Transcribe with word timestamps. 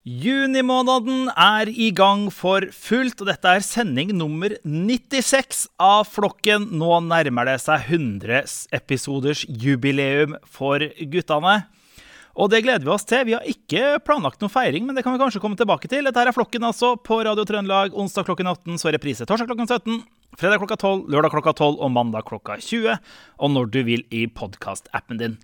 Junimåneden 0.00 1.26
er 1.36 1.68
i 1.68 1.90
gang 1.92 2.30
for 2.32 2.64
fullt, 2.72 3.18
og 3.20 3.28
dette 3.28 3.50
er 3.52 3.60
sending 3.60 4.14
nummer 4.16 4.54
96 4.64 5.66
av 5.76 6.06
flokken. 6.08 6.70
Nå 6.80 7.02
nærmer 7.04 7.50
det 7.50 7.58
seg 7.60 7.84
100 7.84 8.70
episoders 8.72 9.42
jubileum 9.44 10.38
for 10.48 10.80
guttene. 11.12 11.58
Og 12.32 12.48
det 12.48 12.62
gleder 12.64 12.86
vi 12.86 12.94
oss 12.94 13.04
til. 13.04 13.26
Vi 13.28 13.34
har 13.36 13.44
ikke 13.44 13.98
planlagt 14.06 14.40
noen 14.40 14.54
feiring, 14.54 14.86
men 14.88 14.96
det 14.96 15.04
kan 15.04 15.12
vi 15.12 15.20
kanskje 15.20 15.42
komme 15.44 15.60
tilbake 15.60 15.92
til. 15.92 16.08
Dette 16.08 16.24
er 16.24 16.32
flokken 16.32 16.64
altså 16.64 16.94
på 16.96 17.20
Radio 17.28 17.44
Trøndelag 17.44 17.92
onsdag 17.92 18.24
klokken 18.30 18.48
18, 18.48 18.80
så 18.80 18.94
reprise 18.96 19.28
torsdag 19.28 19.52
klokken 19.52 19.68
17, 19.68 20.00
fredag 20.40 20.64
klokka 20.64 20.80
12, 20.80 21.04
lørdag 21.12 21.36
klokka 21.36 21.52
12 21.58 21.76
og 21.76 21.92
mandag 21.92 22.24
klokka 22.24 22.56
20. 22.56 22.96
Og 23.36 23.52
når 23.52 23.68
du 23.76 23.82
vil 23.92 24.08
i 24.08 24.24
podkastappen 24.32 25.20
din. 25.20 25.36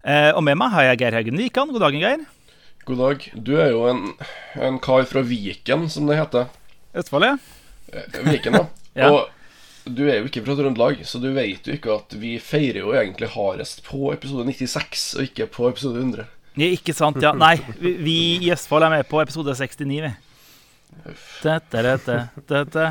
Eh, 0.00 0.32
og 0.32 0.40
med 0.48 0.56
meg 0.56 0.72
har 0.72 0.94
jeg 0.94 1.04
Geir 1.04 1.20
Haugen 1.20 1.44
Wikan. 1.44 1.76
God 1.76 1.84
dagen, 1.84 2.00
Geir. 2.00 2.24
God 2.88 2.98
dag. 3.02 3.24
Du 3.36 3.50
er 3.60 3.74
jo 3.74 3.82
en, 3.84 4.14
en 4.56 4.78
kar 4.80 5.04
fra 5.08 5.20
Viken, 5.20 5.90
som 5.92 6.06
det 6.08 6.16
heter. 6.16 6.46
Østfold, 6.96 7.26
ja. 7.26 7.34
Eh, 7.92 8.20
Viken, 8.30 8.56
ja. 8.56 8.66
Ja. 8.98 9.10
Og 9.12 9.92
du 9.94 10.08
er 10.08 10.16
jo 10.18 10.26
ikke 10.26 10.40
fra 10.42 10.56
Trøndelag, 10.58 11.04
så 11.06 11.20
du 11.22 11.28
vet 11.36 11.68
jo 11.68 11.74
ikke 11.76 11.92
at 12.00 12.14
vi 12.18 12.32
feirer 12.42 12.80
jo 12.80 12.94
egentlig 12.96 13.28
hardest 13.30 13.84
på 13.86 14.08
episode 14.10 14.42
96, 14.48 15.04
og 15.14 15.26
ikke 15.28 15.46
på 15.54 15.68
episode 15.68 16.00
100. 16.00 16.24
Ja, 16.58 16.70
ikke 16.72 16.94
sant, 16.96 17.20
ja. 17.22 17.30
Nei, 17.36 17.52
vi, 17.78 17.92
vi 18.02 18.16
i 18.48 18.50
Østfold 18.50 18.88
er 18.88 18.96
med 18.96 19.06
på 19.06 19.20
episode 19.22 19.54
69, 19.54 20.00
vi. 20.08 20.10
Dette, 21.44 21.84
dette, 21.84 22.16
dette. 22.50 22.88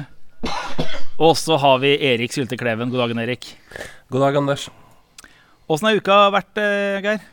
Og 1.17 1.33
så 1.41 1.57
har 1.59 1.81
vi 1.83 1.97
Erik 2.13 2.37
Sylte 2.37 2.55
Kleven. 2.61 2.93
God 2.93 3.03
dagen, 3.03 3.19
Erik. 3.25 3.49
God 4.13 4.23
dag, 4.23 4.37
Anders. 4.39 4.69
Åssen 5.67 5.89
har 5.89 5.99
uka 5.99 6.21
vært, 6.37 6.53
eh, 6.61 7.01
Geir? 7.03 7.25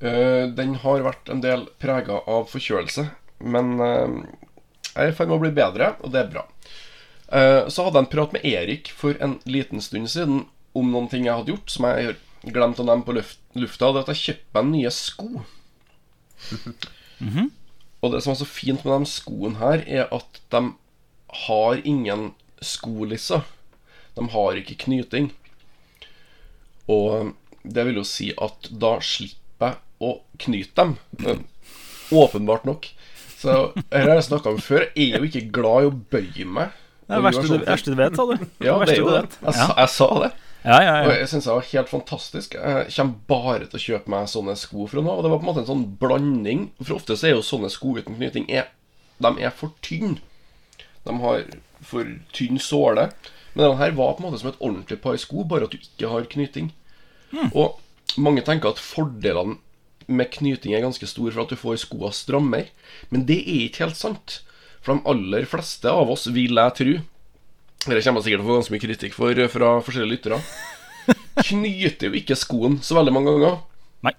Eh, 0.00 0.44
den 0.54 0.76
har 0.84 1.02
vært 1.02 1.30
en 1.32 1.40
del 1.42 1.66
prega 1.82 2.20
av 2.30 2.46
forkjølelse, 2.52 3.08
men 3.42 3.74
eh, 3.82 4.20
jeg 4.92 5.08
er 5.08 5.10
i 5.10 5.16
ferd 5.16 5.30
med 5.30 5.38
å 5.38 5.42
bli 5.42 5.50
bedre, 5.56 5.92
og 6.02 6.14
det 6.14 6.22
er 6.22 6.30
bra. 6.30 6.44
Eh, 7.34 7.66
så 7.66 7.86
hadde 7.86 7.98
jeg 7.98 8.06
en 8.06 8.12
prat 8.12 8.36
med 8.36 8.46
Erik 8.46 8.92
for 8.94 9.18
en 9.24 9.38
liten 9.48 9.82
stund 9.84 10.10
siden 10.12 10.44
om 10.78 10.92
noen 10.92 11.10
ting 11.10 11.26
jeg 11.26 11.34
hadde 11.34 11.52
gjort 11.52 11.74
som 11.74 11.88
jeg 11.90 12.14
glemte 12.14 12.24
glemt 12.54 12.78
å 12.78 12.86
nevne 12.86 13.04
på 13.04 13.16
luft, 13.16 13.40
lufta. 13.58 13.90
Det 13.90 13.98
er 13.98 14.04
at 14.06 14.12
jeg 14.14 14.22
kjøpte 14.22 14.54
meg 14.60 14.68
nye 14.70 14.92
sko. 14.94 15.28
Og 17.98 18.12
det 18.12 18.20
som 18.22 18.30
er 18.30 18.38
så 18.38 18.46
fint 18.46 18.84
med 18.86 18.94
de 18.94 19.10
skoene 19.10 19.58
her, 19.58 19.82
er 19.82 20.06
at 20.14 20.38
de 20.54 20.60
har 21.48 21.82
ingen 21.82 22.30
skolisser. 22.62 23.42
De 24.14 24.22
har 24.30 24.60
ikke 24.60 24.78
knyting. 24.84 25.32
Og 26.86 27.34
det 27.66 27.88
vil 27.88 27.98
jo 27.98 28.06
si 28.06 28.30
at 28.38 28.70
da 28.70 28.94
slipper 29.02 29.47
å 30.00 30.18
knyte 30.38 30.74
dem. 30.78 30.96
Eh, 31.26 31.38
Åpenbart 32.14 32.64
nok. 32.64 32.86
Så 33.38 33.54
her 33.92 34.06
har 34.08 34.14
jeg 34.18 34.26
snakka 34.30 34.50
om 34.54 34.58
før. 34.62 34.86
Jeg 34.96 35.12
er 35.14 35.22
jo 35.22 35.28
ikke 35.28 35.50
glad 35.54 35.84
i 35.84 35.88
å 35.90 35.94
bøye 36.14 36.46
meg. 36.48 36.76
Det 37.08 37.14
er 37.16 37.20
det 37.22 37.24
verste 37.28 37.46
du, 37.48 37.64
verste 37.68 37.92
du 37.94 37.98
vet, 38.00 38.16
sa 38.18 38.24
du. 38.28 38.46
Ja, 38.66 38.76
det 38.84 38.94
er 38.96 39.00
jo 39.02 39.10
det. 39.12 39.24
Jeg, 39.42 39.54
Ja, 39.58 39.66
jeg 39.78 39.92
sa 39.94 40.08
det. 40.22 40.30
ja, 40.64 40.78
ja. 40.84 40.94
Og 41.06 41.12
jeg 41.14 41.28
syns 41.30 41.46
det 41.48 41.54
var 41.54 41.68
helt 41.72 41.92
fantastisk. 41.92 42.56
Jeg 42.58 42.88
kommer 42.96 43.14
bare 43.30 43.68
til 43.68 43.78
å 43.78 43.84
kjøpe 43.84 44.12
meg 44.14 44.28
sånne 44.32 44.56
sko 44.58 44.88
fra 44.90 45.04
nå. 45.04 45.14
Og 45.14 45.22
det 45.24 45.30
var 45.32 45.40
på 45.40 45.46
en 45.46 45.50
måte 45.52 45.62
en 45.64 45.70
sånn 45.70 45.86
blanding. 46.00 46.64
For 46.82 46.98
ofte 46.98 47.16
så 47.16 47.30
er 47.30 47.36
jo 47.36 47.44
sånne 47.46 47.70
sko 47.72 47.94
uten 48.00 48.18
knyting 48.18 48.48
er, 48.50 48.68
De 49.22 49.30
er 49.42 49.54
for 49.54 49.72
tynne. 49.84 50.18
De 51.06 51.14
har 51.22 51.44
for 51.86 52.10
tynn 52.36 52.58
såle. 52.62 53.08
Men 53.54 53.64
den 53.70 53.78
her 53.80 53.94
var 53.96 54.12
på 54.18 54.22
en 54.24 54.28
måte 54.30 54.40
som 54.42 54.50
et 54.50 54.60
ordentlig 54.60 55.00
par 55.02 55.16
sko, 55.18 55.44
bare 55.48 55.66
at 55.68 55.72
du 55.74 55.78
ikke 55.80 56.10
har 56.12 56.26
knyting. 56.30 56.72
Og 57.54 57.78
mange 58.20 58.42
tenker 58.46 58.72
at 58.74 58.82
fordelene 58.82 59.56
med 60.08 60.30
knyting 60.32 60.74
er 60.74 60.82
ganske 60.84 61.06
stor 61.08 61.30
for 61.30 61.44
at 61.44 61.52
du 61.52 61.58
får 61.60 61.82
skoene 61.84 62.16
strammere. 62.16 62.72
Men 63.12 63.26
det 63.28 63.38
er 63.44 63.66
ikke 63.68 63.84
helt 63.86 64.00
sant. 64.00 64.40
For 64.80 64.94
de 64.94 65.10
aller 65.10 65.46
fleste 65.48 65.90
av 65.90 66.10
oss, 66.10 66.26
vil 66.32 66.56
jeg 66.56 66.76
tro 66.78 66.92
Dette 67.88 68.02
kommer 68.02 68.20
jeg 68.20 68.26
sikkert 68.26 68.40
til 68.40 68.42
å 68.42 68.48
få 68.48 68.56
ganske 68.58 68.74
mye 68.74 68.82
kritikk 68.82 69.14
for 69.14 69.40
fra 69.52 69.68
forskjellige 69.86 70.16
lyttere. 70.16 70.38
Knyter 71.48 72.08
jo 72.10 72.18
ikke 72.18 72.36
skoen 72.36 72.80
så 72.84 72.96
veldig 72.98 73.14
mange 73.14 73.34
ganger. 73.36 73.60
Nei. 74.04 74.14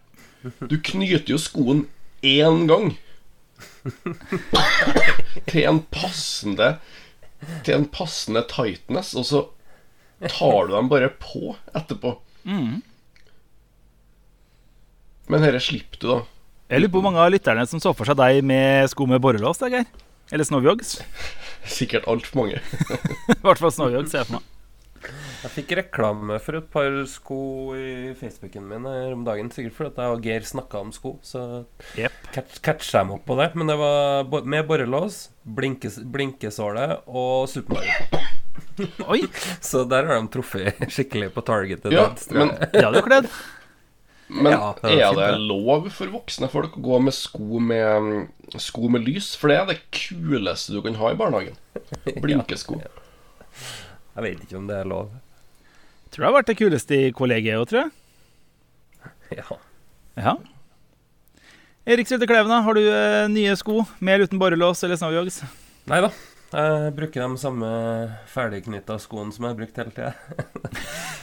Du 0.72 0.78
knyter 0.80 1.34
jo 1.36 1.40
skoen 1.42 1.84
én 2.26 2.64
gang. 2.70 2.94
til 5.50 5.68
en 5.68 5.82
passende 5.92 6.70
Til 7.68 7.76
en 7.76 7.88
passende 7.92 8.46
tightness, 8.48 9.12
og 9.20 9.28
så 9.28 9.42
tar 10.32 10.68
du 10.68 10.74
dem 10.76 10.90
bare 10.92 11.12
på 11.20 11.54
etterpå. 11.76 12.16
Men 15.30 15.46
dette 15.46 15.62
slipper 15.62 16.02
du, 16.02 16.08
da. 16.10 16.20
Jeg 16.70 16.84
lurer 16.84 16.92
på 16.94 17.00
hvor 17.00 17.06
mange 17.10 17.22
av 17.22 17.32
lytterne 17.34 17.66
som 17.70 17.82
så 17.82 17.94
for 17.98 18.10
seg 18.10 18.18
deg 18.18 18.44
med 18.46 18.90
sko 18.92 19.06
med 19.10 19.22
borrelås, 19.22 19.62
da, 19.62 19.70
Geir. 19.74 19.86
Eller 20.34 20.46
Snowyogs. 20.46 21.00
Sikkert 21.80 22.08
altfor 22.10 22.44
mange. 22.44 22.62
I 23.36 23.42
hvert 23.42 23.62
fall 23.62 23.74
Snowyogs, 23.74 24.12
ser 24.14 24.24
jeg 24.24 24.30
for 24.30 24.40
meg. 24.40 24.56
Jeg 25.40 25.52
fikk 25.54 25.70
reklame 25.80 26.36
for 26.44 26.58
et 26.60 26.66
par 26.74 26.96
sko 27.08 27.38
i 27.78 28.12
Facebooken 28.20 28.66
min 28.68 28.88
her 28.90 29.14
om 29.16 29.22
dagen. 29.24 29.52
Sikkert 29.56 29.78
fordi 29.78 30.04
jeg 30.04 30.18
og 30.18 30.26
Geir 30.28 30.48
snakka 30.50 30.82
om 30.84 30.90
sko, 30.94 31.14
så 31.24 31.44
catch, 31.96 32.60
catcha 32.66 33.00
jeg 33.00 33.08
meg 33.08 33.16
opp 33.22 33.30
på 33.30 33.38
det. 33.40 33.48
Men 33.56 33.72
det 33.72 33.78
var 33.80 34.50
med 34.52 34.68
borrelås, 34.68 35.22
blinkes, 35.46 36.02
blinkesåle 36.04 36.90
og 37.08 37.48
Super 37.54 37.80
Mario. 37.80 38.26
Oi, 39.08 39.24
Så 39.70 39.86
der 39.90 40.10
har 40.10 40.20
de 40.20 40.34
truffet 40.34 40.84
skikkelig 40.92 41.32
på 41.38 41.46
targetet. 41.48 41.96
Ja, 41.96 42.10
men, 42.36 42.54
ja, 42.76 42.92
det 42.92 43.02
er 43.02 43.08
kledd. 43.08 43.32
Men 44.30 44.52
Ja, 44.54 44.74
det 44.78 44.90
er, 44.92 45.00
er 45.02 45.08
fint, 45.10 45.20
det 45.20 45.28
det. 45.34 45.46
lov 45.50 45.88
for 45.96 46.12
voksne 46.14 46.50
folk 46.54 46.76
å 46.78 46.84
gå 46.86 47.00
med 47.02 47.16
sko 47.18 47.60
med, 47.60 48.28
sko 48.62 48.90
med 48.94 49.06
lys? 49.08 49.32
For 49.40 49.50
det 49.52 49.58
er 49.58 49.66
det 49.72 49.80
kuleste 49.96 50.76
du 50.76 50.84
kan 50.86 50.98
ha 51.00 51.12
i 51.14 51.18
barnehagen. 51.20 51.58
Blinkesko. 52.24 52.78
Jeg 52.80 54.26
vet 54.26 54.46
ikke 54.46 54.60
om 54.60 54.68
det 54.70 54.78
er 54.84 54.90
lov. 54.90 55.10
Tror 56.14 56.24
det 56.24 56.30
har 56.30 56.38
vært 56.40 56.52
det 56.52 56.58
kuleste 56.62 56.98
i 57.08 57.12
kollegiet 57.16 57.58
òg, 57.62 57.68
tror 57.72 57.84
jeg. 57.86 57.92
Ja. 59.40 59.46
Ja. 60.18 60.32
Erik 61.90 62.10
Sylte 62.10 62.26
Kleven, 62.30 62.50
har 62.66 62.74
du 62.78 62.82
eh, 62.86 63.28
nye 63.30 63.54
sko 63.58 63.84
med 64.02 64.16
eller 64.16 64.30
uten 64.30 64.40
borrelås 64.42 64.82
eller 64.86 64.98
Snowyogs? 65.00 65.40
Nei 65.90 66.00
da. 66.06 66.10
Jeg 66.50 66.94
bruker 66.98 67.22
de 67.22 67.38
samme 67.38 67.70
ferdigknytta 68.34 68.98
skoene 69.02 69.30
som 69.34 69.46
jeg 69.46 69.54
har 69.54 69.60
brukt 69.60 69.78
hele 69.78 69.94
tida. 69.94 70.14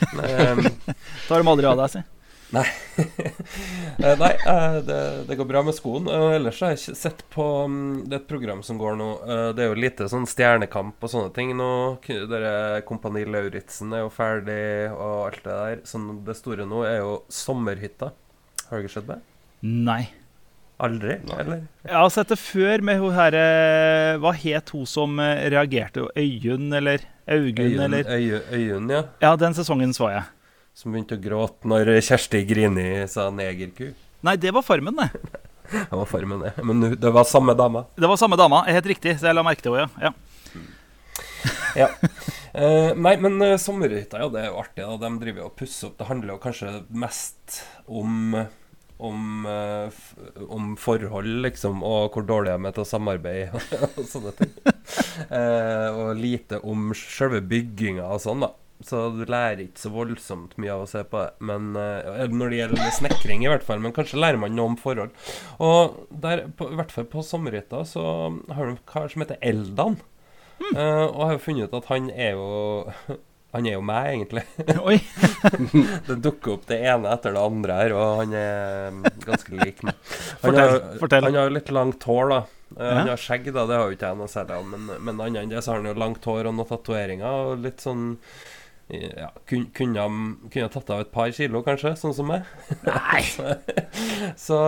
Tar 1.27 1.43
dem 1.43 1.50
aldri 1.50 1.67
av 1.67 1.81
deg, 1.83 1.91
si. 1.97 2.03
Eh, 3.96 4.12
Nei, 4.18 4.32
eh, 4.46 4.74
det, 4.84 4.98
det 5.28 5.36
går 5.38 5.48
bra 5.48 5.62
med 5.64 5.74
skoen. 5.74 6.08
Eh, 6.12 6.34
ellers 6.36 6.58
har 6.60 6.74
jeg 6.74 6.80
ikke 6.82 6.98
sett 7.00 7.22
på 7.32 7.44
mm, 7.70 8.04
Det 8.06 8.16
er 8.16 8.20
et 8.20 8.28
program 8.28 8.60
som 8.64 8.76
går 8.80 8.98
nå. 9.00 9.06
Det 9.56 9.64
er 9.64 9.70
jo 9.70 9.78
lite 9.78 10.08
sånn 10.12 10.26
stjernekamp 10.28 11.00
og 11.00 11.12
sånne 11.12 11.32
ting 11.36 11.54
nå. 11.56 11.70
Dere 12.04 12.82
Kompani 12.86 13.24
Lauritzen 13.28 13.94
er 13.96 14.04
jo 14.04 14.12
ferdig, 14.12 14.92
og 14.92 15.30
alt 15.30 15.40
det 15.46 15.56
der. 15.56 15.80
Sånn, 15.88 16.10
det 16.26 16.36
store 16.38 16.68
nå 16.68 16.84
er 16.88 17.00
jo 17.00 17.16
Sommerhytta. 17.32 18.12
Har 18.68 18.84
dere 18.84 18.92
sett 18.92 19.08
det? 19.08 19.18
Nei. 19.64 20.02
Aldri? 20.84 21.18
Nei. 21.24 21.40
Eller? 21.40 21.66
Jeg 21.88 21.96
har 21.96 22.12
sett 22.12 22.32
det 22.34 22.40
før 22.42 22.84
med 22.84 23.00
hun 23.00 23.14
herre 23.16 23.44
Hva 24.20 24.34
het 24.36 24.74
hun 24.76 24.84
som 24.88 25.16
reagerte? 25.16 26.04
Øyunn, 26.12 26.68
eller 26.76 27.06
Augunn, 27.26 27.80
eller 27.88 28.12
Øyunn, 28.12 28.92
ja. 28.92 29.06
Ja, 29.24 29.36
den 29.40 29.56
sesongen 29.56 29.96
så 29.96 30.12
jeg. 30.12 30.26
Som 30.76 30.92
begynte 30.92 31.16
å 31.16 31.20
gråte 31.25 31.69
når 31.70 31.88
Kjersti 32.04 32.42
Grini 32.44 33.06
sa 33.09 33.31
negerku. 33.32 33.94
Nei, 34.26 34.34
det 34.37 34.50
var 34.53 34.64
Farmen, 34.66 34.98
det. 34.98 35.09
Det 35.66 35.97
var 35.98 36.06
farmen, 36.06 36.44
det. 36.44 36.53
Men 36.62 36.92
det 36.94 37.10
var 37.10 37.25
samme 37.26 37.50
dama. 37.59 37.81
Det 37.98 38.06
var 38.06 38.16
samme 38.20 38.37
dama. 38.38 38.60
Helt 38.70 38.87
riktig, 38.87 39.16
så 39.19 39.26
jeg 39.26 39.34
la 39.34 39.42
merke 39.42 39.64
til 39.64 39.75
henne, 39.75 39.91
ja. 39.98 40.12
ja. 41.75 41.88
Eh, 42.56 42.94
nei, 42.97 43.10
men 43.20 43.34
uh, 43.42 43.59
sommerhytta, 43.60 44.16
ja, 44.22 44.31
det 44.32 44.38
er 44.41 44.47
jo 44.47 44.60
artig. 44.62 44.84
da 44.87 44.94
De 44.97 45.10
driver 45.20 45.42
jo 45.42 45.48
og 45.50 45.56
pusser 45.59 45.91
opp. 45.91 45.98
Det 45.98 46.06
handler 46.09 46.32
jo 46.32 46.37
kanskje 46.41 46.70
mest 47.03 47.58
om 47.84 48.47
om, 48.97 49.44
uh, 49.44 50.47
om 50.48 50.70
forhold, 50.81 51.28
liksom, 51.44 51.82
og 51.84 52.14
hvor 52.17 52.25
dårlig 52.25 52.55
de 52.55 52.70
er 52.70 52.76
til 52.78 52.84
å 52.87 52.88
samarbeide 52.88 53.61
og 53.99 54.06
sånne 54.08 54.32
ting. 54.38 54.55
Eh, 55.28 55.88
og 55.93 56.17
lite 56.17 56.62
om 56.64 56.94
selve 56.96 57.43
bygginga 57.44 58.08
og 58.08 58.23
sånn, 58.25 58.46
da. 58.46 58.55
Så 58.84 59.06
du 59.17 59.23
lærer 59.25 59.62
ikke 59.64 59.81
så 59.81 59.90
voldsomt 59.94 60.56
mye 60.61 60.75
av 60.75 60.82
å 60.84 60.88
se 60.90 61.00
på 61.08 61.20
det. 61.23 61.31
Men 61.49 61.70
eh, 61.81 62.26
Når 62.28 62.52
det 62.52 62.58
gjelder 62.61 62.90
snekring, 62.99 63.44
i 63.46 63.49
hvert 63.50 63.64
fall. 63.64 63.81
Men 63.81 63.94
kanskje 63.96 64.20
lærer 64.20 64.40
man 64.43 64.56
noe 64.56 64.73
om 64.75 64.76
forhold. 64.81 65.14
Og 65.64 66.02
der, 66.11 66.44
på, 66.58 66.69
i 66.73 66.76
hvert 66.76 66.93
fall 66.93 67.08
på 67.08 67.25
sommerhytta, 67.25 67.84
så 67.88 68.02
har 68.52 68.67
du 68.69 68.75
en 68.75 68.82
kar 68.88 69.08
som 69.12 69.25
heter 69.25 69.40
Eldan. 69.40 69.96
Eh, 70.75 71.05
og 71.06 71.23
jeg 71.23 71.32
har 71.32 71.40
funnet 71.44 71.69
ut 71.69 71.78
at 71.81 71.88
han 71.93 72.11
er 72.12 72.37
jo 72.37 73.17
Han 73.56 73.64
er 73.69 73.76
jo 73.76 73.82
meg, 73.88 74.06
egentlig. 74.11 74.43
Oi. 74.84 74.96
Det 76.08 76.17
dukker 76.20 76.56
opp 76.58 76.67
det 76.69 76.76
ene 76.90 77.08
etter 77.14 77.32
det 77.32 77.40
andre 77.40 77.76
her, 77.78 77.94
og 77.96 78.19
han 78.19 78.34
er 78.37 78.90
mm, 78.93 79.06
ganske 79.23 79.55
lik 79.56 79.81
meg. 79.87 79.96
Han. 80.43 80.58
Han 81.14 81.38
har 81.38 81.46
jo 81.46 81.55
litt 81.55 81.70
langt 81.73 82.05
hår, 82.05 82.34
da. 82.34 82.40
Uh, 82.75 82.82
Ja. 82.82 82.90
Han 82.99 83.08
har 83.14 83.23
skjegg, 83.23 83.49
da, 83.55 83.64
det 83.70 83.78
har 83.78 83.88
jo 83.88 83.96
ikke 83.96 84.11
jeg 84.11 84.19
noe 84.19 84.28
særlig 84.28 84.58
av. 84.58 84.67
Men, 84.75 84.90
men 85.08 85.23
annet 85.25 85.40
enn 85.44 85.55
det 85.55 85.62
så 85.64 85.73
har 85.73 85.81
han 85.81 85.88
jo 85.88 85.96
langt 86.02 86.28
hår 86.28 86.50
og 86.50 86.56
noen 86.58 86.69
tatoveringer, 86.69 87.46
og 87.46 87.64
litt 87.64 87.87
sånn 87.87 88.05
ja, 88.88 89.31
kun- 89.49 89.71
kunne 89.75 90.05
kunne 90.53 90.69
tatt 90.71 90.91
av 90.94 91.00
et 91.03 91.12
par 91.15 91.31
kilo, 91.35 91.62
kanskje, 91.67 91.94
sånn 91.99 92.15
som 92.15 92.29
meg. 92.31 92.44
Nei. 92.87 93.23
så 94.47 94.59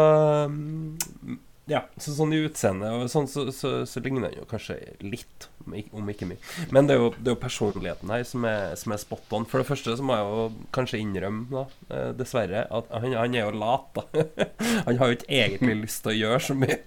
mm, 0.51 1.39
Ja, 1.69 1.83
så 2.01 2.15
sånn 2.17 2.33
i 2.33 2.41
utseendet 2.47 3.11
sånn, 3.13 3.27
så, 3.29 3.45
så, 3.53 3.71
så 3.85 4.01
ligner 4.01 4.31
han 4.31 4.39
jo 4.39 4.47
kanskje 4.49 4.79
litt, 5.05 5.49
om 5.69 6.07
ikke, 6.09 6.29
mye. 6.31 6.41
Men 6.73 6.89
det 6.89 6.97
er, 6.97 7.03
jo, 7.03 7.11
det 7.19 7.29
er 7.29 7.35
jo 7.35 7.41
personligheten 7.43 8.13
her 8.13 8.25
som 8.25 8.47
er, 8.49 8.73
som 8.81 8.95
er 8.95 9.03
spot 9.03 9.35
on. 9.37 9.45
For 9.49 9.61
det 9.61 9.69
første 9.69 9.97
så 9.99 10.07
må 10.07 10.17
jeg 10.17 10.31
jo 10.31 10.47
kanskje 10.73 11.03
innrømme, 11.03 11.45
da, 11.53 11.65
eh, 11.93 12.09
dessverre, 12.17 12.65
at 12.65 12.89
han, 12.95 13.19
han 13.21 13.37
er 13.37 13.45
jo 13.45 13.61
lat, 13.61 13.99
da. 13.99 14.07
Han 14.89 14.97
har 15.01 15.11
jo 15.11 15.17
ikke 15.19 15.29
egentlig 15.35 15.75
lyst 15.83 16.01
til 16.05 16.15
å 16.15 16.17
gjøre 16.17 16.41
så 16.47 16.55
mye. 16.57 16.79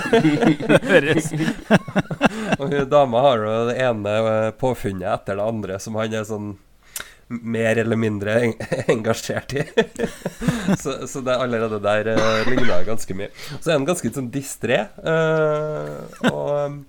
Høres 0.90 1.30
Og 2.60 2.74
dama 2.88 3.22
har 3.26 3.44
jo 3.44 3.54
det 3.68 3.76
ene 3.84 4.16
eh, 4.32 4.50
påfunnet 4.60 5.08
etter 5.12 5.36
det 5.36 5.46
andre 5.52 5.78
som 5.82 5.98
han 6.00 6.16
er 6.16 6.26
sånn 6.28 6.54
mer 7.30 7.78
eller 7.78 7.98
mindre 8.00 8.34
en 8.42 8.54
engasjert 8.90 9.54
i. 9.54 9.64
så, 10.82 10.96
så 11.06 11.22
det 11.24 11.36
allerede 11.38 11.78
der 11.84 12.12
uh, 12.16 12.48
ligner 12.50 12.84
ganske 12.88 13.16
mye. 13.16 13.30
Så 13.60 13.70
er 13.70 13.78
han 13.78 13.86
ganske 13.88 14.10
sånn 14.14 14.32
distré. 14.34 14.82
Uh, 14.98 16.02
og 16.32 16.50
um, 16.50 16.80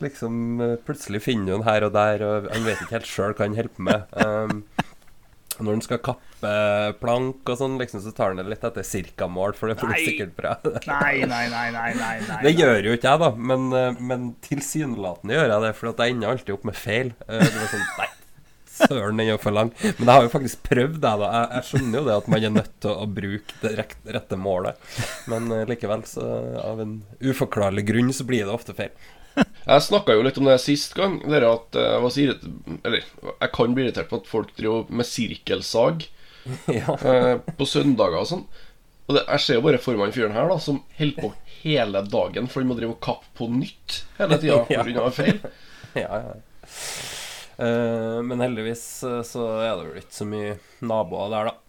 liksom 0.00 0.40
uh, 0.62 0.72
plutselig 0.86 1.24
finner 1.26 1.58
hun 1.58 1.68
her 1.68 1.84
og 1.88 1.94
der, 1.96 2.24
og 2.24 2.48
han 2.54 2.66
vet 2.66 2.80
ikke 2.80 2.98
helt 2.98 3.10
sjøl 3.10 3.36
hva 3.36 3.48
han 3.48 3.58
holder 3.60 3.76
på 3.76 3.88
med. 3.90 4.18
Um, 4.24 4.64
når 5.60 5.76
han 5.76 5.84
skal 5.84 6.00
kappe 6.02 6.48
plank 6.98 7.46
og 7.52 7.58
sånn, 7.60 7.76
liksom, 7.78 8.00
så 8.02 8.10
tar 8.16 8.32
han 8.32 8.40
det 8.40 8.48
litt 8.50 8.64
etter 8.66 8.82
cirkamål, 8.88 9.54
for 9.54 9.70
det 9.70 9.76
blir 9.78 10.00
sikkert 10.02 10.32
bra. 10.34 10.56
Nei, 10.88 11.20
nei, 11.30 11.44
nei, 11.52 11.68
nei, 11.70 11.92
nei, 11.94 12.16
nei. 12.26 12.40
Det 12.42 12.56
gjør 12.56 12.88
jo 12.88 12.96
ikke 12.96 13.12
jeg, 13.12 13.22
da, 13.22 13.30
men, 13.52 13.68
men 14.02 14.26
tilsynelatende 14.42 15.36
gjør 15.36 15.52
jeg 15.52 15.64
det, 15.68 15.72
for 15.78 15.92
jeg 15.92 16.16
ender 16.16 16.32
alltid 16.34 16.56
opp 16.56 16.66
med 16.66 16.80
feil. 16.80 17.14
Eh, 17.28 17.38
Det 17.44 17.54
var 17.60 17.70
sånn, 17.70 17.86
nei, 18.00 18.08
søren, 18.74 19.20
den 19.20 19.32
er 19.34 19.40
for 19.42 19.54
lang. 19.54 19.72
Men 19.82 20.04
jeg 20.04 20.12
har 20.12 20.26
jo 20.26 20.32
faktisk 20.32 20.62
prøvd 20.66 20.98
det, 21.00 21.14
da. 21.22 21.30
Jeg, 21.38 21.50
jeg 21.56 21.68
skjønner 21.70 21.98
jo 22.00 22.06
det 22.08 22.16
at 22.20 22.30
man 22.34 22.46
er 22.48 22.54
nødt 22.58 22.72
til 22.84 22.94
å 22.94 23.08
bruke 23.18 23.58
det 23.62 23.74
rette 24.18 24.38
målet. 24.40 24.94
Men 25.30 25.50
eh, 25.54 25.66
likevel, 25.70 26.06
så 26.08 26.28
av 26.62 26.82
en 26.84 26.96
uforklarlig 27.24 27.86
grunn, 27.90 28.12
så 28.16 28.26
blir 28.28 28.44
det 28.46 28.54
ofte 28.54 28.76
feil. 28.76 28.92
Jeg 29.34 29.82
snakka 29.82 30.14
jo 30.14 30.22
litt 30.22 30.36
om 30.38 30.46
det 30.46 30.58
sist 30.62 30.94
gang. 30.98 31.16
Det 31.26 31.40
at 31.46 31.78
eh, 31.78 31.88
jeg 31.94 32.02
var 32.04 32.12
så 32.14 32.26
Eller 32.84 33.00
jeg 33.00 33.54
kan 33.56 33.74
bli 33.74 33.86
irritert 33.86 34.10
på 34.12 34.20
at 34.22 34.30
folk 34.30 34.52
driver 34.58 34.90
med 34.94 35.08
sirkelsag 35.08 36.06
ja. 36.80 36.94
eh, 37.00 37.34
på 37.58 37.66
søndager 37.68 38.20
og 38.20 38.30
sånn. 38.30 38.46
Og 39.04 39.18
det, 39.18 39.24
jeg 39.26 39.44
ser 39.44 39.58
jo 39.58 39.64
bare 39.66 39.80
for 39.82 39.98
meg 39.98 40.08
han 40.08 40.16
fyren 40.16 40.36
her 40.36 40.48
da 40.48 40.56
som 40.62 40.80
holder 40.98 41.26
på 41.26 41.32
hele 41.64 42.00
dagen, 42.08 42.48
for 42.48 42.62
han 42.62 42.70
må 42.70 42.76
drive 42.78 42.94
og 42.94 43.02
kappe 43.04 43.28
på 43.36 43.48
nytt 43.52 44.02
hele 44.20 44.38
tida 44.40 44.62
Ja. 44.72 44.84
pga. 44.86 45.10
feil. 45.12 45.42
ja, 45.98 46.22
ja. 46.24 46.38
Eh, 47.58 48.20
men 48.26 48.42
heldigvis 48.42 48.86
eh, 49.06 49.20
så 49.26 49.44
er 49.62 49.76
det 49.76 49.84
vel 49.90 50.00
ikke 50.02 50.18
så 50.20 50.26
mye 50.28 50.56
naboer 50.84 51.30
der, 51.34 51.50
da. 51.50 51.60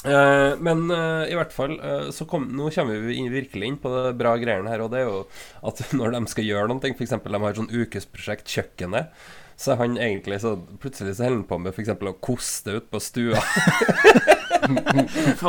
Eh, 0.00 0.54
men 0.64 0.86
eh, 0.94 1.28
i 1.28 1.36
hvert 1.36 1.52
fall 1.52 1.74
eh, 1.76 2.06
så 2.16 2.24
kom, 2.24 2.46
Nå 2.56 2.70
kommer 2.72 3.02
vi 3.04 3.18
virkelig 3.28 3.68
inn 3.68 3.76
på 3.82 3.90
det 3.92 4.14
bra 4.20 4.32
greiene 4.40 4.72
her. 4.72 4.84
Og 4.84 4.92
det 4.94 5.02
er 5.02 5.10
jo 5.10 5.20
at 5.68 5.84
når 5.98 6.16
de 6.16 6.22
skal 6.32 6.48
gjøre 6.48 6.70
noe, 6.72 6.92
f.eks. 6.94 7.16
de 7.20 7.42
har 7.44 7.50
et 7.50 7.60
sånn 7.60 7.74
ukesprosjekt 7.74 8.48
Kjøkkenet, 8.48 9.12
så 9.60 9.74
er 9.74 9.80
han 9.82 9.98
egentlig 10.00 10.40
så 10.40 10.54
Plutselig 10.80 11.18
så 11.18 11.26
holder 11.26 11.42
han 11.42 11.48
på 11.50 11.58
med 11.60 11.74
f.eks. 11.74 11.92
å 11.92 12.16
koste 12.24 12.78
ut 12.78 12.86
på 12.90 13.00
stua. 13.02 13.40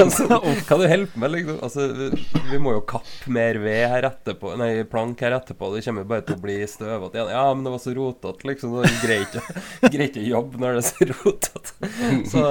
altså, 0.02 0.28
hva 0.28 0.78
du 0.80 0.86
holder 0.88 1.08
på 1.12 1.22
med, 1.22 1.32
liksom? 1.36 1.60
Altså, 1.64 1.88
vi, 1.96 2.10
vi 2.52 2.60
må 2.62 2.76
jo 2.76 2.84
kappe 2.88 3.32
mer 3.34 3.60
ved 3.62 3.86
her 3.92 4.08
etterpå 4.10 4.56
Nei, 4.60 4.70
plank 4.90 5.22
her 5.24 5.36
etterpå. 5.38 5.72
Det 5.76 5.84
kommer 5.86 6.08
bare 6.10 6.26
til 6.28 6.38
å 6.38 6.44
bli 6.44 6.58
støvete 6.70 7.20
igjen. 7.20 7.32
Ja, 7.34 7.46
men 7.54 7.66
det 7.66 7.74
var 7.74 7.84
så 7.84 7.96
rotete, 7.96 8.48
liksom. 8.50 8.78
Det 8.82 8.92
greier 9.04 10.06
ikke, 10.10 10.24
å 10.24 10.28
jobbe 10.28 10.62
når 10.62 10.78
det 10.78 10.84
er 10.84 10.88
så 10.90 11.10
rotete. 11.12 11.92
Så, 12.32 12.44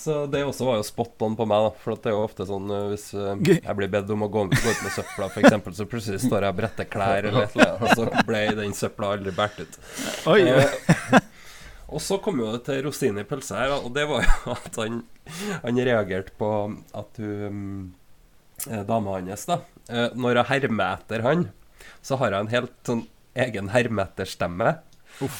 så 0.00 0.18
det 0.32 0.44
også 0.46 0.68
var 0.68 0.80
jo 0.80 0.88
spot 0.88 1.26
on 1.26 1.38
på 1.38 1.48
meg, 1.48 1.68
da. 1.68 1.74
For 1.82 1.96
det 1.96 2.12
er 2.12 2.16
jo 2.16 2.24
ofte 2.24 2.48
sånn 2.48 2.72
uh, 2.72 2.82
hvis 2.92 3.08
uh, 3.16 3.34
jeg 3.44 3.78
blir 3.78 3.92
bedt 3.92 4.12
om 4.14 4.26
å 4.26 4.30
gå, 4.32 4.46
gå 4.52 4.64
ut 4.64 4.84
med 4.84 4.96
søpla, 4.96 5.30
f.eks., 5.30 5.72
så 5.76 5.88
plutselig 5.90 6.22
står 6.24 6.46
jeg 6.46 6.56
og 6.56 6.60
bretter 6.62 6.88
klær 6.90 7.28
eller 7.28 7.46
et 7.46 7.56
eller 7.56 7.74
annet, 7.74 7.84
og 7.84 8.00
så 8.00 8.26
ble 8.28 8.42
den 8.56 8.76
søpla 8.76 9.14
aldri 9.16 9.34
båret 9.36 9.64
ut. 9.66 9.80
Oi, 10.32 10.40
oi. 10.56 10.66
Og 11.94 12.02
så 12.02 12.18
kom 12.22 12.40
jo 12.42 12.50
det 12.50 12.64
til 12.66 12.82
rosinen 12.86 13.22
i 13.22 13.28
pølsa 13.28 13.60
her, 13.60 13.76
og 13.78 13.92
det 13.94 14.06
var 14.10 14.24
jo 14.26 14.54
at 14.56 14.80
han, 14.80 15.04
han 15.62 15.84
reagerte 15.88 16.34
på 16.38 16.50
at 16.98 17.20
hun 17.22 17.60
eh, 18.66 18.82
dama 18.88 19.20
hans, 19.20 19.46
da 19.46 19.60
eh, 19.86 20.10
Når 20.18 20.42
hun 20.42 20.50
hermer 20.50 20.98
etter 20.98 21.26
han, 21.26 21.46
så 22.02 22.18
har 22.18 22.34
hun 22.34 22.46
en 22.46 22.54
helt 22.54 22.74
sånn 22.88 23.06
egen 23.36 23.70
hermeetterstemme. 23.70 24.78
Og, 25.24 25.32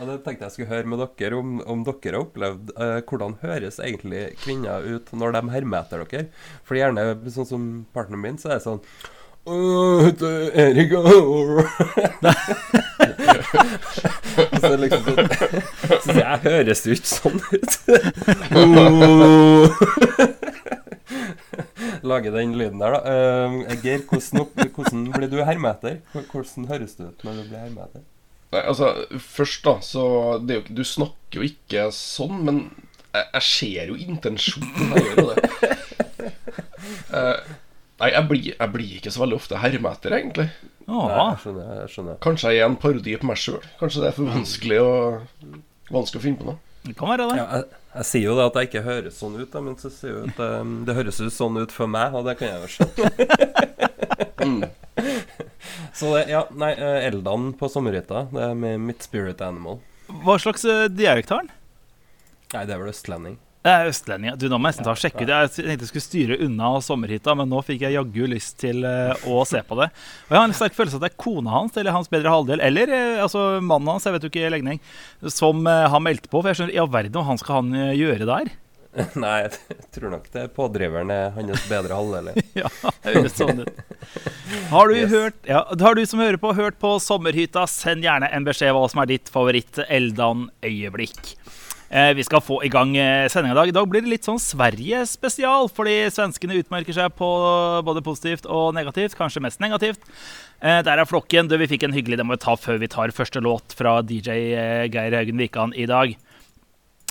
og 0.00 0.08
det 0.08 0.16
tenkte 0.24 0.48
jeg 0.48 0.54
skulle 0.56 0.72
høre 0.72 0.88
med 0.90 1.02
dere 1.18 1.38
om, 1.38 1.58
om 1.70 1.82
dere 1.86 2.16
har 2.16 2.24
opplevd 2.24 2.72
eh, 2.74 2.98
hvordan 3.06 3.36
høres 3.42 3.78
egentlig 3.82 4.22
kvinner 4.42 4.82
ut 4.82 5.12
når 5.14 5.36
de 5.36 5.42
hermer 5.52 5.84
etter 5.84 6.02
dere. 6.06 6.30
For 6.66 6.78
gjerne 6.78 7.04
sånn 7.34 7.50
som 7.50 7.68
partneren 7.94 8.24
min, 8.24 8.40
så 8.40 8.50
er 8.50 8.58
det 8.58 8.66
sånn 8.66 8.82
Er 9.46 10.12
Erika 10.54 10.98
Og 11.02 11.62
så 14.62 14.70
liksom 14.82 15.02
sånn 15.08 15.28
Så 16.04 16.14
jeg 16.14 16.36
høres 16.44 16.82
jo 16.86 16.92
ikke 16.94 17.10
sånn 17.10 17.40
ut. 17.50 17.72
Lage 22.06 22.30
den 22.34 22.54
lyden 22.58 22.80
der, 22.82 22.94
da. 22.94 23.00
Uh, 23.02 23.74
Geir, 23.82 24.00
hvordan, 24.08 24.46
hvordan 24.74 25.02
blir 25.14 25.28
du 25.30 25.36
hermeter? 25.46 25.98
Hvordan 26.14 26.68
høres 26.70 26.94
du 26.98 27.02
ut 27.10 27.20
når 27.26 27.32
du 27.40 27.42
blir 27.50 27.60
hermeter? 27.62 28.02
Nei, 28.52 28.62
altså, 28.68 28.86
først 29.22 29.64
da, 29.66 29.74
så 29.84 30.02
det 30.42 30.50
er 30.50 30.58
jo, 30.60 30.64
ikke- 30.66 30.76
Du 30.78 30.84
snakker 30.86 31.34
jo 31.40 31.42
ikke 31.50 31.86
sånn, 31.96 32.38
men 32.46 32.56
jeg, 33.12 33.24
jeg 33.34 33.42
ser 33.50 33.82
jo 33.90 33.94
intensjonen. 34.06 34.94
Jeg 34.94 35.02
gjør 35.10 35.16
jo 35.18 35.26
det. 35.34 35.38
Eh, 37.12 37.38
nei, 38.02 38.10
jeg 38.12 38.28
blir, 38.28 38.48
jeg 38.52 38.72
blir 38.74 38.94
ikke 38.98 39.12
så 39.14 39.22
veldig 39.22 39.38
ofte 39.38 39.60
hermeter, 39.62 40.16
egentlig. 40.18 40.48
Nei, 40.88 41.06
jeg 41.12 41.38
skjønner. 41.44 41.68
jeg 41.78 41.90
skjønner 41.92 42.16
Kanskje 42.24 42.50
jeg 42.50 42.64
er 42.64 42.66
en 42.66 42.80
parodi 42.82 43.14
på 43.20 43.28
meg 43.28 43.38
sjøl. 43.38 43.62
Kanskje 43.78 44.02
det 44.02 44.08
er 44.10 44.16
for 44.18 44.32
vanskelig 44.32 44.80
å, 44.82 44.90
vanskelig 45.94 46.18
å 46.20 46.24
finne 46.26 46.40
på 46.40 46.48
noe. 46.50 46.58
det 46.88 46.96
kan 46.98 47.12
være 47.12 47.28
det. 47.30 47.38
ja, 47.38 47.46
jeg, 47.54 47.80
jeg 47.94 48.08
sier 48.10 48.26
jo 48.26 48.34
det 48.38 48.46
at 48.48 48.58
jeg 48.58 48.70
ikke 48.70 48.84
høres 48.88 49.18
sånn 49.22 49.38
ut, 49.38 49.50
da, 49.52 49.62
men 49.62 49.78
så 49.78 49.92
sier 49.94 50.10
jeg 50.10 50.18
jo 50.18 50.24
at 50.32 50.42
um, 50.58 50.74
det 50.88 50.98
høres 50.98 51.22
ut 51.22 51.34
sånn 51.36 51.62
ut 51.62 51.72
for 51.74 51.86
meg, 51.90 52.18
og 52.18 52.26
det 52.26 52.34
kan 52.40 52.50
jeg 52.50 52.58
jo 52.64 52.68
skjønne. 52.76 54.70
Så 55.92 56.08
det, 56.16 56.24
ja, 56.32 56.42
nei, 56.56 56.72
eh, 56.72 57.06
Eldan 57.06 57.52
på 57.58 57.68
sommerhytta, 57.70 58.26
det 58.32 58.42
er 58.48 58.54
med 58.58 58.80
mitt 58.82 59.04
spirit 59.04 59.42
animal. 59.44 59.78
Hva 60.24 60.38
slags 60.40 60.64
eh, 60.68 60.88
dialekt 60.90 61.30
har 61.32 61.44
han? 61.44 61.50
Nei, 62.52 62.64
det 62.66 62.74
er 62.74 62.80
vel 62.80 62.90
østlending. 62.92 63.36
Det 63.62 63.70
er 63.70 63.86
østlending. 63.92 64.34
Du, 64.42 64.48
nå 64.50 64.58
må 64.58 64.66
jeg 64.66 64.72
nesten 64.74 64.86
ta 64.88 64.90
og 64.90 64.98
sjekke 64.98 65.22
ut. 65.22 65.30
Jeg 65.30 65.50
tenkte 65.54 65.84
jeg 65.86 65.90
skulle 65.92 66.02
styre 66.08 66.38
unna 66.42 66.70
sommerhytta, 66.82 67.36
men 67.38 67.46
nå 67.52 67.60
fikk 67.62 67.84
jeg 67.86 67.94
jaggu 67.94 68.24
lyst 68.32 68.56
til 68.58 68.82
eh, 68.88 69.12
å 69.30 69.44
se 69.46 69.60
på 69.68 69.76
det. 69.78 69.86
Og 70.26 70.34
jeg 70.34 70.40
har 70.40 70.48
en 70.48 70.56
sterk 70.58 70.74
følelse 70.74 70.98
av 70.98 71.04
at 71.04 71.06
det 71.06 71.12
er 71.14 71.20
kona 71.22 71.52
hans 71.54 71.78
eller 71.78 71.94
hans 71.94 72.10
bedre 72.10 72.32
halvdel, 72.34 72.58
eller 72.66 72.90
eh, 72.96 73.20
altså 73.22 73.44
mannen 73.62 73.92
hans, 73.94 74.02
jeg 74.08 74.16
vet 74.16 74.26
jo 74.26 74.32
ikke 74.32 74.50
legning, 74.56 74.82
som 75.30 75.62
han 75.68 75.86
har 75.94 76.02
meldt 76.02 76.26
på. 76.26 76.42
For 76.42 76.50
jeg 76.50 76.58
skjønner 76.58 76.74
i 76.74 76.82
all 76.82 76.90
verden 76.90 77.14
hva 77.20 77.28
han 77.30 77.38
skal 77.38 77.60
han 77.60 77.70
eh, 77.84 77.92
gjøre 78.00 78.26
der? 78.32 78.50
Nei, 79.22 79.36
jeg 79.46 79.54
tror 79.94 80.10
nok 80.12 80.26
det 80.34 80.40
er 80.42 80.50
pådriveren 80.52 81.08
er 81.14 81.30
hans 81.38 81.62
bedre 81.70 81.94
halvdel. 81.96 82.34
Ja, 82.58 82.66
det 83.06 83.14
høres 83.14 83.38
sånn 83.38 83.62
ut. 83.62 83.70
Har 84.74 84.90
du, 84.90 84.94
Yes. 84.98 85.08
hørt, 85.14 85.38
ja, 85.48 85.62
har 85.80 85.94
du 85.96 86.02
som 86.10 86.20
hører 86.20 86.36
på, 86.42 86.50
hørt 86.58 86.76
på 86.82 86.90
Sommerhytta, 87.00 87.62
send 87.70 88.02
gjerne 88.04 88.26
en 88.34 88.44
beskjed 88.44 88.74
hva 88.76 88.82
som 88.92 89.00
er 89.06 89.14
ditt 89.14 89.30
favoritt-Eldan-øyeblikk. 89.32 91.38
Eh, 91.92 92.14
vi 92.16 92.24
skal 92.24 92.40
få 92.40 92.56
i 92.64 92.70
gang 92.72 92.94
eh, 92.96 93.26
sendinga 93.28 93.52
i 93.52 93.58
dag. 93.58 93.68
I 93.68 93.74
dag 93.76 93.88
blir 93.92 94.00
det 94.00 94.08
litt 94.14 94.24
sånn 94.24 94.40
Sverige-spesial, 94.40 95.68
fordi 95.76 95.96
svenskene 96.08 96.56
utmerker 96.62 96.96
seg 96.96 97.12
på 97.18 97.28
både 97.84 98.00
positivt 98.06 98.48
og 98.48 98.70
negativt. 98.72 99.16
Kanskje 99.18 99.42
mest 99.44 99.60
negativt. 99.60 100.00
Eh, 100.64 100.80
der 100.86 101.02
er 101.02 101.08
flokken. 101.08 101.50
Du, 101.52 101.58
vi 101.60 101.68
fikk 101.68 101.84
en 101.84 101.92
hyggelig 101.92 102.16
Det 102.16 102.24
må 102.24 102.38
vi 102.38 102.44
ta 102.46 102.56
før 102.56 102.80
vi 102.80 102.88
tar 102.88 103.12
første 103.12 103.44
låt 103.44 103.76
fra 103.76 103.98
DJ 104.00 104.38
Geir 104.88 105.18
Haugen 105.18 105.42
Wikan 105.42 105.76
i 105.76 105.84
dag. 105.90 106.16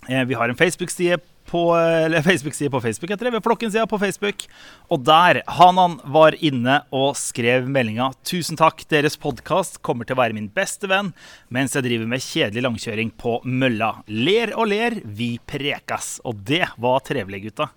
Vi 0.09 0.33
har 0.33 0.49
en 0.49 0.57
Facebook-side 0.57 1.21
på, 1.51 1.63
Facebook-side 2.27 2.71
på 2.73 2.81
Facebook, 2.83 3.11
heter 3.13 3.27
det. 3.27 3.35
Ved 3.35 3.45
Flokken-sida 3.45 3.85
på 3.91 3.99
Facebook. 4.01 4.45
Og 4.91 5.03
der, 5.05 5.41
Hanan 5.59 5.99
var 6.13 6.37
inne 6.39 6.79
og 6.95 7.13
skrev 7.19 7.67
meldinga 7.69 8.11
'Tusen 8.23 8.59
takk, 8.59 8.85
deres 8.91 9.19
podkast 9.19 9.81
kommer 9.85 10.07
til 10.07 10.15
å 10.15 10.21
være 10.23 10.37
min 10.37 10.49
beste 10.51 10.89
venn 10.89 11.11
mens 11.51 11.75
jeg 11.75 11.85
driver 11.85 12.07
med 12.09 12.23
kjedelig 12.23 12.63
langkjøring 12.65 13.11
på 13.19 13.37
mølla. 13.45 13.93
Ler 14.07 14.55
og 14.55 14.71
ler, 14.71 14.97
vi 15.03 15.35
prekas. 15.45 16.19
Og 16.25 16.39
det 16.47 16.65
var 16.81 17.03
trevelig, 17.05 17.43
gutta. 17.49 17.69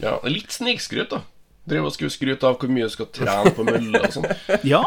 Ja, 0.00 0.16
Litt 0.24 0.54
snikskryt, 0.54 1.12
da. 1.12 1.22
Driver 1.62 1.86
og 1.86 1.94
skulle 1.94 2.10
skryte 2.10 2.48
av 2.48 2.56
hvor 2.58 2.70
mye 2.74 2.88
du 2.88 2.90
skal 2.90 3.06
trene 3.14 3.52
på 3.54 3.62
mølle 3.66 4.00
og 4.02 4.14
sånn. 4.16 4.26
Ja. 4.72 4.82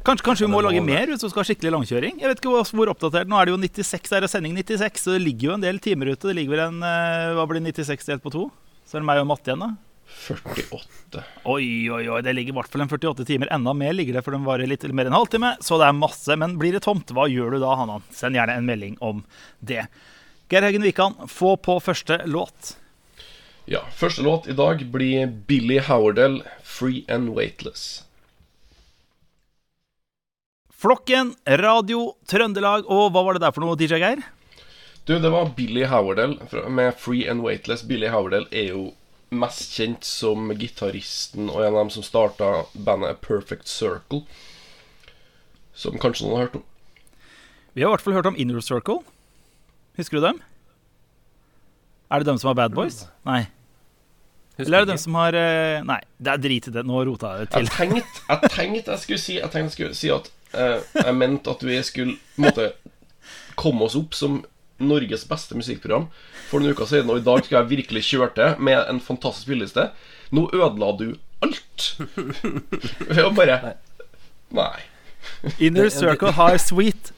Kanskje, 0.00 0.24
kanskje 0.24 0.46
vi 0.46 0.52
må 0.54 0.62
lage 0.64 0.80
mer 0.80 1.10
hvis 1.10 1.20
du 1.20 1.28
skal 1.28 1.42
ha 1.42 1.48
skikkelig 1.50 1.74
langkjøring? 1.74 2.22
Jeg 2.22 2.30
vet 2.30 2.40
ikke 2.40 2.54
hvor, 2.54 2.64
hvor 2.78 2.92
oppdatert 2.94 3.28
Nå 3.28 3.36
er 3.36 3.50
det 3.50 3.52
jo 3.52 3.60
96, 3.60 4.08
det 4.08 4.22
er 4.24 4.32
sending 4.32 4.56
96, 4.56 5.04
så 5.04 5.12
det 5.12 5.20
ligger 5.26 5.50
jo 5.50 5.58
en 5.58 5.66
del 5.66 5.82
timer 5.84 6.14
ute. 6.14 6.30
Det 6.30 6.38
ligger 6.38 6.56
vel 6.56 6.64
en 6.70 6.80
eh, 6.88 7.34
Hva 7.36 7.44
blir 7.50 7.60
96 7.66 8.08
delt 8.08 8.24
på 8.24 8.32
to? 8.32 8.46
Så 8.88 8.96
er 8.96 9.04
det 9.04 9.10
meg 9.10 9.20
og 9.20 9.28
matte 9.28 9.52
igjen, 9.52 9.66
da. 9.66 9.70
48. 10.10 11.22
Oi, 11.44 11.66
oi, 11.92 12.02
oi, 12.10 12.22
det 12.24 12.34
ligger 12.34 12.54
i 12.54 12.56
hvert 12.56 12.72
fall 12.72 12.84
en 12.86 12.90
48 12.90 13.28
timer. 13.28 13.52
Enda 13.54 13.76
mer 13.76 13.92
ligger 13.94 14.16
det, 14.16 14.24
for 14.26 14.34
den 14.34 14.48
varer 14.48 14.68
litt 14.68 14.82
mer 14.88 15.06
enn 15.06 15.12
en 15.12 15.20
halvtime. 15.20 15.52
Så 15.64 15.78
det 15.80 15.86
er 15.86 16.00
masse. 16.00 16.36
Men 16.40 16.56
blir 16.60 16.74
det 16.76 16.82
tomt, 16.88 17.12
hva 17.14 17.28
gjør 17.30 17.54
du 17.54 17.60
da, 17.62 17.76
Hanan? 17.78 18.04
Send 18.14 18.40
gjerne 18.40 18.56
en 18.58 18.66
melding 18.66 18.96
om 19.04 19.22
det. 19.60 19.84
Geir 20.50 20.66
Haugen 20.66 20.82
Wikan, 20.88 21.14
få 21.30 21.54
på 21.62 21.76
første 21.84 22.22
låt. 22.26 22.74
Ja, 23.64 23.84
Første 23.94 24.22
låt 24.22 24.48
i 24.48 24.52
dag 24.52 24.86
blir 24.86 25.26
Billy 25.26 25.78
Howardell, 25.78 26.42
'Free 26.62 27.04
and 27.08 27.28
Weightless'. 27.36 28.02
Flokken, 30.72 31.34
Radio 31.46 32.14
Trøndelag, 32.26 32.86
og 32.88 33.12
hva 33.12 33.22
var 33.24 33.36
det 33.36 33.42
der 33.44 33.52
for 33.52 33.60
noe, 33.60 33.76
DJ 33.76 34.00
Geir? 34.00 34.22
Du, 35.04 35.18
det 35.18 35.30
var 35.30 35.52
Billy 35.56 35.84
Howardell 35.84 36.38
med 36.68 36.94
'Free 36.96 37.28
and 37.30 37.42
Weightless'. 37.42 37.86
Billy 37.86 38.08
Howardell 38.08 38.48
er 38.50 38.72
jo 38.72 38.94
mest 39.30 39.76
kjent 39.76 40.04
som 40.04 40.50
gitaristen 40.58 41.50
og 41.50 41.60
en 41.62 41.74
av 41.74 41.84
dem 41.84 41.90
som 41.90 42.02
starta 42.02 42.64
bandet 42.74 43.10
A 43.10 43.14
Perfect 43.14 43.68
Circle. 43.68 44.24
Som 45.74 45.98
kanskje 45.98 46.26
noen 46.26 46.36
har 46.36 46.46
hørt 46.46 46.56
om. 46.56 46.64
Vi 47.74 47.82
har 47.82 47.90
i 47.90 47.92
hvert 47.94 48.02
fall 48.02 48.14
hørt 48.18 48.26
om 48.26 48.36
Inner 48.36 48.60
Circle. 48.60 49.04
Husker 49.96 50.18
du 50.18 50.26
dem? 50.26 50.40
Er 52.10 52.22
det 52.22 52.26
dem 52.26 52.38
som 52.42 52.50
har 52.50 52.58
Bad 52.58 52.74
Boys? 52.74 53.04
Nei. 53.28 53.44
Husker 54.56 54.66
Eller 54.66 54.78
er 54.78 54.86
det 54.86 54.92
dem 54.92 55.00
som 55.00 55.16
har 55.20 55.36
eh, 55.38 55.80
Nei, 55.86 56.00
det 56.18 56.32
er 56.32 56.42
drit 56.42 56.68
i 56.68 56.74
det. 56.74 56.84
Nå 56.86 57.04
rota 57.06 57.34
jeg 57.38 57.48
det 57.48 57.62
Jeg 57.62 57.72
tenkte 57.76 58.24
jeg, 58.28 58.50
tenkte 58.50 58.94
jeg 58.94 59.04
skulle 59.04 59.22
si 59.22 59.36
Jeg 59.38 59.52
tenkte 59.54 59.68
jeg 59.68 59.76
skulle 59.76 59.98
si 59.98 60.10
at 60.14 60.30
uh, 60.56 61.04
Jeg 61.06 61.16
mente 61.16 61.54
at 61.54 61.62
vi 61.64 61.78
skulle 61.86 62.18
måtte 62.40 62.72
komme 63.60 63.86
oss 63.86 63.96
opp 63.98 64.16
som 64.16 64.40
Norges 64.80 65.26
beste 65.28 65.56
musikkprogram 65.58 66.06
for 66.48 66.62
noen 66.62 66.72
uker 66.72 66.88
siden, 66.88 67.10
og 67.12 67.20
i 67.20 67.24
dag 67.26 67.42
skal 67.44 67.58
jeg 67.58 67.70
virkelig 67.74 68.00
kjøre 68.06 68.30
til 68.38 68.62
med 68.64 68.78
en 68.88 69.00
fantastisk 69.04 69.44
spilleliste. 69.44 69.90
Nå 70.32 70.46
ødela 70.56 70.88
du 70.96 71.10
alt. 71.44 71.90
Ved 73.12 73.20
å 73.26 73.34
bare 73.36 73.74
Nei. 74.56 74.89
Inner 75.66 75.88
Circle 75.92 76.32
har 76.36 76.58
Sweet, 76.62 77.12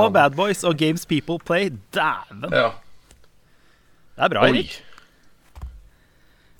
og 0.00 0.12
Bad 0.12 0.36
Boys 0.36 0.64
og 0.64 0.76
Games 0.80 1.06
People 1.06 1.38
Play. 1.38 1.70
Dæven! 1.94 2.46
Det 2.50 4.26
er 4.26 4.28
bra, 4.32 4.46
Erik. 4.48 4.82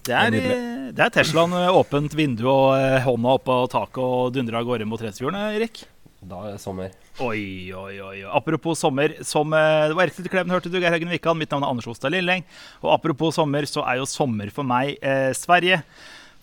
Det 0.06 0.16
er, 0.16 0.32
eh, 0.32 0.92
det 0.96 1.02
er 1.04 1.10
Teslaen 1.12 1.52
med 1.52 1.68
åpent 1.76 2.14
vindu 2.16 2.46
og 2.48 2.72
eh, 2.78 3.02
hånda 3.04 3.34
oppå 3.36 3.56
taket 3.70 4.00
og 4.00 4.32
dundrer 4.34 4.62
av 4.62 4.68
gårde 4.68 4.86
mot 4.88 5.02
Rettsfjorden, 5.02 5.36
eh, 5.36 5.58
Erik. 5.60 5.82
Da 6.20 6.36
er 6.44 6.54
det 6.56 6.60
sommer. 6.60 6.92
Oi, 7.24 7.72
oi, 7.72 7.94
oi. 8.04 8.16
Apropos 8.28 8.80
sommer, 8.80 9.14
som 9.24 9.52
eh, 9.56 9.88
det 9.88 9.96
var 9.96 10.08
Erik 10.08 10.28
Kleven, 10.32 10.52
hørte 10.52 10.72
du, 10.72 10.76
Geir 10.80 10.92
Haugen 10.92 11.12
Wikan. 11.12 11.38
Mitt 11.40 11.52
navn 11.52 11.64
er 11.64 11.72
Anders 11.72 11.88
Ostad 11.88 12.12
Lilleng. 12.12 12.44
Og 12.82 12.92
apropos 12.92 13.36
sommer, 13.36 13.64
så 13.68 13.84
er 13.88 14.00
jo 14.00 14.08
sommer 14.08 14.52
for 14.52 14.68
meg 14.68 14.98
eh, 15.00 15.30
Sverige. 15.36 15.80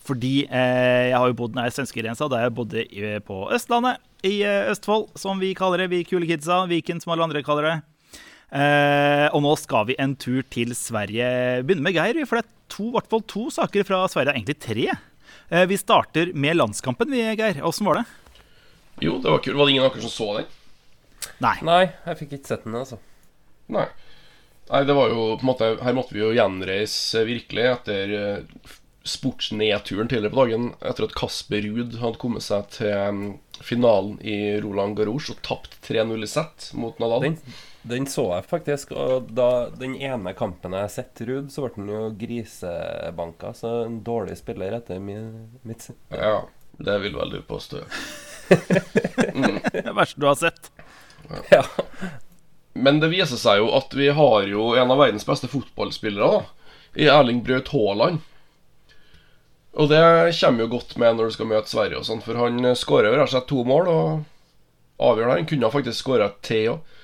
Fordi 0.08 0.46
eh, 0.46 1.10
jeg 1.10 1.18
har 1.18 1.28
jo 1.28 1.36
bodd 1.36 1.56
nær 1.58 1.72
svenskegrensa 1.74 2.30
da 2.32 2.40
jeg 2.44 2.54
bodde 2.56 2.84
i, 2.86 3.02
på 3.24 3.42
Østlandet, 3.52 4.00
i 4.24 4.40
eh, 4.46 4.70
Østfold, 4.72 5.10
som 5.20 5.40
vi 5.42 5.52
kaller 5.58 5.84
det. 5.84 5.90
Vi 5.92 6.04
kule 6.08 6.28
kidsa. 6.28 6.62
Viken, 6.70 7.02
som 7.02 7.12
alle 7.14 7.26
andre 7.28 7.44
kaller 7.44 7.68
det. 7.68 7.76
Eh, 8.48 9.26
og 9.36 9.42
nå 9.44 9.52
skal 9.60 9.90
vi 9.90 9.98
en 10.00 10.16
tur 10.16 10.40
til 10.48 10.72
Sverige. 10.76 11.28
Begynner 11.66 11.84
med 11.84 11.98
Geir, 11.98 12.22
for 12.24 12.40
det 12.40 12.46
er 12.46 12.72
to, 12.72 12.88
i 12.88 12.94
hvert 12.96 13.12
fall 13.12 13.24
to 13.28 13.44
saker 13.52 13.84
fra 13.88 14.00
Sverige. 14.08 14.38
Egentlig 14.38 14.58
tre. 14.64 14.88
Eh, 15.50 15.66
vi 15.68 15.80
starter 15.80 16.32
med 16.32 16.56
landskampen, 16.56 17.12
vi, 17.12 17.22
Geir. 17.36 17.60
Åssen 17.68 17.88
var 17.88 18.00
det? 18.00 18.06
Jo, 19.04 19.18
det 19.22 19.30
var 19.30 19.44
kult. 19.44 19.58
Var 19.60 19.68
det 19.68 19.76
ingen 19.76 19.86
av 19.86 19.92
dere 19.92 20.08
som 20.08 20.14
så 20.14 20.30
den? 20.38 20.50
Nei. 21.44 21.56
Nei, 21.66 21.82
jeg 22.06 22.22
fikk 22.22 22.36
ikke 22.38 22.54
sett 22.54 22.64
den, 22.64 22.78
altså. 22.80 22.98
Nei. 23.76 23.86
Nei, 24.68 24.82
det 24.88 24.96
var 24.96 25.12
jo 25.12 25.22
på 25.38 25.44
en 25.44 25.48
måte 25.48 25.68
Her 25.80 25.94
måtte 25.96 26.12
vi 26.12 26.20
jo 26.20 26.34
gjenreise 26.36 27.22
virkelig 27.24 27.62
etter 27.70 28.10
eh, 28.16 28.74
sportsnedturen 29.08 30.08
tidligere 30.10 30.34
på 30.34 30.44
dagen. 30.44 30.68
Etter 30.80 31.08
at 31.08 31.16
Kasper 31.18 31.64
Ruud 31.64 31.96
hadde 32.02 32.20
kommet 32.20 32.44
seg 32.46 32.68
til 32.76 32.92
mm, 33.14 33.24
finalen 33.64 34.18
i 34.20 34.58
Roland 34.62 34.98
Garros 34.98 35.30
og 35.32 35.40
tapt 35.46 35.78
3-0 35.88 36.24
i 36.24 36.30
sett 36.30 36.68
mot 36.78 36.98
Nadal. 37.02 37.26
Den, 37.26 37.38
den 37.88 38.06
så 38.10 38.26
jeg 38.36 38.46
faktisk, 38.50 38.92
og 38.92 39.32
da 39.34 39.68
den 39.74 39.96
ene 39.96 40.34
kampen 40.38 40.76
jeg 40.76 40.86
har 40.86 40.94
sett 40.94 41.24
Ruud, 41.24 41.50
så 41.54 41.64
ble 41.64 41.74
han 41.76 41.92
jo 41.94 42.04
grisebanka. 42.20 43.54
Så 43.56 43.74
en 43.86 44.00
dårlig 44.06 44.38
spiller 44.40 44.78
etter 44.78 45.02
min, 45.02 45.32
mitt 45.66 45.88
syn. 45.88 45.98
Ja, 46.14 46.42
det 46.78 47.00
vil 47.04 47.16
vel 47.18 47.38
du 47.38 47.42
påstå. 47.48 47.84
Det 48.48 49.92
verste 49.92 50.20
du 50.20 50.24
har 50.26 50.38
sett. 50.40 50.70
Ja. 51.50 51.60
Men 52.72 53.00
det 53.02 53.10
viser 53.12 53.36
seg 53.40 53.60
jo 53.60 53.72
at 53.76 53.94
vi 53.96 54.08
har 54.14 54.46
jo 54.48 54.70
en 54.78 54.92
av 54.94 55.00
verdens 55.00 55.26
beste 55.26 55.50
fotballspillere, 55.50 56.38
da. 56.38 56.74
I 56.98 57.08
Erling 57.12 57.42
Braut 57.44 57.68
Haaland. 57.74 58.22
Og 59.76 59.90
det 59.90 60.00
kommer 60.40 60.64
jo 60.64 60.72
godt 60.72 60.96
med 60.96 61.18
når 61.18 61.28
du 61.28 61.36
skal 61.36 61.50
møte 61.50 61.70
Sverige 61.70 62.00
og 62.00 62.06
sånn, 62.08 62.22
for 62.24 62.38
han 62.40 62.72
skårer 62.78 63.10
jo 63.10 63.18
rett 63.18 63.28
og 63.28 63.34
slett 63.34 63.50
to 63.50 63.64
mål 63.68 63.90
og 63.92 64.08
avgjør 64.98 65.28
det. 65.28 65.36
Han 65.36 65.50
kunne 65.52 65.70
faktisk 65.74 66.00
skåra 66.02 66.32
tre 66.42 66.62
òg. 66.72 66.96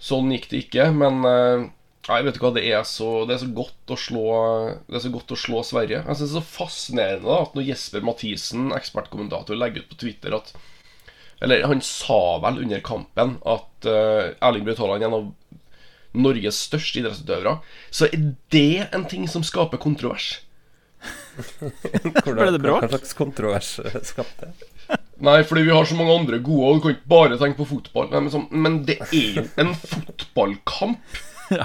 Sånn 0.00 0.30
gikk 0.32 0.46
det 0.48 0.64
ikke, 0.64 0.86
men 0.96 1.20
eh, 1.28 1.68
Nei, 2.08 2.22
vet 2.24 2.38
du 2.38 2.40
hva, 2.42 2.50
det 2.56 2.62
er 2.64 2.80
så, 2.88 3.26
det 3.28 3.34
er 3.36 3.42
så 3.42 3.50
godt 3.54 3.92
å 3.92 3.96
slå 4.00 4.22
Det 4.88 4.96
er 4.96 5.02
så 5.04 5.12
godt 5.12 5.34
å 5.34 5.38
slå 5.38 5.60
Sverige. 5.66 6.00
Jeg 6.00 6.16
synes 6.16 6.32
det 6.32 6.38
er 6.40 6.40
så 6.40 6.54
fascinerende 6.56 7.36
at 7.36 7.54
når 7.54 7.68
Jesper 7.68 8.06
Mathisen, 8.06 8.70
ekspertkommentator, 8.74 9.58
legger 9.58 9.84
ut 9.84 9.92
på 9.92 10.00
Twitter 10.00 10.34
at 10.38 10.54
Eller 11.44 11.66
han 11.68 11.84
sa 11.84 12.40
vel 12.42 12.62
under 12.64 12.82
kampen 12.84 13.36
at 13.48 13.88
uh, 13.88 14.32
Erling 14.40 14.64
Braut 14.66 14.80
Haaland 14.80 15.04
er 15.04 15.10
en 15.10 15.18
av 15.20 15.28
Norges 16.10 16.58
største 16.66 17.00
idrettsutøvere. 17.00 17.58
Så 17.94 18.08
er 18.08 18.24
det 18.50 18.88
en 18.90 19.06
ting 19.08 19.28
som 19.30 19.44
skaper 19.46 19.78
kontrovers. 19.80 20.40
Ble 22.26 22.50
det 22.52 22.60
bråk? 22.60 22.84
Hva 22.84 22.90
slags 22.92 23.16
kontrovers 23.16 23.72
eh, 23.84 23.98
skapte 24.04 24.50
det? 24.50 24.98
Nei, 25.24 25.40
fordi 25.46 25.64
vi 25.66 25.74
har 25.74 25.86
så 25.86 25.96
mange 25.98 26.14
andre 26.16 26.40
gode, 26.42 26.66
og 26.66 26.78
du 26.78 26.84
kan 26.84 26.94
ikke 26.96 27.12
bare 27.12 27.38
tenke 27.40 27.60
på 27.60 27.68
fotball. 27.74 28.08
Nei, 28.12 28.22
men, 28.24 28.32
så, 28.32 28.40
men 28.50 28.78
det 28.88 28.96
er 29.06 29.40
jo 29.40 29.44
en 29.60 29.74
fotballkamp. 29.76 31.20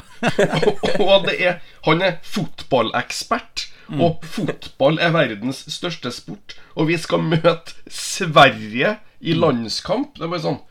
og, 0.65 0.85
og 1.05 1.27
det 1.27 1.35
er 1.37 1.59
Han 1.85 2.03
er 2.03 2.19
fotballekspert. 2.25 3.69
Og 4.01 4.23
fotball 4.25 4.97
er 4.97 5.13
verdens 5.13 5.61
største 5.69 6.09
sport. 6.13 6.55
Og 6.73 6.89
vi 6.89 6.97
skal 6.97 7.21
møte 7.21 7.75
Sverige 7.91 8.95
i 9.21 9.35
landskamp. 9.37 10.15
Det 10.17 10.25
er 10.25 10.31
bare 10.31 10.45
sånn 10.47 10.63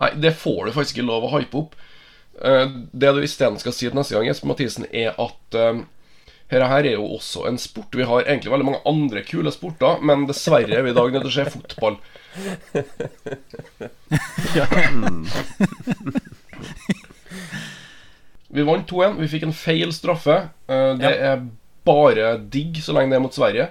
Nei, 0.00 0.14
det 0.16 0.30
får 0.40 0.64
du 0.64 0.72
faktisk 0.72 0.96
ikke 0.96 1.10
lov 1.10 1.26
å 1.26 1.32
hype 1.34 1.58
opp. 1.60 1.74
Eh, 2.40 2.70
det 2.96 3.10
du 3.12 3.18
isteden 3.20 3.58
skal 3.60 3.74
si 3.76 3.84
til 3.84 3.98
neste 3.98 4.16
gang, 4.16 4.24
Jesper 4.30 4.48
Mathisen, 4.48 4.86
er 4.96 5.12
at 5.20 5.58
uh, 6.50 6.52
her, 6.52 6.62
her 6.68 6.84
er 6.84 6.92
jo 6.98 7.04
også 7.16 7.46
en 7.48 7.58
sport. 7.58 7.94
Vi 7.96 8.04
har 8.06 8.20
egentlig 8.26 8.50
veldig 8.52 8.66
mange 8.66 8.82
andre 8.90 9.22
kule 9.26 9.50
sporter, 9.54 10.00
men 10.02 10.26
dessverre 10.28 10.76
er 10.78 10.82
vi 10.82 10.90
i 10.90 10.94
dag 10.98 11.12
nødt 11.14 11.22
til 11.26 11.30
å 11.30 11.38
se 11.38 11.44
fotball. 11.54 11.96
Vi 18.50 18.64
vant 18.66 18.88
2-1. 18.90 19.18
Vi 19.22 19.28
fikk 19.30 19.44
en 19.46 19.54
feil 19.54 19.92
straffe. 19.94 20.36
Eh, 20.66 20.92
Det 20.98 21.12
er 21.30 21.44
bare 21.86 22.32
digg 22.50 22.80
så 22.82 22.94
lenge 22.96 23.14
det 23.14 23.20
er 23.20 23.24
mot 23.24 23.36
Sverige. 23.36 23.68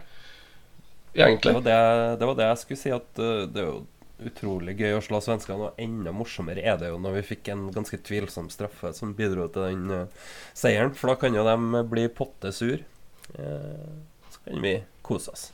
Det 1.13 1.25
Egentlig. 1.25 1.53
var 1.57 1.63
det, 1.65 1.79
det 2.19 2.27
var 2.29 2.35
det 2.37 2.45
jeg 2.47 2.57
skulle 2.63 2.79
si, 2.79 2.91
at 2.95 3.19
eh, 3.19 3.47
det 3.51 3.63
er 3.63 3.67
jo 3.67 3.79
utrolig 4.25 4.75
gøy 4.79 4.97
å 4.97 5.03
slå 5.03 5.21
svenskene, 5.23 5.69
og 5.69 5.81
enda 5.81 6.13
morsommere 6.15 6.63
er 6.65 6.79
det 6.81 6.91
jo 6.91 6.99
når 7.01 7.19
vi 7.19 7.27
fikk 7.33 7.51
en 7.53 7.67
ganske 7.75 7.99
tvilsom 8.05 8.49
straffe 8.53 8.91
som 8.97 9.15
bidro 9.17 9.47
til 9.53 9.67
den 9.67 9.93
uh, 9.93 10.33
seieren, 10.57 10.95
for 10.97 11.13
da 11.13 11.19
kan 11.21 11.37
jo 11.37 11.45
de 11.47 11.83
bli 11.91 12.07
potte 12.11 12.51
sur. 12.55 12.81
Uh, 13.37 13.87
så 14.33 14.43
kan 14.45 14.61
vi 14.65 14.75
kose 15.05 15.33
oss. 15.33 15.49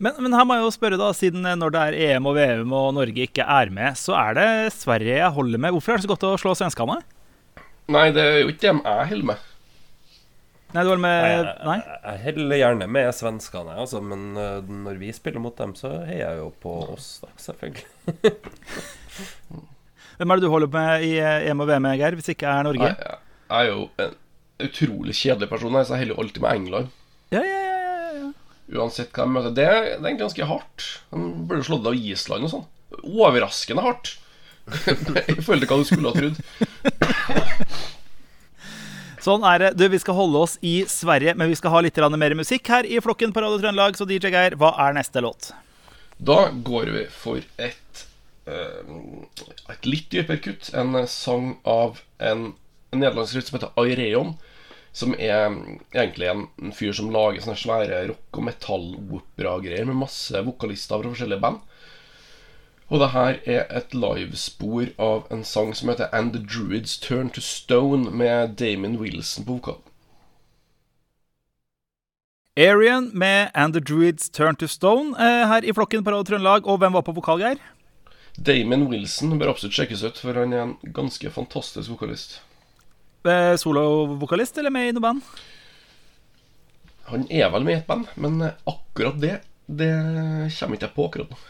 Men, 0.00 0.16
men 0.24 0.32
her 0.32 0.46
må 0.48 0.56
jeg 0.56 0.64
jo 0.64 0.72
spørre, 0.72 0.96
da, 1.00 1.10
siden 1.12 1.44
eh, 1.44 1.58
når 1.60 1.74
det 1.74 1.80
er 1.80 1.96
EM 2.06 2.28
og 2.30 2.36
VM 2.38 2.70
og 2.72 2.94
Norge 2.96 3.26
ikke 3.26 3.44
er 3.44 3.72
med, 3.74 3.98
så 4.00 4.14
er 4.16 4.38
det 4.38 4.48
Sverige 4.72 5.18
jeg 5.18 5.36
holder 5.36 5.60
med. 5.60 5.74
Hvorfor 5.76 5.92
er 5.92 6.00
det 6.00 6.06
så 6.06 6.12
godt 6.14 6.24
å 6.24 6.38
slå 6.40 6.54
svenskene? 6.56 6.96
Nei, 7.92 8.06
det 8.16 8.24
er 8.24 8.38
jo 8.40 8.52
ikke 8.52 8.64
dem 8.64 8.80
jeg 8.86 9.10
holder 9.10 9.28
med. 9.34 9.49
Nei, 10.70 10.84
det 10.84 10.90
var 10.92 11.00
med 11.02 11.16
Jeg, 11.18 11.46
Nei? 11.66 11.76
jeg, 11.80 11.98
jeg 12.04 12.22
heller 12.28 12.60
gjerne 12.60 12.86
med 12.94 13.08
svenskene, 13.16 13.74
altså, 13.82 13.98
men 14.04 14.28
uh, 14.38 14.60
når 14.86 15.00
vi 15.00 15.10
spiller 15.14 15.42
mot 15.42 15.56
dem, 15.58 15.74
så 15.78 15.90
heier 16.06 16.28
jeg 16.28 16.38
jo 16.44 16.50
på 16.62 16.74
oss, 16.94 17.08
da, 17.24 17.30
selvfølgelig. 17.42 17.86
Hvem 20.20 20.30
er 20.30 20.38
det 20.38 20.44
du 20.44 20.52
holder 20.52 20.70
med 20.70 21.04
i 21.08 21.14
eh, 21.16 21.48
EM 21.48 21.64
og 21.64 21.70
VM, 21.70 21.90
Geir, 21.96 22.14
hvis 22.18 22.30
ikke 22.34 22.46
er 22.46 22.66
Norge? 22.68 22.86
Jeg, 22.86 23.18
jeg 23.48 23.66
er 23.66 23.70
jo 23.72 23.86
en 24.04 24.16
utrolig 24.68 25.16
kjedelig 25.16 25.48
person, 25.50 25.74
jeg, 25.74 25.88
så 25.88 25.96
jeg 25.96 26.04
heller 26.04 26.18
jo 26.18 26.22
alltid 26.22 26.44
med 26.44 26.60
England. 26.60 26.90
Ja, 27.32 27.42
ja, 27.42 27.60
ja, 27.64 27.76
ja, 27.90 28.10
ja. 28.20 28.30
Uansett 28.78 29.14
hva 29.14 29.24
jeg 29.24 29.34
møter. 29.34 29.54
Det, 29.56 29.64
det 29.64 29.70
er 29.72 29.94
egentlig 29.96 30.26
ganske 30.26 30.50
hardt. 30.52 30.88
De 31.10 31.30
burde 31.50 31.66
slått 31.66 31.88
av 31.90 31.96
Island 31.98 32.46
og 32.46 32.52
sånn. 32.52 32.66
Overraskende 33.00 33.86
hardt. 33.86 34.12
I 34.70 35.40
forhold 35.40 35.64
til 35.64 35.70
hva 35.72 35.80
du 35.80 35.88
skulle 35.88 36.12
ha 36.12 36.20
trodd. 36.20 36.36
Sånn 39.20 39.44
er 39.44 39.60
det. 39.60 39.70
Du, 39.76 39.86
Vi 39.92 40.00
skal 40.00 40.16
holde 40.16 40.40
oss 40.40 40.56
i 40.64 40.80
Sverige, 40.88 41.34
men 41.36 41.50
vi 41.50 41.58
skal 41.58 41.74
ha 41.74 41.82
litt 41.84 41.98
mer 42.16 42.34
musikk 42.38 42.68
her 42.72 42.86
i 42.88 43.00
flokken 43.00 43.34
på 43.36 43.42
Radio 43.44 43.60
Trøndelag. 43.60 43.96
Så 43.96 44.08
DJ 44.08 44.32
Geir, 44.32 44.56
hva 44.56 44.72
er 44.86 44.96
neste 44.96 45.20
låt? 45.20 45.52
Da 46.18 46.50
går 46.52 46.92
vi 46.94 47.04
for 47.12 47.40
et 47.56 48.06
eh, 48.48 48.80
Et 49.70 49.86
litt 49.86 50.10
dypere 50.10 50.40
kutt. 50.40 50.72
En 50.74 50.96
sang 51.06 51.58
av 51.64 52.00
en, 52.18 52.52
nederlandsk 52.92 53.38
gutt 53.38 53.50
som 53.50 53.58
heter 53.58 53.76
Aireon. 53.80 54.34
Som 54.92 55.12
er 55.14 55.52
egentlig 55.94 56.26
en, 56.26 56.46
en 56.58 56.72
fyr 56.74 56.96
som 56.96 57.12
lager 57.14 57.44
sånne 57.44 57.60
svære 57.60 58.00
rock- 58.08 58.40
og 58.40 58.48
metallopera-greier 58.48 59.86
med 59.86 60.00
masse 60.00 60.40
vokalister 60.48 60.98
fra 61.04 61.12
forskjellige 61.12 61.44
band. 61.44 61.60
Og 62.90 62.98
det 62.98 63.12
her 63.14 63.36
er 63.46 63.68
et 63.78 63.92
livespor 63.94 64.88
av 64.98 65.28
en 65.30 65.44
sang 65.46 65.70
som 65.78 65.92
heter 65.92 66.10
And 66.12 66.32
the 66.34 66.42
Druids 66.42 66.96
Turn 66.98 67.30
to 67.30 67.40
Stone, 67.40 68.10
med 68.10 68.56
Damon 68.58 68.96
Wilson 68.98 69.46
på 69.46 69.60
vokal. 69.60 69.78
Arian 72.58 73.10
med 73.14 73.50
And 73.54 73.72
the 73.74 73.80
Druids 73.80 74.28
Turn 74.28 74.56
to 74.56 74.66
Stone 74.66 75.14
eh, 75.14 75.46
her 75.48 75.64
i 75.64 75.72
flokken 75.72 76.02
på 76.04 76.10
Radio 76.10 76.26
Trøndelag. 76.26 76.66
Og 76.66 76.80
hvem 76.82 76.92
var 76.98 77.04
på 77.06 77.14
vokal, 77.14 77.38
Geir? 77.40 77.62
Damon 78.34 78.88
Wilson 78.90 79.38
bør 79.38 79.52
absolutt 79.52 79.78
sjekkes 79.78 80.02
ut, 80.02 80.18
for 80.18 80.34
han 80.34 80.52
er 80.52 80.64
en 80.64 80.74
ganske 80.96 81.30
fantastisk 81.30 81.92
vokalist. 81.94 82.40
Eh, 83.22 83.54
Solovokalist 83.60 84.58
eller 84.58 84.74
med 84.74 84.88
i 84.88 84.96
noe 84.96 85.04
band? 85.04 85.22
Han 87.12 87.28
er 87.30 87.54
vel 87.54 87.64
med 87.68 87.76
i 87.76 87.78
et 87.78 87.86
band, 87.86 88.10
men 88.16 88.42
akkurat 88.48 89.22
det 89.22 89.38
Det 89.70 89.92
kommer 90.58 90.74
ikke 90.74 90.88
jeg 90.88 90.94
på 90.96 91.06
akkurat 91.06 91.30
nå. 91.30 91.40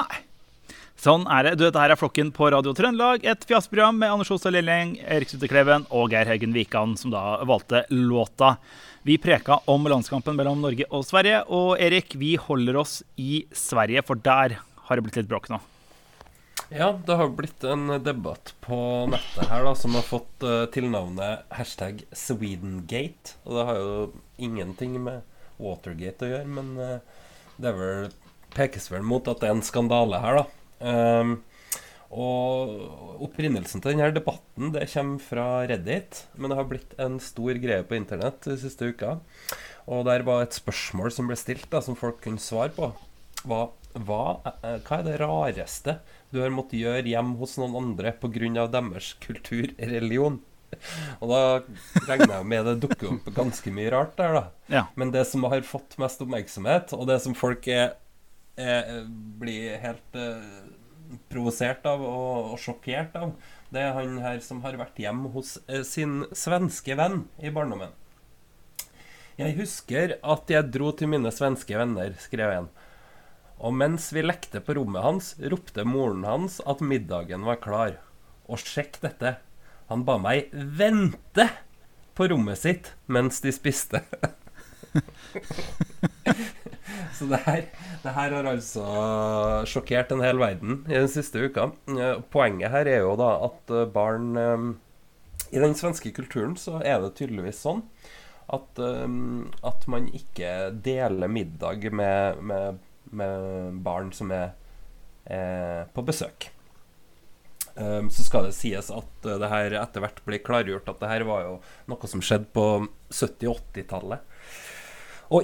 Nei. 0.00 0.22
Sånn 0.98 1.28
er 1.30 1.46
det. 1.46 1.50
Du, 1.60 1.62
dette 1.62 1.78
her 1.78 1.92
er 1.94 1.98
Flokken 1.98 2.32
på 2.34 2.48
Radio 2.50 2.72
Trøndelag. 2.74 3.22
Et 3.22 3.44
fjasprogram 3.46 4.00
med 4.00 4.10
Anders 4.10 4.32
Osa 4.34 4.50
Lilleng, 4.50 4.96
Erik 5.06 5.30
Sutte 5.30 5.46
Kleven 5.46 5.84
og 5.94 6.10
Geir 6.10 6.26
Haugen 6.26 6.56
Wikan, 6.56 6.96
som 6.98 7.12
da 7.14 7.38
valgte 7.46 7.84
låta. 7.94 8.56
Vi 9.06 9.14
preka 9.22 9.60
om 9.70 9.86
landskampen 9.86 10.34
mellom 10.34 10.58
Norge 10.64 10.88
og 10.90 11.06
Sverige. 11.06 11.44
Og 11.54 11.78
Erik, 11.78 12.16
vi 12.18 12.32
holder 12.34 12.80
oss 12.82 12.96
i 13.14 13.44
Sverige, 13.54 14.02
for 14.10 14.18
der 14.18 14.56
har 14.58 14.98
det 14.98 15.06
blitt 15.06 15.20
litt 15.20 15.30
bråk 15.30 15.46
nå. 15.54 15.60
Ja, 16.74 16.90
det 17.06 17.20
har 17.22 17.30
blitt 17.30 17.62
en 17.62 17.94
debatt 18.02 18.56
på 18.66 19.06
nettet 19.14 19.46
her 19.54 19.70
da 19.70 19.78
som 19.78 19.94
har 19.94 20.04
fått 20.04 20.42
uh, 20.42 20.66
tilnavnet 20.74 21.46
hashtag 21.54 22.02
Swedengate. 22.10 23.38
Og 23.46 23.54
det 23.54 23.70
har 23.70 23.82
jo 23.84 23.96
ingenting 24.50 24.98
med 25.06 25.22
Watergate 25.62 26.26
å 26.26 26.34
gjøre, 26.34 26.54
men 26.58 26.74
uh, 26.74 27.24
det 27.54 27.70
er 27.70 27.82
vel, 27.84 28.14
pekes 28.58 28.90
vel 28.90 29.06
mot 29.06 29.30
at 29.30 29.38
det 29.38 29.52
er 29.52 29.60
en 29.60 29.68
skandale 29.70 30.26
her, 30.26 30.42
da. 30.42 30.57
Um, 30.78 31.38
og 32.08 33.20
opprinnelsen 33.26 33.82
til 33.84 33.92
denne 33.92 34.08
debatten 34.16 34.70
det 34.72 34.86
kommer 34.94 35.20
fra 35.20 35.48
Reddit, 35.68 36.22
men 36.40 36.48
det 36.48 36.56
har 36.56 36.68
blitt 36.70 36.94
en 37.00 37.18
stor 37.20 37.58
greie 37.60 37.84
på 37.84 37.98
internett 37.98 38.40
de 38.48 38.56
siste 38.60 38.88
uka. 38.88 39.18
Og 39.88 40.06
der 40.08 40.24
var 40.24 40.44
et 40.44 40.56
spørsmål 40.56 41.12
som 41.12 41.28
ble 41.28 41.36
stilt, 41.36 41.68
da, 41.72 41.82
som 41.84 41.96
folk 41.98 42.22
kunne 42.24 42.40
svare 42.40 42.72
på. 42.76 42.90
Hva, 43.48 43.68
hva, 43.94 44.22
eh, 44.64 44.80
hva 44.84 44.98
er 44.98 45.04
det 45.06 45.18
rareste 45.20 45.98
du 46.32 46.40
har 46.42 46.52
måttet 46.52 46.80
gjøre 46.80 47.08
hjemme 47.08 47.38
hos 47.40 47.56
noen 47.60 47.76
andre 47.78 48.12
pga. 48.16 48.66
deres 48.72 49.14
kultur, 49.20 49.68
religion? 49.78 50.40
Og 51.22 51.30
da 51.30 51.40
regner 52.08 52.34
jeg 52.38 52.48
med 52.50 52.66
det 52.68 52.74
dukker 52.82 53.14
opp 53.14 53.30
ganske 53.36 53.72
mye 53.72 53.92
rart 53.94 54.16
der, 54.18 54.34
da. 54.36 54.44
Ja. 54.68 54.82
Men 55.00 55.12
det 55.14 55.24
som 55.30 55.46
har 55.48 55.64
fått 55.64 55.96
mest 56.00 56.20
oppmerksomhet, 56.24 56.92
og 56.92 57.08
det 57.08 57.20
som 57.24 57.36
folk 57.36 57.68
er, 57.72 57.96
er, 58.58 59.06
blir 59.40 59.78
helt 59.82 60.18
uh, 60.18 60.66
provosert 61.30 61.86
av 61.88 62.02
og, 62.04 62.52
og, 62.52 62.58
sjokkert 62.60 63.16
av, 63.18 63.32
det 63.72 63.84
er 63.84 63.94
han 63.96 64.18
her 64.24 64.42
som 64.44 64.62
har 64.64 64.78
vært 64.80 64.98
hjemme 65.00 65.30
hos 65.34 65.56
uh, 65.70 65.82
sin 65.86 66.24
svenske 66.36 66.96
venn 66.98 67.24
i 67.38 67.52
barndommen. 67.54 67.94
Jeg 69.38 69.54
husker 69.60 70.16
at 70.18 70.50
jeg 70.50 70.72
dro 70.74 70.90
til 70.98 71.12
mine 71.12 71.30
svenske 71.30 71.78
venner, 71.78 72.16
skrev 72.18 72.54
en. 72.56 72.72
Og 73.62 73.74
mens 73.74 74.08
vi 74.14 74.22
lekte 74.24 74.62
på 74.62 74.74
rommet 74.78 75.04
hans, 75.04 75.32
ropte 75.38 75.84
moren 75.86 76.24
hans 76.26 76.58
at 76.66 76.82
middagen 76.82 77.46
var 77.46 77.60
klar. 77.62 77.98
Og 78.50 78.58
sjekk 78.62 78.98
dette. 79.02 79.36
Han 79.90 80.02
ba 80.06 80.18
meg 80.22 80.50
vente 80.52 81.46
på 82.18 82.26
rommet 82.32 82.58
sitt 82.58 82.92
mens 83.06 83.38
de 83.44 83.54
spiste. 83.54 84.02
Så 87.18 87.26
det 87.26 87.40
her, 87.42 87.64
det 88.04 88.12
her, 88.14 88.34
har 88.36 88.46
altså 88.46 88.84
sjokkert 89.66 90.12
en 90.14 90.22
hel 90.22 90.38
verden 90.38 90.84
i 90.86 90.94
den 90.94 91.08
siste 91.10 91.48
uka. 91.48 91.70
Poenget 92.30 92.70
her 92.70 92.90
er 92.90 93.02
jo 93.02 93.16
da 93.18 93.32
at 93.48 93.72
barn 93.94 94.38
I 95.50 95.58
den 95.58 95.74
svenske 95.78 96.12
kulturen 96.14 96.54
så 96.60 96.78
er 96.78 97.00
det 97.02 97.16
tydeligvis 97.18 97.62
sånn 97.64 97.82
at, 98.48 98.80
at 98.80 99.82
man 99.92 100.06
ikke 100.16 100.52
deler 100.84 101.28
middag 101.28 101.88
med, 101.92 102.38
med, 102.40 102.78
med 103.10 103.82
barn 103.84 104.12
som 104.16 104.32
er, 104.32 104.54
er 105.28 105.90
på 105.92 106.04
besøk. 106.06 106.48
Så 107.76 108.24
skal 108.24 108.48
det 108.48 108.56
sies 108.56 108.88
at 108.90 109.28
det 109.28 109.50
her 109.52 109.76
etter 109.82 110.02
hvert 110.02 110.22
blir 110.26 110.42
klargjort 110.42 110.88
at 110.90 111.02
det 111.02 111.10
her 111.12 111.26
var 111.28 111.44
jo 111.44 111.58
noe 111.92 112.10
som 112.10 112.24
skjedde 112.24 112.48
på 112.56 112.64
70-80-tallet. 113.12 114.24
Og 114.24 114.37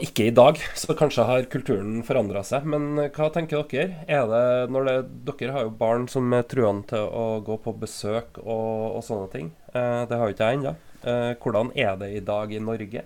ikke 0.01 0.31
i 0.31 0.33
dag, 0.33 0.57
så 0.81 0.95
kanskje 0.97 1.27
har 1.29 1.47
kulturen 1.53 1.99
forandra 2.09 2.41
seg. 2.47 2.65
Men 2.65 2.97
hva 3.13 3.29
tenker 3.33 3.67
dere? 3.69 3.99
Er 4.09 4.25
det, 4.31 4.45
når 4.73 4.89
det, 4.89 4.97
dere 5.29 5.53
har 5.53 5.67
jo 5.67 5.75
barn 5.77 6.07
som 6.09 6.33
er 6.33 6.47
truende 6.49 6.89
til 6.95 7.05
å 7.05 7.43
gå 7.45 7.59
på 7.61 7.75
besøk 7.83 8.41
og, 8.41 8.97
og 8.97 9.05
sånne 9.05 9.29
ting. 9.35 9.51
Eh, 9.77 10.05
det 10.09 10.17
har 10.17 10.31
jo 10.31 10.37
ikke 10.37 10.49
jeg 10.49 10.61
ennå. 10.61 10.77
hvordan 11.45 11.71
er 11.77 11.99
det 12.01 12.09
i 12.17 12.23
dag 12.25 12.53
i 12.53 12.63
Norge? 12.65 13.03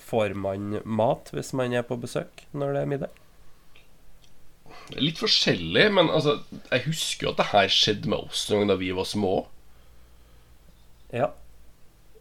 får 0.00 0.32
man 0.40 0.78
mat 0.88 1.28
hvis 1.36 1.52
man 1.52 1.74
er 1.76 1.84
på 1.84 2.00
besøk 2.00 2.46
når 2.56 2.72
det 2.72 2.80
er 2.80 2.88
middag? 2.94 3.18
Litt 4.96 5.20
forskjellig, 5.20 5.84
men 5.92 6.08
altså, 6.08 6.38
jeg 6.70 6.86
husker 6.86 7.26
jo 7.26 7.34
at 7.34 7.42
det 7.42 7.50
her 7.52 7.68
skjedde 7.72 8.08
med 8.08 8.24
oss 8.24 8.48
noen 8.48 8.72
da 8.72 8.76
vi 8.80 8.88
var 8.96 9.04
små. 9.08 9.34
Ja. 11.12 11.28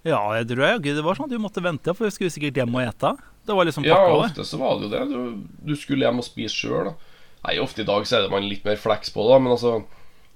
Ja, 0.03 0.19
jeg 0.35 0.49
tror 0.51 0.65
jeg, 0.65 0.83
det 0.97 1.03
var 1.05 1.15
sånn 1.15 1.29
at 1.29 1.33
du 1.33 1.39
måtte 1.39 1.63
vente, 1.63 1.93
for 1.95 2.07
vi 2.07 2.15
skulle 2.15 2.33
sikkert 2.33 2.59
hjem 2.59 2.75
og 2.75 2.83
ete. 2.83 3.15
Det 3.45 3.55
var 3.57 3.65
liksom 3.65 3.85
Ja, 3.87 4.01
ofte 4.13 4.45
så 4.45 4.59
var 4.61 4.77
det 4.77 4.87
jo 4.87 4.91
det. 4.93 5.05
Du, 5.09 5.71
du 5.71 5.73
skulle 5.79 6.05
hjem 6.05 6.21
og 6.21 6.27
spise 6.27 6.55
sjøl. 6.55 6.91
Nei, 7.41 7.57
ofte 7.61 7.81
i 7.81 7.87
dag 7.87 8.05
så 8.05 8.19
er 8.19 8.27
det 8.27 8.33
man 8.33 8.45
litt 8.45 8.67
mer 8.67 8.77
fleks 8.77 9.13
på, 9.15 9.25
da. 9.29 9.39
Men 9.41 9.55
altså, 9.55 9.79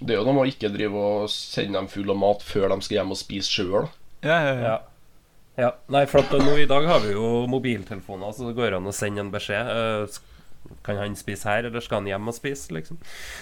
det 0.01 0.15
er 0.15 0.19
jo 0.19 0.25
noe 0.25 0.39
med 0.39 0.47
å 0.47 0.51
ikke 0.51 0.73
drive 0.73 1.05
og 1.11 1.29
sende 1.31 1.77
dem 1.77 1.91
full 1.91 2.09
av 2.11 2.19
mat 2.19 2.43
før 2.45 2.71
de 2.73 2.79
skal 2.81 3.01
hjem 3.01 3.13
og 3.13 3.21
spise 3.21 3.57
sjøl. 3.59 3.89
Ja, 4.25 4.39
ja, 4.41 4.51
ja. 4.51 4.67
ja. 4.73 4.77
Ja, 5.55 5.69
nei, 5.87 6.01
for 6.11 6.19
at 6.19 6.33
nå 6.35 6.57
I 6.59 6.67
dag 6.67 6.83
har 6.89 6.99
vi 6.99 7.13
jo 7.13 7.45
mobiltelefoner, 7.47 8.33
så 8.35 8.49
det 8.49 8.57
går 8.57 8.75
an 8.75 8.89
å 8.89 8.95
sende 8.95 9.23
en 9.23 9.31
beskjed. 9.31 9.69
Uh, 9.71 10.17
kan 10.85 10.97
han 10.97 11.15
spise 11.17 11.49
her, 11.49 11.67
eller 11.69 11.83
skal 11.83 12.01
han 12.01 12.09
hjem 12.09 12.27
og 12.31 12.35
spise? 12.37 12.71
Liksom. 12.75 12.97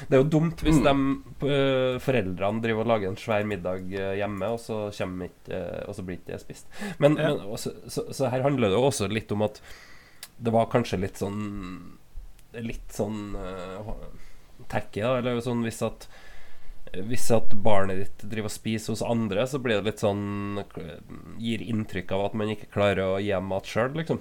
Det 0.09 0.17
er 0.17 0.21
jo 0.23 0.29
dumt 0.38 0.63
hvis 0.63 0.79
Mm. 0.79 0.86
de, 0.88 1.47
uh, 1.47 1.99
foreldrene 2.03 2.63
driver 2.63 2.86
og 2.86 2.91
lager 2.93 3.09
en 3.12 3.19
svær 3.19 3.45
middag 3.47 3.83
uh, 3.93 4.13
hjemme, 4.19 4.51
og 4.55 4.59
så, 4.59 4.89
ikke, 4.91 5.53
uh, 5.53 5.83
og 5.88 5.95
så 5.95 6.05
blir 6.07 6.19
ikke 6.19 6.33
det 6.33 6.41
spist. 6.41 6.67
Men, 6.99 7.17
Ja. 7.17 7.33
men 7.33 7.47
også, 7.55 7.73
så, 7.88 8.07
så 8.13 8.29
her 8.31 8.41
handler 8.43 8.69
det 8.69 8.77
jo 8.79 8.88
også 8.89 9.09
litt 9.12 9.31
om 9.31 9.41
at 9.43 9.62
det 10.39 10.51
var 10.53 10.71
kanskje 10.71 10.99
litt 10.99 11.19
sånn 11.21 11.99
Litt 12.53 12.91
sånn 12.93 13.33
uh, 13.33 13.93
tacky, 14.69 15.01
da. 15.01 15.17
Eller 15.17 15.39
sånn 15.41 15.63
hvis 15.65 15.81
at 15.81 16.07
hvis 16.93 17.31
at 17.33 17.49
barnet 17.65 17.97
ditt 18.03 18.25
driver 18.29 18.51
og 18.51 18.53
spiser 18.53 18.93
hos 18.93 19.01
andre, 19.01 19.47
så 19.49 19.57
blir 19.57 19.79
det 19.79 19.88
litt 19.88 20.03
sånn 20.03 20.59
Gir 21.41 21.63
inntrykk 21.65 22.12
av 22.13 22.25
at 22.27 22.36
man 22.38 22.51
ikke 22.53 22.69
klarer 22.69 23.15
å 23.15 23.21
gi 23.23 23.33
mat 23.41 23.65
sjøl, 23.65 23.95
liksom. 23.97 24.19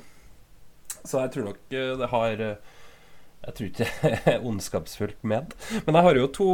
Så 1.05 1.21
jeg 1.21 1.33
tror 1.35 1.51
nok 1.51 1.75
eh, 1.75 1.93
det 1.99 2.09
har 2.13 2.41
eh, 2.47 2.73
Jeg 3.43 3.55
tror 3.59 3.67
ikke 3.69 3.87
det 4.03 4.19
er 4.37 4.45
ondskapsfullt 4.47 5.25
ment. 5.27 5.51
Men 5.87 5.95
jeg 5.99 6.05
har 6.07 6.15
jo 6.21 6.27
to, 6.37 6.47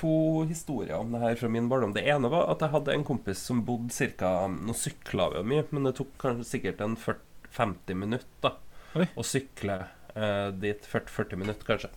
to 0.00 0.12
historier 0.48 0.96
om 0.96 1.08
det 1.12 1.20
her 1.20 1.36
fra 1.40 1.48
min 1.52 1.68
barndom. 1.68 1.92
Det 1.96 2.04
ene 2.08 2.30
var 2.32 2.48
at 2.54 2.60
jeg 2.64 2.72
hadde 2.72 2.94
en 2.96 3.04
kompis 3.04 3.38
som 3.44 3.60
bodde 3.66 3.92
ca. 4.16 4.30
Nå 4.48 4.72
sykla 4.78 5.24
vi 5.34 5.38
jo 5.42 5.48
mye, 5.52 5.64
men 5.74 5.82
det 5.90 5.94
tok 6.00 6.12
kanskje 6.22 6.46
sikkert 6.54 6.80
en 6.86 6.96
40, 6.96 7.20
50 7.58 7.94
minutter 8.00 8.30
da, 8.42 8.50
Oi. 8.98 9.06
å 9.20 9.22
sykle 9.26 9.76
eh, 10.16 10.48
dit. 10.64 10.80
40, 10.90 11.12
40 11.20 11.36
minutter, 11.44 11.64
kanskje. 11.68 11.90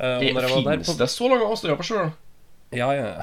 Eh, 0.00 0.16
Det 0.24 0.32
Fins 0.32 0.88
på- 0.88 0.98
det 1.04 1.10
så 1.12 1.24
lange 1.30 1.46
avstander 1.52 1.76
på 1.82 1.88
sjøen? 1.92 2.10
ja, 2.72 2.88
ja. 2.94 3.06
ja. 3.18 3.22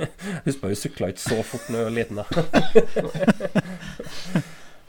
Husk 0.46 0.58
på, 0.62 0.68
vi 0.72 0.76
sykla 0.82 1.06
ikke 1.12 1.24
så 1.28 1.38
fort 1.46 1.66
da 1.70 1.74
jeg 1.82 1.86
var 1.86 1.94
liten, 2.00 2.16
da. 2.16 2.24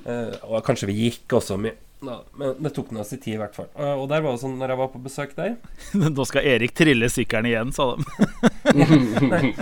Eh, 0.08 0.32
og 0.48 0.62
kanskje 0.64 0.88
vi 0.88 0.94
gikk 1.02 1.34
også 1.36 1.58
mye. 1.60 1.74
Da, 1.98 2.20
men 2.38 2.52
det 2.62 2.70
tok 2.76 2.92
nå 2.94 3.02
sin 3.10 3.18
tid, 3.18 3.34
i 3.34 3.40
hvert 3.42 3.56
fall. 3.58 3.66
Eh, 3.74 3.94
og 3.98 4.04
der 4.12 4.22
var 4.22 4.36
det 4.36 4.42
sånn, 4.44 4.60
når 4.60 4.70
jeg 4.70 4.80
var 4.84 4.90
på 4.94 5.00
besøk 5.02 5.32
der 5.34 5.56
Nå 6.18 6.26
skal 6.30 6.46
Erik 6.46 6.76
trille 6.78 7.10
sykkelen 7.10 7.48
igjen, 7.50 7.72
sa 7.74 7.88
de. 7.96 8.04
Nei, 8.78 9.54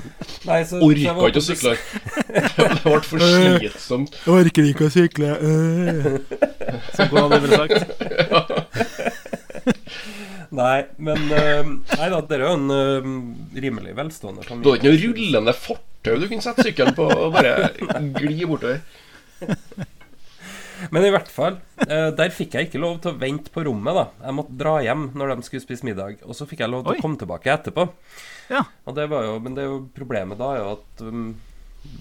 nei, 0.43 0.57
så 0.67 0.81
jeg 0.81 0.83
Orka 0.83 1.13
var 1.15 1.31
ikke 1.31 1.39
å 1.39 1.45
sykle. 1.45 1.75
Det 2.35 2.67
ble 2.83 2.99
for 3.07 3.23
slitsomt. 3.23 4.17
Orker 4.27 4.67
ikke 4.67 4.89
å 4.89 4.91
sykle. 4.91 5.31
Som 6.97 7.07
kona 7.13 7.23
hadde 7.29 7.39
ville 7.45 7.59
sagt. 7.63 7.79
Nei, 10.55 10.77
men 11.01 11.23
eh, 11.33 11.63
Nei 11.95 12.09
da, 12.11 12.19
dere 12.29 12.45
er 12.45 12.51
jo 12.51 12.59
en 12.59 12.69
eh, 12.75 13.07
rimelig 13.63 13.95
velstående 13.97 14.43
Du 14.43 14.49
familie. 14.51 14.75
har 14.75 14.77
ikke 14.77 14.91
noe 14.91 15.01
rullende 15.07 15.55
fortau 15.57 16.19
du 16.21 16.27
kunne 16.29 16.43
sette 16.45 16.67
sykkelen 16.67 16.95
på 16.99 17.07
og 17.09 17.31
bare 17.33 17.71
gli 18.19 18.43
bortover. 18.45 18.83
Men 20.91 21.05
i 21.07 21.11
hvert 21.13 21.29
fall, 21.31 21.57
eh, 21.87 22.09
der 22.17 22.33
fikk 22.33 22.57
jeg 22.57 22.69
ikke 22.69 22.81
lov 22.81 22.99
til 23.03 23.13
å 23.13 23.19
vente 23.21 23.51
på 23.53 23.63
rommet. 23.65 23.95
da 23.95 24.27
Jeg 24.27 24.35
måtte 24.37 24.57
dra 24.59 24.75
hjem 24.83 25.09
når 25.15 25.35
de 25.35 25.47
skulle 25.47 25.63
spise 25.63 25.87
middag. 25.87 26.21
Og 26.25 26.35
så 26.37 26.47
fikk 26.49 26.59
jeg 26.65 26.69
lov 26.71 26.83
til 26.85 26.95
Oi. 26.95 26.99
å 26.99 27.01
komme 27.05 27.17
tilbake 27.21 27.51
etterpå. 27.53 27.87
Ja. 28.51 28.63
Og 28.85 28.95
det 28.95 29.07
var 29.09 29.23
jo, 29.25 29.39
Men 29.39 29.55
det 29.55 29.63
er 29.63 29.71
jo 29.71 29.89
problemet 29.95 30.37
da 30.37 30.51
er 30.53 30.59
jo 30.61 30.71
at 30.75 31.01
um, 31.01 31.35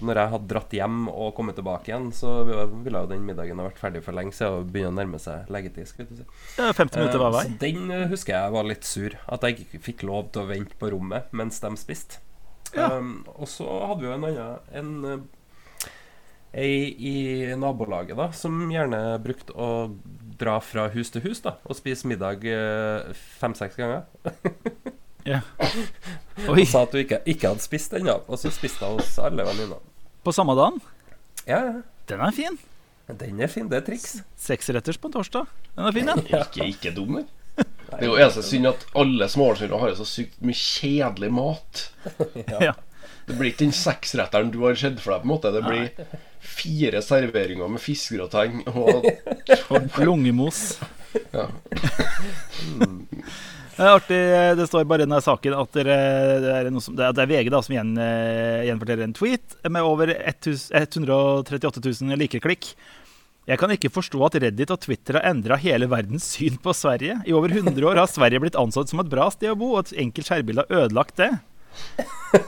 Når 0.01 0.17
jeg 0.19 0.31
hadde 0.33 0.49
dratt 0.49 0.71
hjem 0.73 0.99
og 1.09 1.35
kommet 1.37 1.55
tilbake 1.57 1.89
igjen, 1.91 2.11
så 2.13 2.39
ville 2.45 3.01
jo 3.01 3.09
den 3.09 3.25
middagen 3.25 3.59
ha 3.61 3.67
vært 3.67 3.81
ferdig 3.81 4.01
for 4.05 4.17
lenge 4.17 4.33
siden 4.33 4.61
og 4.63 4.71
begynne 4.73 4.93
å 4.93 4.97
nærme 4.97 5.19
seg 5.21 5.49
leggetid. 5.53 5.91
Vet 5.97 6.09
du. 6.09 6.15
si. 6.23 6.25
Ja, 6.57 6.69
er 6.71 6.73
50 6.73 7.01
minutter 7.03 7.21
hver 7.21 7.29
Eh, 7.29 7.35
vei. 7.37 7.43
Så 7.45 7.59
den 7.61 7.91
eh, 7.93 8.07
husker 8.09 8.33
jeg 8.33 8.55
var 8.57 8.65
litt 8.65 8.83
sur. 8.83 9.13
At 9.29 9.45
jeg 9.45 9.59
ikke 9.61 9.83
fikk 9.91 10.03
lov 10.09 10.31
til 10.33 10.41
å 10.41 10.49
vente 10.49 10.73
på 10.81 10.89
rommet 10.89 11.29
mens 11.37 11.61
de 11.61 11.69
spiste. 11.77 12.17
Ja. 12.73 12.89
Um, 12.97 13.23
og 13.37 13.47
så 13.47 13.67
hadde 13.87 14.01
vi 14.01 14.09
jo 14.09 14.15
en 14.17 14.25
annen 14.25 14.59
En 14.73 15.21
Ei 16.55 16.93
i 16.95 17.15
nabolaget 17.59 18.15
da 18.15 18.29
som 18.35 18.61
gjerne 18.71 18.99
brukte 19.23 19.51
å 19.59 19.69
dra 20.39 20.57
fra 20.63 20.87
hus 20.93 21.11
til 21.11 21.23
hus 21.25 21.41
da 21.43 21.57
og 21.63 21.75
spise 21.77 22.07
middag 22.07 22.43
eh, 22.47 23.09
fem-seks 23.41 23.75
ganger. 23.79 24.05
Ja. 25.25 25.39
Oi, 26.51 26.61
Og 26.61 26.67
sa 26.69 26.83
at 26.85 26.91
du 26.93 26.99
ikke, 27.01 27.17
ikke 27.25 27.49
hadde 27.49 27.63
spist 27.63 27.95
ennå. 27.97 28.19
Og 28.29 28.37
så 28.37 28.51
spiste 28.53 28.85
hun 28.85 28.99
hos 28.99 29.15
alle 29.17 29.41
venninnene. 29.47 29.79
på 30.21 30.33
samme 30.37 30.53
dagen? 30.53 30.77
Ja, 31.49 31.63
ja. 31.65 31.71
Den 32.05 32.21
er 32.21 32.35
fin. 32.37 32.59
Den 33.09 33.41
er 33.41 33.49
fin. 33.49 33.65
Det 33.71 33.79
er 33.79 33.87
triks. 33.87 34.19
Seksretters 34.37 34.99
på 35.01 35.09
en 35.09 35.15
torsdag. 35.15 35.49
Den 35.73 35.89
er 35.89 35.95
fin, 35.97 36.11
den. 36.11 36.21
Ikke, 36.43 36.67
ikke 36.69 36.93
dum, 36.93 37.17
den. 37.17 37.25
Det 37.57 38.03
er 38.03 38.05
jo 38.05 38.19
eneste 38.19 38.43
synd 38.45 38.69
at 38.69 38.85
alle 39.01 39.25
småbarnsforeldre 39.33 39.81
har 39.81 39.91
jo 39.95 39.97
så 40.03 40.07
sykt 40.11 40.37
mye 40.45 40.61
kjedelig 40.61 41.31
mat. 41.33 41.83
Ja. 42.45 42.75
Det 43.25 43.37
blir 43.39 43.51
ikke 43.51 43.63
den 43.65 43.75
seksretteren 43.75 44.51
du 44.53 44.59
har 44.65 44.75
sett 44.79 44.99
for 45.01 45.15
deg. 45.15 45.23
på 45.23 45.27
en 45.29 45.33
måte 45.33 45.51
Det 45.55 45.63
blir 45.65 45.89
fire 46.45 47.01
serveringer 47.01 47.71
med 47.73 47.81
fiskegrateng 47.81 48.63
og 48.73 49.07
Og 49.73 49.99
lungemos. 50.05 50.77
ja. 51.33 51.47
Det 53.75 53.83
er 53.83 53.91
artig, 53.91 54.17
det 54.55 54.65
står 54.69 54.85
bare 54.87 55.03
i 55.03 55.07
denne 55.07 55.17
saken 55.19 55.55
at 55.57 55.73
det, 55.75 55.83
er 55.91 56.69
noe 56.71 56.83
som, 56.83 56.95
det 56.95 57.09
er 57.11 57.27
VG 57.27 57.49
da, 57.51 57.59
som 57.65 57.73
gjen, 57.75 57.89
eh, 57.99 58.61
gjenforteller 58.69 59.03
en 59.03 59.15
tweet 59.17 59.57
med 59.67 59.83
over 59.83 60.13
138 60.15 61.81
000 61.83 62.15
likeklikk. 62.21 62.69
Jeg 63.45 63.59
kan 63.61 63.73
ikke 63.75 63.91
forstå 63.93 64.21
at 64.25 64.37
Reddit 64.41 64.71
og 64.73 64.79
Twitter 64.81 65.19
har 65.19 65.27
endra 65.33 65.57
hele 65.61 65.89
verdens 65.91 66.23
syn 66.37 66.55
på 66.63 66.71
Sverige. 66.73 67.19
I 67.27 67.35
over 67.35 67.51
100 67.51 67.83
år 67.85 67.99
har 67.99 68.07
Sverige 68.09 68.41
blitt 68.41 68.55
ansett 68.57 68.89
som 68.89 69.03
et 69.03 69.11
bra 69.11 69.27
sted 69.33 69.51
å 69.51 69.59
bo, 69.59 69.73
og 69.75 69.83
et 69.83 69.99
enkelt 70.05 70.31
skjærbilde 70.31 70.63
har 70.65 70.85
ødelagt 70.85 71.19
det. 71.19 71.33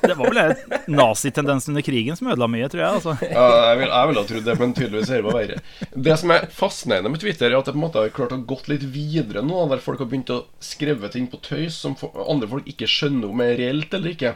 Det 0.04 0.16
var 0.20 0.34
vel 0.34 0.56
nazitendensen 0.92 1.72
under 1.72 1.82
krigen 1.86 2.18
som 2.20 2.28
ødela 2.28 2.48
mye, 2.52 2.68
tror 2.72 2.82
jeg. 2.84 2.98
altså. 3.00 3.14
Ja, 3.24 3.46
jeg 3.70 3.80
vil- 3.80 3.94
ha 3.94 4.24
trodd 4.28 4.44
det, 4.50 4.56
men 4.60 4.74
tydeligvis 4.76 5.10
er 5.14 5.22
det 5.22 5.28
bare 5.30 5.40
verre. 5.46 5.62
Det 6.08 6.18
som 6.20 6.32
er 6.36 6.48
fascinerende 6.52 7.12
med 7.14 7.22
Twitter, 7.24 7.48
er 7.52 7.58
at 7.60 7.66
det 7.70 7.74
på 7.76 7.80
en 7.80 7.86
måte 7.86 8.02
har 8.04 8.10
klart 8.16 8.36
å 8.36 8.42
gått 8.50 8.68
litt 8.68 8.84
videre 8.84 9.44
nå, 9.46 9.62
der 9.72 9.84
folk 9.84 10.00
har 10.04 10.10
begynt 10.12 10.34
å 10.34 10.42
skrive 10.60 11.10
ting 11.14 11.28
på 11.32 11.40
tøys 11.46 11.78
som 11.86 11.96
andre 12.28 12.50
folk 12.52 12.68
ikke 12.68 12.90
skjønner 12.90 13.30
om 13.32 13.42
er 13.46 13.56
reelt 13.62 13.94
eller 13.94 14.12
ikke. 14.16 14.34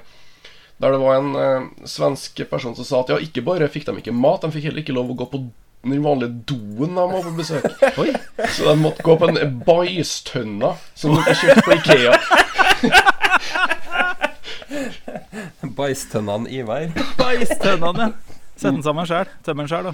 Der 0.82 0.95
det 0.95 1.01
var 1.04 1.19
en 1.19 1.36
eh, 1.38 1.67
svensk 1.86 2.39
person 2.49 2.73
som 2.75 2.88
sa 2.88 3.01
at 3.04 3.12
ja, 3.13 3.19
ikke 3.21 3.43
bare 3.45 3.67
fikk 3.69 3.86
de 3.89 3.97
ikke 3.99 4.15
mat, 4.15 4.41
de 4.41 4.54
fikk 4.56 4.69
heller 4.69 4.82
ikke 4.86 4.95
lov 4.95 5.12
å 5.13 5.19
gå 5.19 5.27
på 5.34 5.43
den 5.84 6.01
vanlige 6.06 6.45
doen 6.45 6.95
de 6.95 7.06
var 7.12 7.23
på 7.25 7.32
besøk. 7.38 7.65
Oi. 8.01 8.12
Så 8.54 8.65
de 8.69 8.75
måtte 8.82 9.04
gå 9.06 9.15
på 9.17 9.30
en 9.30 9.60
bæsjtønne 9.65 10.75
som 10.95 11.17
de 11.17 11.36
kjøpte 11.41 11.65
på 11.65 11.77
Ikea. 11.80 13.17
Bæsjtønnene 15.82 16.54
Ivar. 16.54 16.88
Beistønnene, 17.17 18.12
ja. 18.12 18.38
Sett 18.62 18.76
den 18.76 18.84
sammen 18.86 19.08
sjøl. 19.10 19.30
Tøm 19.46 19.58
den 19.63 19.70
sjøl, 19.72 19.89
da. 19.89 19.94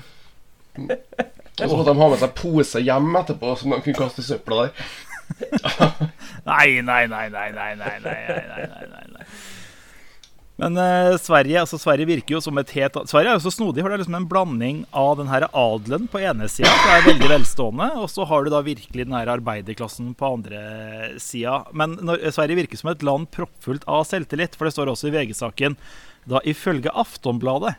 Og 1.58 1.69
så 1.71 1.73
måtte 1.73 1.89
de 1.93 2.00
ha 2.02 2.08
med 2.12 2.19
seg 2.21 2.34
pose 2.38 2.82
hjem 2.84 3.15
etterpå 3.17 3.54
som 3.58 3.71
de 3.73 3.80
kunne 3.86 3.97
kaste 3.97 4.26
søpla 4.26 4.67
der. 4.67 4.71
Nei, 6.47 6.82
nei, 6.86 7.04
nei, 7.12 7.28
nei, 7.34 7.50
nei, 7.52 7.71
nei, 7.80 7.95
nei, 8.04 8.17
nei, 8.28 8.43
nei, 8.45 8.86
nei, 8.91 9.06
nei. 9.15 9.16
Men 10.58 10.78
uh, 10.78 11.13
Sverige 11.22 11.62
altså 11.62 11.78
Sverige 11.78 12.10
virker 12.10 12.38
jo 12.38 12.41
som 12.41 12.58
et 12.58 12.72
helt 12.74 12.96
Sverige 13.10 13.30
er 13.30 13.38
jo 13.38 13.46
så 13.46 13.54
snodig, 13.54 13.84
for 13.84 13.93
det 13.93 13.98
er 13.98 14.02
liksom 14.04 14.17
en 14.17 14.30
blanding 14.30 14.84
av 14.89 15.20
den 15.20 15.30
her 15.30 15.46
adelen 15.52 16.08
på 16.10 16.22
ene 16.26 16.50
sida, 16.50 16.72
som 16.74 16.93
er 16.96 17.08
veldig 17.12 17.32
velstående, 17.36 17.89
og 18.02 18.10
så 18.10 18.26
har 18.30 18.46
du 18.46 18.52
da 18.54 18.63
virkelig 18.65 19.06
den 19.06 19.17
her 19.17 19.30
arbeiderklassen 19.38 20.15
på 20.17 20.34
andre 20.39 20.62
sida. 21.22 21.60
Men 21.78 22.00
når, 22.02 22.26
Sverige 22.34 22.63
virker 22.63 22.82
som 22.82 22.89
et 22.93 23.06
land 23.06 23.30
proppfullt 23.36 23.86
av 23.86 24.08
selvtillit, 24.10 24.58
for 24.58 24.67
det 24.67 24.74
står 24.74 24.93
også 24.93 25.12
i 25.12 25.17
VG-saken 25.20 25.78
da 26.28 26.41
ifølge 26.43 26.91
Aftonbladet 26.91 27.78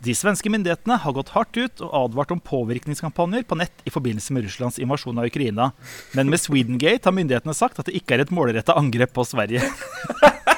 de 0.00 0.14
svenske 0.16 0.48
myndighetene 0.48 0.96
har 1.02 1.12
gått 1.12 1.32
hardt 1.34 1.58
ut 1.58 1.82
og 1.84 1.90
advart 2.06 2.30
om 2.32 2.40
påvirkningskampanjer 2.40 3.44
på 3.48 3.58
nett 3.60 3.82
i 3.84 3.92
forbindelse 3.92 4.32
med 4.32 4.46
Russlands 4.46 4.80
invasjon 4.80 5.20
av 5.20 5.28
Ukraina. 5.28 5.70
Men 6.16 6.32
med 6.32 6.40
Swedengate 6.40 7.04
har 7.04 7.16
myndighetene 7.16 7.56
sagt 7.56 7.82
at 7.82 7.90
det 7.90 7.98
ikke 7.98 8.16
er 8.16 8.24
et 8.24 8.32
målretta 8.32 8.78
angrep 8.80 9.12
på 9.16 9.26
Sverige. 9.28 9.60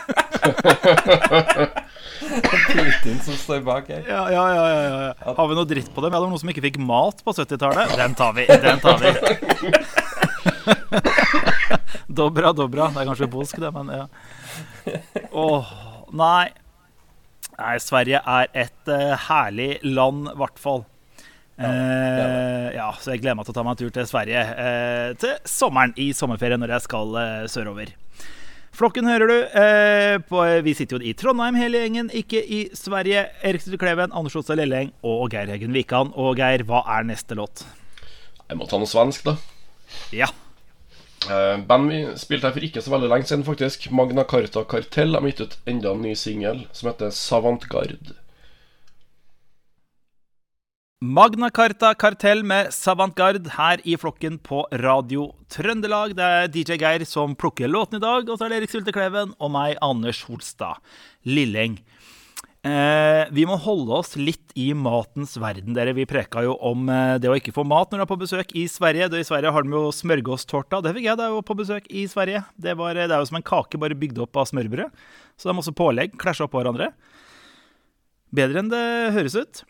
Putin 2.72 3.18
som 3.24 3.34
står 3.34 3.60
bak 3.66 3.88
her. 3.92 4.04
Ja, 4.08 4.22
ja, 4.32 4.44
ja, 4.54 4.64
ja, 4.70 5.00
ja. 5.06 5.34
Har 5.36 5.48
vi 5.48 5.56
noe 5.58 5.68
dritt 5.68 5.90
på 5.94 6.00
dem? 6.04 6.12
Ja, 6.12 6.18
det 6.18 6.24
var 6.24 6.30
noen 6.32 6.42
som 6.42 6.52
ikke 6.52 6.64
fikk 6.68 6.78
mat 6.82 7.22
på 7.24 7.34
70-tallet. 7.36 7.96
Den 7.98 8.16
tar 8.18 8.32
vi. 8.38 8.46
Den 8.46 8.82
tar 8.82 8.98
vi. 9.02 9.10
dobra, 12.22 12.52
dobra. 12.56 12.90
Det 12.94 13.02
er 13.02 13.10
kanskje 13.10 13.30
polsk, 13.32 13.60
det, 13.62 13.72
men 13.74 13.86
ja. 13.92 14.06
Åh, 15.30 15.74
nei. 16.18 16.46
Nei, 17.52 17.76
Sverige 17.84 18.18
er 18.24 18.48
et 18.56 18.88
uh, 18.90 19.12
herlig 19.28 19.76
land, 19.84 20.30
i 20.32 20.38
hvert 20.40 20.58
fall. 20.58 20.82
Eh, 21.62 22.68
ja, 22.74 22.88
så 22.98 23.12
jeg 23.12 23.20
gleder 23.22 23.36
meg 23.38 23.46
til 23.46 23.52
å 23.52 23.56
ta 23.58 23.64
meg 23.66 23.74
en 23.74 23.80
tur 23.82 23.90
til 23.94 24.06
Sverige 24.08 24.40
eh, 24.40 25.10
til 25.20 25.34
sommeren 25.46 25.92
i 26.00 26.08
sommerferien 26.16 26.62
når 26.62 26.78
jeg 26.78 26.86
skal 26.88 27.18
eh, 27.20 27.42
sørover. 27.52 27.92
Flokken 28.72 29.04
hører 29.04 29.28
du. 29.28 29.38
Eh, 29.52 30.18
på, 30.24 30.42
vi 30.64 30.72
sitter 30.76 30.96
jo 30.96 31.04
i 31.04 31.12
Trondheim 31.18 31.58
hele 31.60 31.82
gjengen, 31.82 32.08
ikke 32.08 32.40
i 32.40 32.62
Sverige. 32.76 33.26
Erik 33.44 33.64
Stude 33.64 33.80
Kleven, 33.80 34.14
Anders 34.16 34.36
Otstad 34.38 34.56
Lelleng 34.60 34.94
og 35.04 35.26
Geir 35.34 35.52
Heggen 35.52 35.76
Wikan. 35.76 36.12
Og 36.16 36.38
Geir, 36.40 36.64
hva 36.68 36.80
er 36.96 37.04
neste 37.08 37.36
låt? 37.36 37.66
Jeg 38.48 38.56
må 38.56 38.68
ta 38.68 38.80
noe 38.80 38.88
svensk, 38.88 39.28
da. 39.28 39.36
Ja. 40.16 40.30
Eh, 41.28 41.60
band 41.68 41.92
vi 41.92 42.00
spilte 42.18 42.48
her 42.48 42.56
for 42.56 42.64
ikke 42.64 42.82
så 42.82 42.94
veldig 42.94 43.12
lenge 43.12 43.28
siden, 43.28 43.44
faktisk. 43.46 43.90
Magna 43.92 44.24
Carta 44.28 44.64
Kartell 44.64 45.18
har 45.18 45.28
gitt 45.28 45.44
ut 45.44 45.58
enda 45.68 45.92
en 45.92 46.02
ny 46.08 46.16
singel 46.18 46.64
som 46.72 46.88
heter 46.88 47.12
Savantgard. 47.12 48.14
Magna 51.02 51.48
Carta 51.50 51.88
Kartell 51.98 52.44
med 52.46 52.68
Savantgard 52.70 53.48
her 53.56 53.80
i 53.82 53.96
flokken 53.98 54.36
på 54.38 54.60
Radio 54.78 55.32
Trøndelag. 55.50 56.12
Det 56.14 56.22
er 56.22 56.50
DJ 56.54 56.76
Geir 56.78 57.02
som 57.10 57.32
plukker 57.34 57.66
låten 57.66 57.98
i 57.98 58.02
dag, 58.04 58.28
og 58.30 58.36
så 58.38 58.46
er 58.46 58.52
det 58.52 58.60
Erik 58.60 58.70
Sultekleven 58.70 59.32
og 59.42 59.50
meg, 59.50 59.74
Anders 59.82 60.20
Holstad 60.28 60.78
Lilleng. 61.26 61.80
Eh, 62.62 63.24
vi 63.34 63.48
må 63.50 63.56
holde 63.64 63.96
oss 63.98 64.14
litt 64.14 64.54
i 64.54 64.68
matens 64.78 65.34
verden, 65.42 65.74
dere. 65.74 65.96
Vi 65.98 66.06
preka 66.06 66.44
jo 66.46 66.54
om 66.70 66.86
eh, 66.86 67.16
det 67.18 67.32
å 67.32 67.34
ikke 67.34 67.56
få 67.56 67.66
mat 67.66 67.90
når 67.90 68.04
du 68.04 68.06
er 68.06 68.12
på 68.12 68.20
besøk 68.22 68.54
i 68.54 68.68
Sverige. 68.70 69.10
I 69.10 69.26
Sverige 69.26 69.50
har 69.58 69.66
de 69.66 69.74
jo 69.74 69.90
smørgåstårta. 69.98 70.84
Det 70.86 70.94
fikk 71.00 71.10
jeg 71.10 71.18
da 71.18 71.26
jeg 71.26 71.38
var 71.40 71.48
på 71.50 71.58
besøk 71.64 71.90
i 71.90 72.06
Sverige. 72.14 72.44
Det, 72.54 72.76
var, 72.78 72.94
det 72.94 73.08
er 73.10 73.18
jo 73.18 73.32
som 73.32 73.42
en 73.42 73.48
kake 73.50 73.82
bare 73.82 73.98
bygd 73.98 74.22
opp 74.22 74.38
av 74.38 74.46
smørbrød. 74.54 75.02
Så 75.34 75.50
det 75.50 75.56
er 75.56 75.64
også 75.66 75.74
pålegg. 75.82 76.14
Klasja 76.22 76.46
oppå 76.46 76.62
hverandre. 76.62 76.92
Bedre 78.30 78.62
enn 78.62 78.70
det 78.70 78.86
høres 79.18 79.34
ut. 79.42 79.66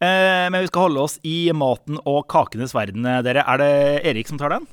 Eh, 0.00 0.46
men 0.50 0.60
vi 0.60 0.68
skal 0.70 0.86
holde 0.88 1.00
oss 1.04 1.18
i 1.28 1.52
maten 1.52 1.98
og 2.08 2.24
kakenes 2.32 2.72
verden, 2.72 3.04
eh, 3.04 3.20
dere. 3.22 3.44
Er 3.44 3.60
det 3.60 4.06
Erik 4.08 4.28
som 4.28 4.38
tar 4.40 4.54
den? 4.54 4.66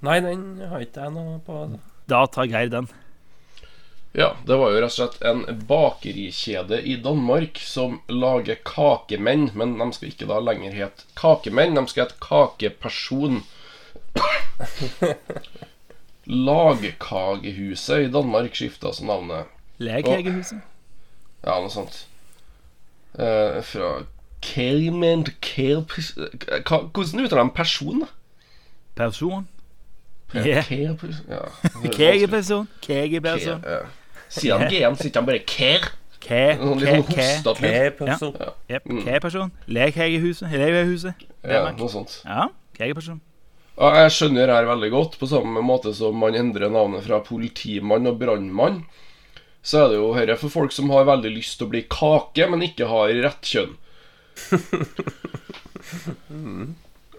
Nei, 0.00 0.20
den 0.22 0.60
har 0.70 0.84
ikke 0.84 1.08
jeg 1.08 1.14
noe 1.16 1.40
på. 1.42 1.80
Da 2.06 2.22
tar 2.30 2.46
Geir 2.46 2.70
den. 2.70 2.86
Ja, 4.14 4.36
det 4.46 4.56
var 4.56 4.70
jo 4.72 4.78
rett 4.80 4.94
og 4.94 4.94
slett 4.94 5.22
en 5.26 5.42
bakerikjede 5.68 6.78
i 6.86 6.96
Danmark 7.02 7.58
som 7.60 8.00
lager 8.08 8.56
kakemenn, 8.64 9.50
men 9.54 9.76
de 9.78 9.90
skal 9.92 10.08
ikke 10.08 10.30
da 10.30 10.38
lenger 10.40 10.72
hete 10.72 11.04
kakemenn, 11.18 11.76
de 11.76 11.84
skal 11.90 12.06
hete 12.06 12.16
kakeperson. 12.22 13.42
Lagkagehuset 16.48 18.06
i 18.06 18.10
Danmark 18.12 18.56
skifta 18.56 18.90
altså 18.90 19.04
navnet. 19.08 19.52
Leghegehuset. 19.82 20.62
Ja, 21.44 21.60
noe 21.60 21.70
sånt. 21.70 22.07
Eh, 23.14 23.60
fra 23.64 23.92
eh, 23.98 24.06
Kermend 24.44 25.32
Hvordan 25.44 27.24
uttaler 27.24 27.42
han 27.42 27.54
person? 27.54 28.04
Person? 28.94 29.48
Kegeperson. 30.32 31.26
Ja. 31.28 31.46
Kegeperson. 31.96 32.68
Kegeperson. 32.82 33.62
Ke, 33.62 33.70
ja. 33.70 33.78
Sier 34.28 34.58
han 34.58 34.68
GM, 34.68 34.98
sitter 35.00 35.20
han 35.22 35.26
bare 35.30 35.40
Ker. 35.48 35.88
Sånn 36.28 36.82
kegeperson. 37.56 38.34
Mm. 38.68 38.98
Kegeperson. 39.06 39.52
Lekhegehuset. 39.70 40.52
Levehuset. 40.52 41.26
Ja, 41.46 41.62
noe 41.72 41.88
sånt. 41.88 42.18
Ja, 42.26 42.50
Kegeperson. 42.76 43.22
Jeg 43.78 44.10
skjønner 44.12 44.50
det 44.50 44.56
her 44.56 44.66
veldig 44.66 44.90
godt, 44.90 45.16
på 45.20 45.28
samme 45.30 45.62
måte 45.62 45.92
som 45.94 46.16
man 46.18 46.36
endrer 46.36 46.68
navnet 46.74 47.06
fra 47.06 47.20
politimann 47.24 48.10
og 48.10 48.18
brannmann 48.20 48.82
så 49.68 49.82
er 49.82 49.90
det 49.92 49.98
jo 49.98 50.08
dette 50.16 50.38
for 50.40 50.52
folk 50.52 50.72
som 50.72 50.88
har 50.94 51.04
veldig 51.08 51.30
lyst 51.34 51.58
til 51.58 51.66
å 51.66 51.72
bli 51.74 51.82
kake, 51.92 52.46
men 52.48 52.64
ikke 52.64 52.88
har 52.88 53.12
rett 53.26 53.50
kjønn. 53.52 53.74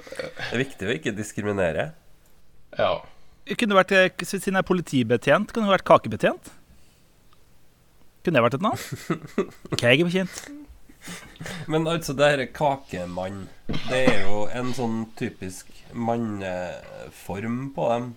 Det 0.09 0.47
er 0.49 0.61
viktig 0.63 0.87
å 0.87 0.95
ikke 0.95 1.13
diskriminere. 1.13 1.91
Ja. 2.77 2.95
Kunne 3.59 3.77
vært, 3.77 3.93
eh, 3.93 4.25
Siden 4.25 4.57
jeg 4.57 4.63
er 4.63 4.67
politibetjent, 4.67 5.53
kunne 5.53 5.69
du 5.69 5.73
vært 5.73 5.85
kakebetjent? 5.87 6.49
Kunne 8.25 8.39
det 8.39 8.45
vært 8.45 8.57
et 8.57 8.65
navn? 8.65 8.81
Kegebekjent. 9.81 10.41
Men 11.71 11.87
altså, 11.87 12.13
det 12.17 12.27
her 12.33 12.41
kakemann 12.51 13.45
Det 13.87 14.01
er 14.09 14.25
jo 14.25 14.41
en 14.51 14.73
sånn 14.75 14.97
typisk 15.17 15.69
manneform 15.93 17.69
på 17.77 17.87
dem. 17.93 18.09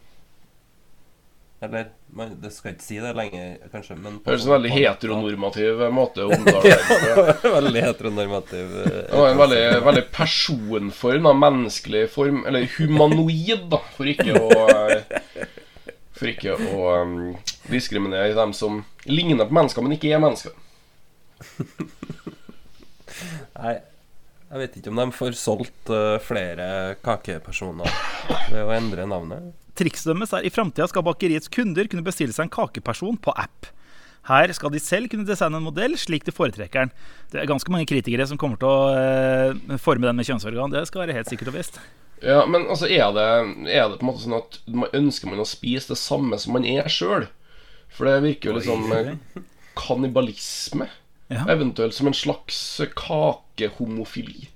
Eller 1.62 1.84
man, 2.10 2.32
Det 2.42 2.50
skal 2.50 2.72
ikke 2.74 2.82
si 2.82 2.96
det 2.98 3.12
lenger, 3.14 3.52
kanskje, 3.70 3.94
men 4.02 4.16
på- 4.18 4.32
Høres 4.32 4.46
en 4.48 4.52
veldig 4.56 4.72
heteronormativ 4.74 5.82
måte 5.94 6.24
å 6.26 6.32
omtale 6.36 6.72
det 6.72 7.36
på. 7.44 7.52
Veldig 7.54 7.82
heteronormativ. 7.86 8.72
eh, 8.82 8.96
Det 9.12 9.20
var 9.20 9.28
en 9.30 9.38
veldig, 9.44 9.60
veldig 9.86 10.02
personform, 10.16 11.22
da, 11.28 11.32
menneskelig 11.44 12.02
form, 12.10 12.42
eller 12.50 12.66
humanoid, 12.78 13.68
da, 13.70 13.78
for 13.94 14.10
ikke 14.10 14.34
å 14.40 14.50
eh, 14.74 15.46
For 16.18 16.30
ikke 16.30 16.52
å 16.54 16.90
um, 17.02 17.14
diskriminere 17.70 18.34
dem 18.36 18.52
som 18.54 18.82
ligner 19.10 19.46
på 19.48 19.56
mennesker, 19.56 19.82
men 19.86 19.94
ikke 19.96 20.12
er 20.14 20.20
mennesker. 20.22 20.52
Nei, 23.62 23.72
jeg 24.52 24.60
vet 24.60 24.76
ikke 24.78 24.92
om 24.92 25.00
de 25.00 25.06
får 25.16 25.34
solgt 25.38 25.90
uh, 25.94 26.18
flere 26.22 26.66
kakepersoner 27.02 27.90
ved 28.52 28.60
å 28.66 28.70
endre 28.76 29.06
navnet. 29.10 29.50
Trikset 29.78 30.10
deres 30.12 30.34
er 30.36 30.44
i 30.44 30.52
framtida 30.52 30.88
skal 30.90 31.04
bakeriets 31.06 31.50
kunder 31.52 31.88
kunne 31.88 32.04
bestille 32.04 32.34
seg 32.34 32.46
en 32.46 32.52
kakeperson 32.52 33.16
på 33.22 33.32
app. 33.40 33.70
Her 34.28 34.52
skal 34.54 34.70
de 34.70 34.78
selv 34.78 35.10
kunne 35.10 35.26
designe 35.26 35.58
en 35.58 35.64
modell 35.66 35.96
slik 35.98 36.26
de 36.26 36.34
foretrekker 36.34 36.84
den. 36.84 36.92
Det 37.32 37.40
er 37.42 37.50
ganske 37.50 37.72
mange 37.74 37.88
kritikere 37.90 38.26
som 38.30 38.38
kommer 38.38 38.60
til 38.60 38.70
å 38.70 38.92
eh, 38.94 39.78
forme 39.82 40.06
den 40.06 40.18
med 40.18 40.28
kjønnsorgan. 40.28 40.70
Det 40.74 40.84
skal 40.90 41.02
være 41.02 41.16
helt 41.16 41.30
sikkert 41.32 41.50
og 41.50 41.58
visst. 41.58 41.80
Ja, 42.22 42.44
Men 42.46 42.68
altså, 42.70 42.86
er 42.86 43.10
det, 43.16 43.28
er 43.72 43.88
det 43.90 43.98
på 43.98 44.04
en 44.04 44.10
måte 44.12 44.22
sånn 44.22 44.38
at 44.38 44.60
man 44.70 44.94
ønsker 44.94 45.32
man 45.32 45.42
å 45.42 45.48
spise 45.48 45.90
det 45.90 45.98
samme 45.98 46.38
som 46.38 46.54
man 46.54 46.68
er 46.68 46.86
sjøl? 46.92 47.26
For 47.92 48.06
det 48.08 48.22
virker 48.22 48.52
jo 48.52 48.56
litt 48.56 48.68
sånn 48.68 48.94
eh, 48.94 49.42
kannibalisme. 49.78 50.86
Ja. 51.32 51.48
Eventuelt 51.50 51.96
som 51.96 52.06
en 52.06 52.16
slags 52.16 52.60
kakehomofili. 52.94 54.46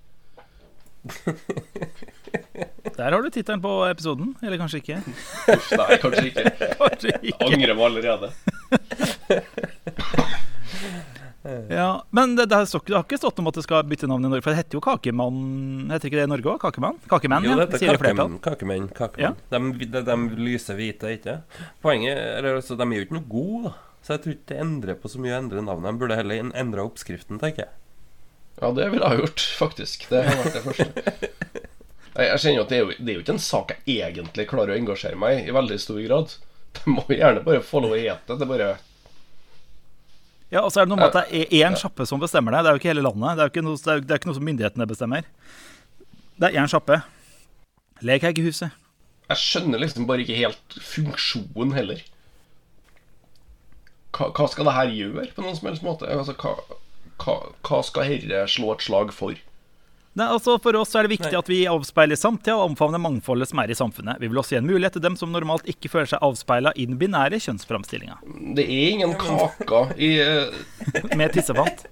Der 2.96 3.12
har 3.12 3.22
du 3.22 3.28
tittelen 3.30 3.60
på 3.60 3.72
episoden. 3.90 4.34
Eller 4.42 4.56
kanskje 4.60 4.80
ikke. 4.80 5.00
Uff, 5.52 5.70
nei, 5.76 5.98
kanskje 6.00 6.26
ikke. 6.30 6.44
Kanskje 6.80 7.12
ikke. 7.20 7.36
Jeg 7.36 7.52
Angrer 7.52 7.74
meg 7.76 7.84
allerede. 7.90 8.32
Ja, 11.70 12.04
Men 12.10 12.32
det, 12.36 12.48
det, 12.50 12.56
har 12.56 12.64
stått, 12.66 12.88
det 12.88 12.96
har 12.96 13.04
ikke 13.06 13.18
stått 13.20 13.38
om 13.38 13.46
at 13.46 13.54
det 13.54 13.62
skal 13.62 13.84
bytte 13.86 14.08
navn 14.10 14.24
i 14.26 14.30
Norge. 14.32 14.42
For 14.42 14.50
det 14.50 14.64
heter 14.64 14.78
jo 14.78 14.82
Kakemann 14.82 15.36
Heter 15.92 16.10
ikke 16.10 16.18
det 16.18 16.24
i 16.26 16.30
Norge 16.32 16.50
òg? 16.50 16.58
Kakemann? 16.64 16.98
Kakemenn, 17.06 17.46
Jo, 17.46 17.52
ja. 17.52 17.58
det 17.60 17.66
heter 17.68 17.82
Sier 17.84 18.00
Kakemann, 18.00 18.34
Kakemann 18.42 18.88
kakemenn. 18.88 18.88
Kakemenn. 18.98 19.38
kakemenn. 19.46 19.78
De, 19.78 19.88
de, 19.94 20.02
de 20.08 20.42
lyser 20.48 20.78
hvite, 20.80 21.12
ikke 21.20 21.36
Poenget 21.86 22.18
er 22.18 22.50
altså, 22.50 22.74
De 22.74 22.88
er 22.88 22.98
jo 22.98 23.06
ikke 23.06 23.18
noe 23.20 23.30
gode, 23.30 23.70
da. 23.70 23.74
Så 24.02 24.16
jeg 24.16 24.24
tror 24.24 24.34
ikke 24.36 24.50
det 24.50 24.60
endrer 24.62 24.98
på 25.02 25.10
så 25.10 25.22
mye 25.22 25.34
å 25.34 25.38
endre 25.38 25.62
navnet. 25.66 25.86
De 25.86 26.02
burde 26.02 26.18
heller 26.18 26.50
endre 26.50 26.82
oppskriften, 26.86 27.38
tenker 27.42 27.68
jeg. 27.68 27.72
Ja, 28.58 28.70
det 28.74 28.90
ville 28.90 29.02
jeg 29.06 29.14
ha 29.14 29.22
gjort, 29.22 29.46
faktisk. 29.62 30.06
Det 30.10 30.26
har 30.26 30.38
vært 30.42 30.54
det 30.58 30.66
første. 30.66 31.32
Jeg 32.16 32.40
kjenner 32.40 32.64
at 32.64 32.70
det 32.72 32.76
er 32.76 32.82
jo, 32.82 32.92
det 32.96 33.12
er 33.12 33.16
jo 33.18 33.22
ikke 33.22 33.34
en 33.36 33.42
sak 33.44 33.72
jeg 33.84 33.96
egentlig 34.08 34.46
klarer 34.48 34.72
å 34.72 34.78
engasjere 34.80 35.18
meg 35.20 35.42
i 35.42 35.48
i 35.50 35.54
veldig 35.56 35.76
stor 35.82 35.98
grad. 36.00 36.36
De 36.76 36.92
må 36.92 37.04
gjerne 37.12 37.42
bare 37.44 37.64
få 37.64 37.82
lov 37.84 37.96
å 37.96 37.98
ete 37.98 38.20
det. 38.30 38.38
Det 38.40 38.46
er 38.46 38.52
bare 38.52 38.70
Ja, 40.52 40.62
og 40.62 40.70
så 40.70 40.80
er 40.80 40.86
det 40.86 40.92
noe 40.94 41.00
med 41.02 41.10
at 41.10 41.28
det 41.30 41.42
er 41.42 41.66
én 41.66 41.76
sjappe 41.76 42.06
som 42.08 42.22
bestemmer 42.22 42.54
det. 42.54 42.62
Det 42.62 42.70
er 42.70 42.76
jo 42.76 42.80
ikke 42.82 42.92
hele 42.92 43.04
landet. 43.04 43.36
Det 43.36 43.42
er 43.44 43.48
jo 43.48 43.54
ikke 43.54 43.66
noe, 43.66 43.80
det 43.82 43.92
er, 43.92 44.02
det 44.06 44.18
ikke 44.20 44.30
noe 44.30 44.38
som 44.38 44.48
myndighetene 44.48 44.88
bestemmer. 44.88 45.28
Det 46.36 46.48
er 46.48 46.58
én 46.62 46.70
sjappe. 46.70 47.00
Lekeggehuset. 48.06 48.82
Jeg 49.26 49.42
skjønner 49.42 49.82
liksom 49.82 50.06
bare 50.06 50.22
ikke 50.22 50.38
helt 50.38 50.76
funksjonen 50.92 51.74
heller. 51.74 52.04
Hva, 54.16 54.30
hva 54.32 54.46
skal 54.48 54.68
det 54.68 54.76
her 54.76 54.92
gjøre, 54.94 55.26
på 55.34 55.44
noen 55.44 55.56
som 55.58 55.68
helst 55.68 55.84
måte? 55.84 56.08
Altså, 56.08 56.36
hva, 56.40 56.78
hva, 57.24 57.34
hva 57.66 57.80
skal 57.84 58.06
herre 58.08 58.44
slå 58.48 58.70
et 58.72 58.86
slag 58.86 59.12
for? 59.16 59.36
Nei, 60.16 60.26
altså 60.32 60.54
For 60.64 60.72
oss 60.80 60.94
er 60.96 61.04
det 61.04 61.12
viktig 61.12 61.28
Nei. 61.28 61.38
at 61.42 61.48
vi 61.50 61.58
avspeiler 61.68 62.16
samtida 62.16 62.54
og 62.56 62.70
omfavner 62.70 63.00
mangfoldet 63.02 63.50
som 63.50 63.60
er 63.60 63.68
i 63.72 63.76
samfunnet. 63.76 64.16
Vi 64.22 64.30
vil 64.30 64.40
også 64.40 64.54
gi 64.56 64.60
en 64.62 64.68
mulighet 64.70 64.96
til 64.96 65.04
dem 65.04 65.16
som 65.20 65.28
normalt 65.34 65.68
ikke 65.68 65.90
føler 65.92 66.08
seg 66.08 66.24
avspeila 66.24 66.72
i 66.72 66.86
den 66.88 66.96
binære 67.00 67.36
kjønnsframstillinga. 67.44 68.16
Det 68.56 68.64
er 68.64 68.94
ingen 68.94 69.12
kaker 69.20 69.92
i 70.00 70.10
eh, 70.24 70.48
Med 71.20 71.36
tissefant. 71.36 71.84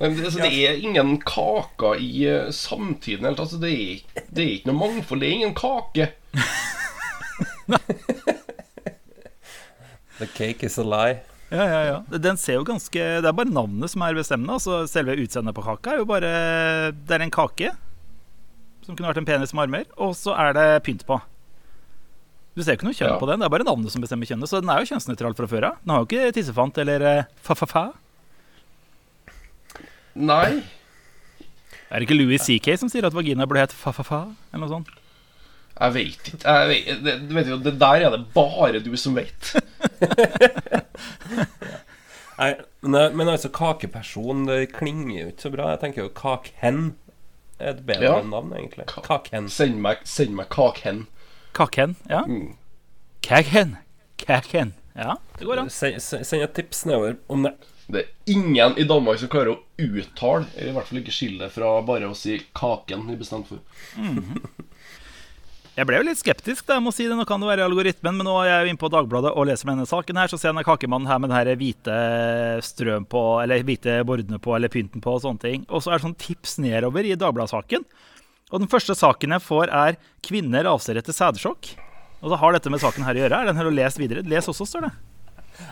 Nei, 0.00 0.06
men 0.08 0.14
det, 0.16 0.24
altså, 0.30 0.40
det 0.46 0.52
er 0.64 0.78
ingen 0.78 1.10
kaker 1.26 1.98
i 2.00 2.12
eh, 2.30 2.52
samtiden. 2.54 3.26
helt, 3.26 3.42
Altså, 3.42 3.58
det, 3.60 3.72
er, 3.74 4.22
det 4.30 4.44
er 4.44 4.52
ikke 4.54 4.70
noe 4.70 4.80
mangfold. 4.84 5.20
Det 5.20 5.28
er 5.28 5.36
ingen 5.40 5.54
kake. 5.58 6.06
The 10.20 10.26
cake 10.36 10.62
is 10.66 10.78
a 10.78 10.84
lie. 10.84 11.18
Ja, 11.50 11.64
ja, 11.66 11.78
ja. 11.88 12.18
Den 12.22 12.36
ser 12.38 12.60
jo 12.60 12.64
ganske 12.64 12.94
Det 12.94 13.26
er 13.26 13.34
bare 13.34 13.50
navnet 13.50 13.90
som 13.90 14.02
er 14.06 14.14
bestemmende. 14.14 14.54
Altså 14.54 14.84
Selve 14.86 15.16
utseendet 15.18 15.54
på 15.56 15.64
kaka 15.66 15.96
er 15.96 15.98
jo 15.98 16.06
bare 16.06 16.30
Det 16.94 17.16
er 17.16 17.24
en 17.26 17.32
kake 17.34 17.72
som 18.86 18.94
kunne 18.96 19.10
vært 19.10 19.18
en 19.20 19.26
penis 19.28 19.52
med 19.54 19.64
armer, 19.66 19.84
og 20.00 20.14
så 20.18 20.32
er 20.40 20.54
det 20.56 20.62
pynt 20.86 21.02
på. 21.06 21.18
Du 22.56 22.62
ser 22.64 22.72
jo 22.74 22.78
ikke 22.80 22.86
noe 22.88 22.96
kjønn 22.96 23.12
Ja. 23.12 23.18
på 23.20 23.26
den. 23.28 23.38
Det 23.42 23.46
er 23.46 23.52
bare 23.52 23.66
navnet 23.68 23.92
som 23.92 24.02
bestemmer 24.02 24.26
kjønnet. 24.26 24.48
Så 24.50 24.58
den 24.62 24.70
er 24.72 24.80
jo 24.80 24.88
kjønnsnøytral 24.88 25.36
fra 25.36 25.46
før 25.46 25.66
av. 25.68 25.76
Den 25.84 25.92
har 25.94 26.00
jo 26.00 26.06
ikke 26.08 26.32
tissefant 26.34 26.78
eller 26.82 27.04
eh, 27.10 27.24
fa-fa-fa. 27.44 27.84
Nei. 30.16 30.62
Er 31.90 32.00
det 32.00 32.06
ikke 32.08 32.18
Louis 32.18 32.42
CK 32.42 32.72
som 32.80 32.90
sier 32.90 33.06
at 33.06 33.14
vagina 33.14 33.46
burde 33.46 33.62
hett 33.66 33.74
fa-fa-fa? 33.76 34.22
Eller 34.50 34.64
noe 34.64 34.72
sånt? 34.72 34.90
Jeg 35.80 35.94
vet 35.94 36.28
ikke. 36.28 36.40
Jeg 36.44 36.68
vet, 36.68 37.04
det, 37.04 37.14
vet 37.34 37.46
jo, 37.48 37.56
det 37.64 37.72
der 37.80 38.02
er 38.06 38.10
det 38.12 38.24
bare 38.34 38.80
du 38.84 38.90
som 39.00 39.14
vet. 39.16 39.52
Nei, 42.40 42.54
men, 42.80 43.16
men 43.16 43.28
altså, 43.28 43.50
kakeperson 43.52 44.46
det 44.48 44.70
klinger 44.76 45.14
jo 45.22 45.30
ikke 45.32 45.44
så 45.46 45.52
bra. 45.52 45.70
Jeg 45.74 45.82
tenker 45.84 46.06
jo 46.06 46.12
kakhen 46.16 46.82
er 47.60 47.74
et 47.74 47.82
bedre 47.88 48.06
Ja. 48.08 48.20
navn, 48.24 48.52
egentlig. 48.56 48.86
Ka- 48.88 49.02
Kakhen. 49.04 49.48
Send 49.52 49.80
meg, 49.84 50.00
send 50.08 50.32
meg 50.36 50.48
kakhen. 50.52 51.02
Kakhen? 51.56 51.96
Ja. 52.08 52.22
Mm. 52.24 52.54
Kakhen. 53.26 53.74
Kakhen. 54.20 54.72
Ja, 54.96 55.16
det 55.38 55.44
går 55.48 55.60
an. 55.66 55.68
Send, 55.72 56.00
et 56.40 56.54
tips 56.56 56.84
nedover 56.88 57.18
om 57.28 57.44
det. 57.44 57.52
Det 57.90 58.04
er 58.04 58.08
ingen 58.32 58.76
i 58.78 58.84
Danmark 58.88 59.18
som 59.20 59.28
klarer 59.32 59.56
å 59.56 59.60
uttale, 59.82 60.46
eller 60.56 60.70
i 60.70 60.74
hvert 60.76 60.86
fall 60.88 61.00
ikke 61.02 61.12
skille 61.14 61.42
det 61.42 61.52
fra 61.52 61.72
bare 61.82 62.08
å 62.08 62.14
si 62.16 62.36
kaken 62.54 63.08
i 63.10 63.16
bestemt 63.18 63.48
for. 63.50 63.60
Jeg 65.80 65.88
ble 65.88 65.96
jo 65.96 66.04
litt 66.04 66.20
skeptisk, 66.20 66.66
da, 66.68 66.76
jeg 66.76 66.84
må 66.84 66.90
si 66.92 67.06
det. 67.08 67.14
Nå 67.16 67.24
kan 67.24 67.40
det 67.40 67.48
være 67.48 67.64
algoritmen, 67.64 68.18
men 68.18 68.26
nå 68.28 68.34
er 68.42 68.50
jeg 68.50 68.64
jo 68.66 68.72
inne 68.74 68.80
på 68.82 68.90
Dagbladet 68.92 69.30
og 69.32 69.46
leser 69.48 69.64
med 69.64 69.78
denne 69.78 69.88
saken 69.88 70.18
her, 70.20 70.28
så 70.28 70.36
ser 70.36 70.50
jeg 70.50 70.52
denne 70.52 70.64
kakemannen 70.66 71.08
her 71.08 71.22
med 71.22 71.32
den 71.32 71.56
hvite 71.56 71.94
strøm 72.66 73.06
på, 73.08 73.22
eller 73.40 73.64
hvite 73.64 73.94
bordene 74.04 74.36
på, 74.44 74.52
eller 74.58 74.68
pynten 74.68 75.00
på 75.00 75.14
og 75.16 75.22
sånne 75.24 75.40
ting. 75.40 75.64
Og 75.72 75.80
så 75.80 75.94
er 75.94 75.96
det 75.96 76.04
sånn 76.04 76.18
tips 76.20 76.58
nedover 76.60 77.08
i 77.08 77.16
Dagbladet-saken. 77.16 77.88
Og 78.50 78.60
den 78.60 78.68
første 78.68 78.98
saken 78.98 79.32
jeg 79.38 79.46
får, 79.46 79.72
er 79.72 79.96
'Kvinner 80.26 80.68
avser 80.68 81.00
etter 81.00 81.16
sædsjokk'. 81.16 81.72
Og 82.20 82.28
så 82.28 82.36
har 82.36 82.52
dette 82.52 82.68
med 82.68 82.84
saken 82.84 83.06
her 83.08 83.16
å 83.16 83.22
gjøre. 83.24 83.40
Er 83.40 83.48
den 83.48 83.56
her 83.56 83.70
å 83.70 83.72
lese 83.72 84.04
videre? 84.04 84.26
Les 84.28 84.52
også, 84.52 84.68
står 84.68 84.90
det. 84.90 84.92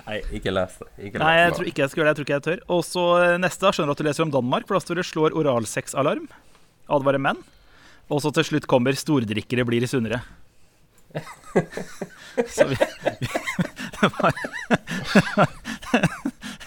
Nei, 0.07 0.23
ikke 0.33 0.57
les 0.57 0.73
det. 0.81 0.88
Ikke 1.05 1.18
les 1.18 1.27
Nei, 1.27 1.37
jeg 1.37 1.53
tror 1.53 1.68
ikke 1.68 1.85
jeg 1.85 1.90
skal 1.92 2.01
gjøre 2.01 2.09
det. 2.09 2.14
Jeg 2.14 2.16
tror 2.16 2.29
ikke 2.29 2.38
jeg 2.38 2.47
tør. 2.49 2.64
Og 2.73 2.81
så 2.88 3.05
neste, 3.37 3.77
skjønner 3.77 3.92
du 3.92 3.97
at 3.99 4.01
du 4.01 4.09
leser 4.09 4.25
om 4.25 4.33
Danmark, 4.33 4.64
for 4.64 4.79
da 4.79 4.81
står 4.81 5.03
det 5.03 5.05
'slår 5.05 5.37
oralsexalarm'. 5.37 6.33
Advarer 6.88 7.21
menn. 7.21 7.44
Og 8.09 8.23
så 8.25 8.33
til 8.33 8.44
slutt 8.44 8.66
kommer 8.66 8.92
'stordrikkere 8.97 9.64
blir 9.68 9.87
sunnere'. 9.87 10.23
Så 12.47 12.64
vi, 12.68 12.77
vi 13.21 13.29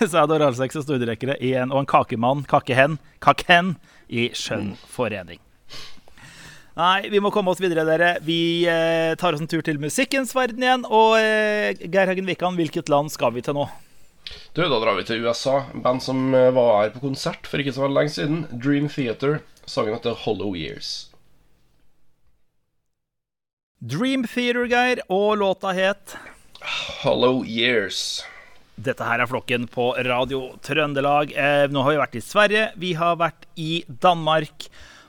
Så 0.09 0.17
er 0.17 0.25
det 0.27 0.35
oralsex 0.35 0.75
og 0.79 0.83
stordrikkere 0.83 1.37
i 1.43 1.53
en, 1.53 1.71
og 1.71 1.83
en 1.83 1.89
kakemann, 1.89 2.43
kakehen, 2.49 2.97
kakhen, 3.21 3.75
i 4.09 4.29
skjønn 4.35 4.73
forening. 4.91 5.39
Nei, 6.75 7.09
vi 7.11 7.19
må 7.19 7.29
komme 7.35 7.51
oss 7.51 7.61
videre, 7.61 7.83
dere. 7.85 8.15
Vi 8.25 8.65
eh, 8.69 9.13
tar 9.19 9.35
oss 9.35 9.43
en 9.43 9.49
tur 9.51 9.61
til 9.65 9.79
musikkens 9.81 10.33
verden 10.35 10.63
igjen. 10.63 10.85
Og 10.87 11.17
eh, 11.19 11.75
Geir 11.83 12.09
Hagen 12.09 12.27
Wikan, 12.27 12.57
hvilket 12.57 12.89
land 12.89 13.11
skal 13.11 13.35
vi 13.35 13.43
til 13.45 13.57
nå? 13.59 13.67
Du, 14.55 14.63
da 14.63 14.79
drar 14.79 14.95
vi 14.97 15.05
til 15.07 15.23
USA. 15.27 15.65
Band 15.75 16.03
som 16.03 16.31
eh, 16.33 16.49
var 16.55 16.73
her 16.79 16.93
på 16.95 17.03
konsert 17.03 17.47
for 17.47 17.61
ikke 17.61 17.75
så 17.75 17.85
veldig 17.85 17.99
lenge 17.99 18.15
siden. 18.15 18.43
Dream 18.55 18.89
Theater. 18.91 19.41
Sangen 19.67 19.95
heter 19.99 20.15
Hollow 20.23 20.55
Years. 20.57 21.10
Dream 23.81 24.23
Theater, 24.27 24.65
Geir, 24.69 24.99
og 25.09 25.37
låta 25.41 25.71
het 25.73 26.15
Hollow 27.01 27.41
Years. 27.45 28.21
Dette 28.81 29.05
her 29.05 29.21
er 29.23 29.29
flokken 29.29 29.65
på 29.69 29.87
Radio 30.05 30.51
Trøndelag. 30.65 31.33
Eh, 31.33 31.65
nå 31.73 31.81
har 31.85 31.95
vi 31.95 31.99
vært 32.01 32.17
i 32.19 32.21
Sverige, 32.21 32.67
vi 32.81 32.93
har 32.97 33.17
vært 33.17 33.47
i 33.57 33.81
Danmark. 34.01 34.67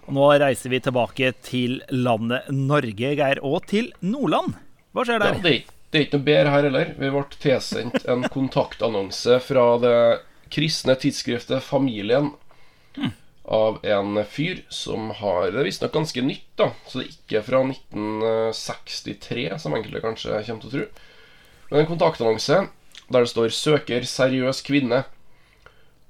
Og 0.08 0.16
nå 0.16 0.30
reiser 0.40 0.72
vi 0.72 0.80
tilbake 0.82 1.30
til 1.44 1.78
landet 1.92 2.48
Norge, 2.52 3.12
Geir, 3.20 3.40
og 3.44 3.66
til 3.70 3.92
Nordland. 4.00 4.56
Hva 4.92 5.04
skjer 5.06 5.20
Ja, 5.20 5.30
der? 5.32 5.40
det, 5.44 5.52
er, 5.52 5.58
ikke- 5.60 5.78
det 5.92 5.98
er 6.00 6.04
ikke 6.06 6.18
noe 6.18 6.28
bedre 6.30 6.50
her 6.56 6.62
heller. 6.70 6.94
Vi 6.98 7.10
ble 7.12 7.24
tilsendt 7.44 8.08
en 8.08 8.22
kontaktannonse 8.32 9.38
fra 9.44 9.66
det 9.84 9.98
kristne 10.52 10.96
tidsskriftet 10.96 11.62
Familien 11.62 12.32
av 13.44 13.80
en 13.82 14.24
fyr 14.24 14.62
som 14.70 15.10
har 15.18 15.50
Det 15.50 15.58
er 15.60 15.66
visstnok 15.66 15.92
ganske 15.92 16.22
nytt, 16.22 16.46
da. 16.56 16.70
Så 16.86 17.00
det 17.00 17.06
er 17.06 17.14
ikke 17.16 17.42
fra 17.48 17.62
1963, 17.66 19.48
som 19.58 19.74
enkelte 19.74 20.04
kanskje 20.04 20.44
kommer 20.46 20.62
til 20.62 20.70
å 20.70 20.76
tro. 20.76 20.84
Men 21.70 21.80
en 21.80 21.90
kontaktannonse 21.90 22.68
der 23.12 23.20
det 23.20 23.32
står 23.32 23.48
'Søker 23.50 24.06
seriøs 24.06 24.62
kvinne'. 24.62 25.04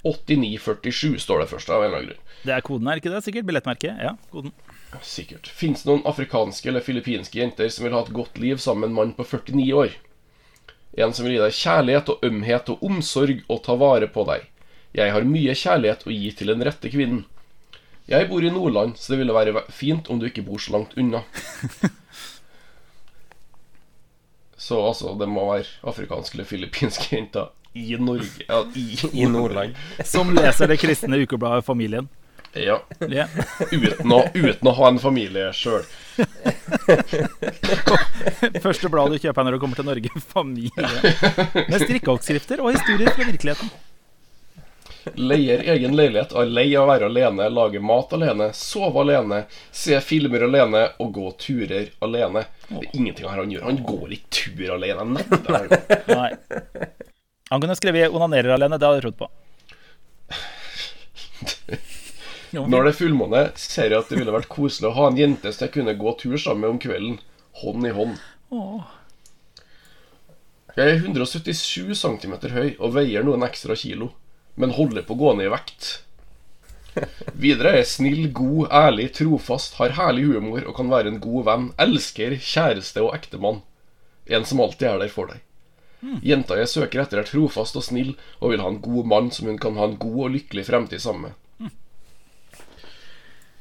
8947 0.05 1.19
står 1.19 1.41
det 1.41 1.49
først, 1.49 1.71
av 1.71 1.83
en 1.83 1.87
eller 1.87 1.99
annen 1.99 2.09
grunn. 2.11 2.23
Det 2.43 2.53
er 2.53 2.61
koden, 2.61 2.87
her, 2.91 2.99
ikke 2.99 3.11
det? 3.11 3.23
Sikkert. 3.23 3.47
Billettmerket. 3.47 3.99
Ja, 4.03 4.17
koden. 4.33 4.53
Sikkert. 5.01 5.47
Fins 5.47 5.83
det 5.83 5.91
noen 5.93 6.03
afrikanske 6.05 6.69
eller 6.69 6.85
filippinske 6.85 7.39
jenter 7.39 7.69
som 7.69 7.87
vil 7.87 7.95
ha 7.95 8.03
et 8.03 8.13
godt 8.13 8.39
liv 8.43 8.59
sammen 8.59 8.81
med 8.81 8.89
en 8.91 8.99
mann 8.99 9.13
på 9.15 9.25
49 9.25 9.73
år? 9.79 9.95
En 10.99 11.15
som 11.15 11.25
vil 11.25 11.39
gi 11.39 11.41
deg 11.41 11.55
kjærlighet 11.57 12.11
og 12.13 12.25
ømhet 12.27 12.69
og 12.69 12.83
omsorg 12.85 13.45
og 13.49 13.63
ta 13.65 13.77
vare 13.81 14.11
på 14.13 14.27
deg. 14.29 14.52
Jeg 14.97 15.13
har 15.15 15.25
mye 15.25 15.55
kjærlighet 15.57 16.03
å 16.07 16.13
gi 16.13 16.31
til 16.37 16.53
den 16.53 16.65
rette 16.67 16.91
kvinnen. 16.93 17.25
Jeg 18.11 18.29
bor 18.29 18.45
i 18.45 18.51
Nordland, 18.53 18.97
så 18.99 19.13
det 19.15 19.21
ville 19.23 19.33
være 19.37 19.63
fint 19.73 20.09
om 20.11 20.19
du 20.21 20.27
ikke 20.29 20.45
bor 20.45 20.59
så 20.61 20.73
langt 20.77 20.97
unna. 21.01 21.23
Så 24.63 24.77
altså, 24.87 25.17
det 25.19 25.27
må 25.27 25.43
være 25.49 25.67
afrikanske 25.91 26.37
eller 26.37 26.47
filippinske 26.47 27.17
jenter 27.17 27.49
i 27.75 27.97
Norge 27.99 28.45
Ja, 28.47 28.61
i, 28.79 28.85
I 29.25 29.27
Nordland. 29.27 29.75
Som 30.07 30.31
leser 30.37 30.71
det 30.71 30.77
kristne 30.79 31.19
ukebladet 31.25 31.65
Familien. 31.67 32.07
Ja, 32.55 32.77
Ja. 33.11 33.25
uten 33.73 34.13
å, 34.13 34.21
uten 34.37 34.69
å 34.71 34.75
ha 34.77 34.91
en 34.93 35.01
familie 35.03 35.49
sjøl. 35.57 35.83
Første 38.67 38.91
blad 38.93 39.15
du 39.15 39.19
kjøper 39.19 39.49
når 39.49 39.57
du 39.57 39.61
kommer 39.65 39.81
til 39.81 39.89
Norge. 39.89 40.13
Familie. 40.31 40.91
Med 41.57 41.79
strikkeoppskrifter 41.83 42.63
og 42.63 42.77
historier 42.77 43.11
fra 43.17 43.27
virkeligheten. 43.33 43.73
Leier 45.19 45.63
egen 45.75 45.97
leilighet, 45.97 46.33
er 46.39 46.51
lei 46.51 46.69
av 46.77 46.85
å 46.85 46.91
være 46.93 47.09
alene, 47.11 47.49
lage 47.51 47.81
mat 47.83 48.13
alene, 48.15 48.53
sove 48.55 49.03
alene, 49.03 49.43
se 49.75 49.99
filmer 50.05 50.45
alene 50.47 50.85
og 51.03 51.13
gå 51.17 51.33
turer 51.43 51.91
alene. 52.05 52.45
Det 52.69 52.79
er 52.79 52.97
ingenting 52.97 53.27
her 53.29 53.43
han 53.43 53.51
gjør. 53.53 53.67
Han 53.67 53.81
går 53.89 54.15
ikke 54.19 54.31
tur 54.39 54.75
alene. 54.77 55.09
Neppe. 55.19 55.63
Nei. 56.21 56.33
Han 57.51 57.61
kunne 57.61 57.77
skrevet 57.77 58.15
'onanerer 58.15 58.55
alene'. 58.55 58.79
Det 58.79 58.87
hadde 58.87 59.01
jeg 59.01 59.07
trodd 59.09 59.21
på. 59.21 59.31
Når 62.73 62.85
det 62.85 62.91
er 62.93 62.99
fullmåne, 63.01 63.43
ser 63.59 63.91
jeg 63.91 63.99
at 63.99 64.09
det 64.13 64.19
ville 64.21 64.33
vært 64.33 64.49
koselig 64.53 64.89
å 64.91 64.97
ha 64.97 65.11
en 65.11 65.19
jente 65.21 65.53
som 65.53 65.67
jeg 65.67 65.75
kunne 65.77 65.99
gå 65.99 66.11
tur 66.21 66.39
sammen 66.39 66.63
med 66.65 66.75
om 66.77 66.81
kvelden. 66.81 67.21
Hånd 67.63 67.87
i 67.87 67.93
hånd. 67.97 68.17
Åh. 68.53 68.83
Jeg 70.73 70.89
er 70.89 71.03
177 71.05 71.93
cm 72.01 72.35
høy 72.55 72.69
og 72.79 72.95
veier 72.95 73.25
noen 73.27 73.45
ekstra 73.45 73.77
kilo, 73.77 74.09
men 74.61 74.75
holder 74.77 75.03
på 75.07 75.15
å 75.17 75.21
gå 75.23 75.35
ned 75.39 75.47
i 75.49 75.53
vekt. 75.53 75.91
Videre 77.41 77.71
er 77.79 77.87
snill, 77.89 78.27
god, 78.37 78.67
ærlig, 78.69 79.07
trofast, 79.17 79.79
har 79.81 79.95
herlig 79.97 80.27
humor 80.29 80.67
og 80.69 80.75
kan 80.77 80.91
være 80.93 81.09
en 81.15 81.21
god 81.25 81.47
venn, 81.49 81.71
elsker, 81.81 82.35
kjæreste 82.37 83.01
og 83.05 83.15
ektemann. 83.17 83.63
En 84.29 84.45
som 84.47 84.61
alltid 84.61 84.91
er 84.91 84.99
der 85.01 85.13
for 85.13 85.33
deg. 85.33 85.41
Jenta 86.27 86.57
jeg 86.59 86.69
søker 86.69 87.01
etter, 87.05 87.21
er 87.23 87.29
trofast 87.29 87.77
og 87.79 87.85
snill 87.87 88.13
og 88.41 88.51
vil 88.53 88.61
ha 88.61 88.69
en 88.73 88.81
god 88.83 89.07
mann 89.09 89.31
som 89.35 89.47
hun 89.49 89.59
kan 89.63 89.77
ha 89.79 89.87
en 89.89 89.97
god 90.03 90.19
og 90.27 90.33
lykkelig 90.35 90.65
fremtid 90.69 91.01
sammen 91.05 91.31
med. 91.31 91.39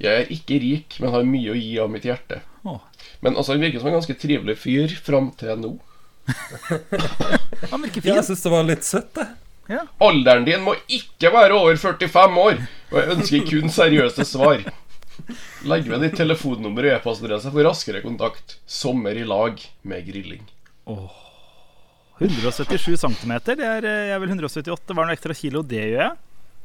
Jeg 0.02 0.18
er 0.24 0.32
ikke 0.34 0.58
rik, 0.64 0.96
men 1.00 1.12
har 1.14 1.28
mye 1.30 1.52
å 1.54 1.60
gi 1.60 1.76
av 1.80 1.92
mitt 1.94 2.08
hjerte. 2.10 2.40
Men 3.22 3.36
altså, 3.38 3.54
han 3.54 3.62
virker 3.62 3.80
som 3.84 3.92
en 3.92 4.00
ganske 4.00 4.16
trivelig 4.18 4.56
fyr 4.58 4.96
fram 5.06 5.30
til 5.38 5.54
nå. 5.62 5.76
Han 7.72 7.82
virker 7.86 8.02
Ja, 8.06 8.16
jeg 8.18 8.24
fin. 8.24 8.28
syns 8.32 8.42
det 8.46 8.52
var 8.54 8.66
litt 8.66 8.86
søtt, 8.88 9.12
det. 9.18 9.28
Ja. 9.72 9.86
Alderen 10.04 10.46
din 10.48 10.64
må 10.66 10.76
ikke 10.92 11.32
være 11.32 11.56
over 11.56 11.78
45 11.80 12.40
år, 12.44 12.62
og 12.92 12.98
jeg 13.00 13.16
ønsker 13.16 13.46
kun 13.48 13.72
seriøse 13.72 14.26
svar. 14.28 14.66
Legg 15.70 15.88
ved 15.88 16.02
ditt 16.04 16.18
telefonnummer 16.20 16.88
og 16.90 16.96
e-postadresse 16.98 17.52
for 17.54 17.64
raskere 17.68 18.02
kontakt. 18.04 18.58
Sommer 18.66 19.16
i 19.16 19.24
lag 19.28 19.62
med 19.88 20.08
grilling. 20.08 20.44
177 22.22 22.98
cm. 23.02 23.32
Det 23.46 23.60
er, 23.60 23.86
eh, 23.86 24.08
jeg 24.10 24.16
er 24.16 24.22
vel 24.22 24.34
178. 24.34 24.96
Var 24.98 25.08
noe 25.08 25.16
ekstra 25.16 25.34
kilo? 25.38 25.64
Det 25.64 25.80
gjør 25.82 26.04
jeg. 26.04 26.18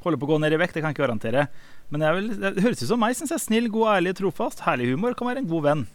Holder 0.05 0.21
på 0.21 0.27
å 0.29 0.33
gå 0.35 0.41
ned 0.43 0.53
i 0.55 0.59
vekt, 0.61 0.75
det 0.77 0.83
kan 0.83 0.93
jeg 0.93 0.97
ikke 0.99 1.07
garantere. 1.07 1.47
Men 1.91 2.05
jeg 2.05 2.17
vil, 2.17 2.27
det 2.43 2.65
høres 2.65 2.83
ut 2.83 2.91
som 2.91 3.01
meg. 3.01 3.17
Synes 3.19 3.33
jeg 3.35 3.43
Snill, 3.43 3.69
god, 3.73 3.89
ærlig, 3.97 4.17
trofast. 4.19 4.65
Herlig 4.67 4.91
humor. 4.93 5.17
Kan 5.19 5.31
være 5.31 5.43
en 5.45 5.51
god 5.51 5.65
venn. 5.65 5.87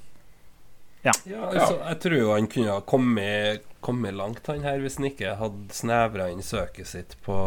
Ja, 1.01 1.13
altså, 1.25 1.79
jeg 1.79 1.97
tror 2.03 2.19
jo 2.19 2.33
han 2.35 2.47
kunne 2.51 2.75
ha 2.75 2.81
kommet, 2.85 3.63
kommet 3.81 4.13
langt, 4.13 4.45
han 4.45 4.61
her, 4.61 4.77
hvis 4.83 4.99
han 4.99 5.07
ikke 5.09 5.33
hadde 5.39 5.73
snevra 5.73 6.27
inn 6.29 6.43
søket 6.45 6.89
sitt 6.91 7.15
på 7.25 7.37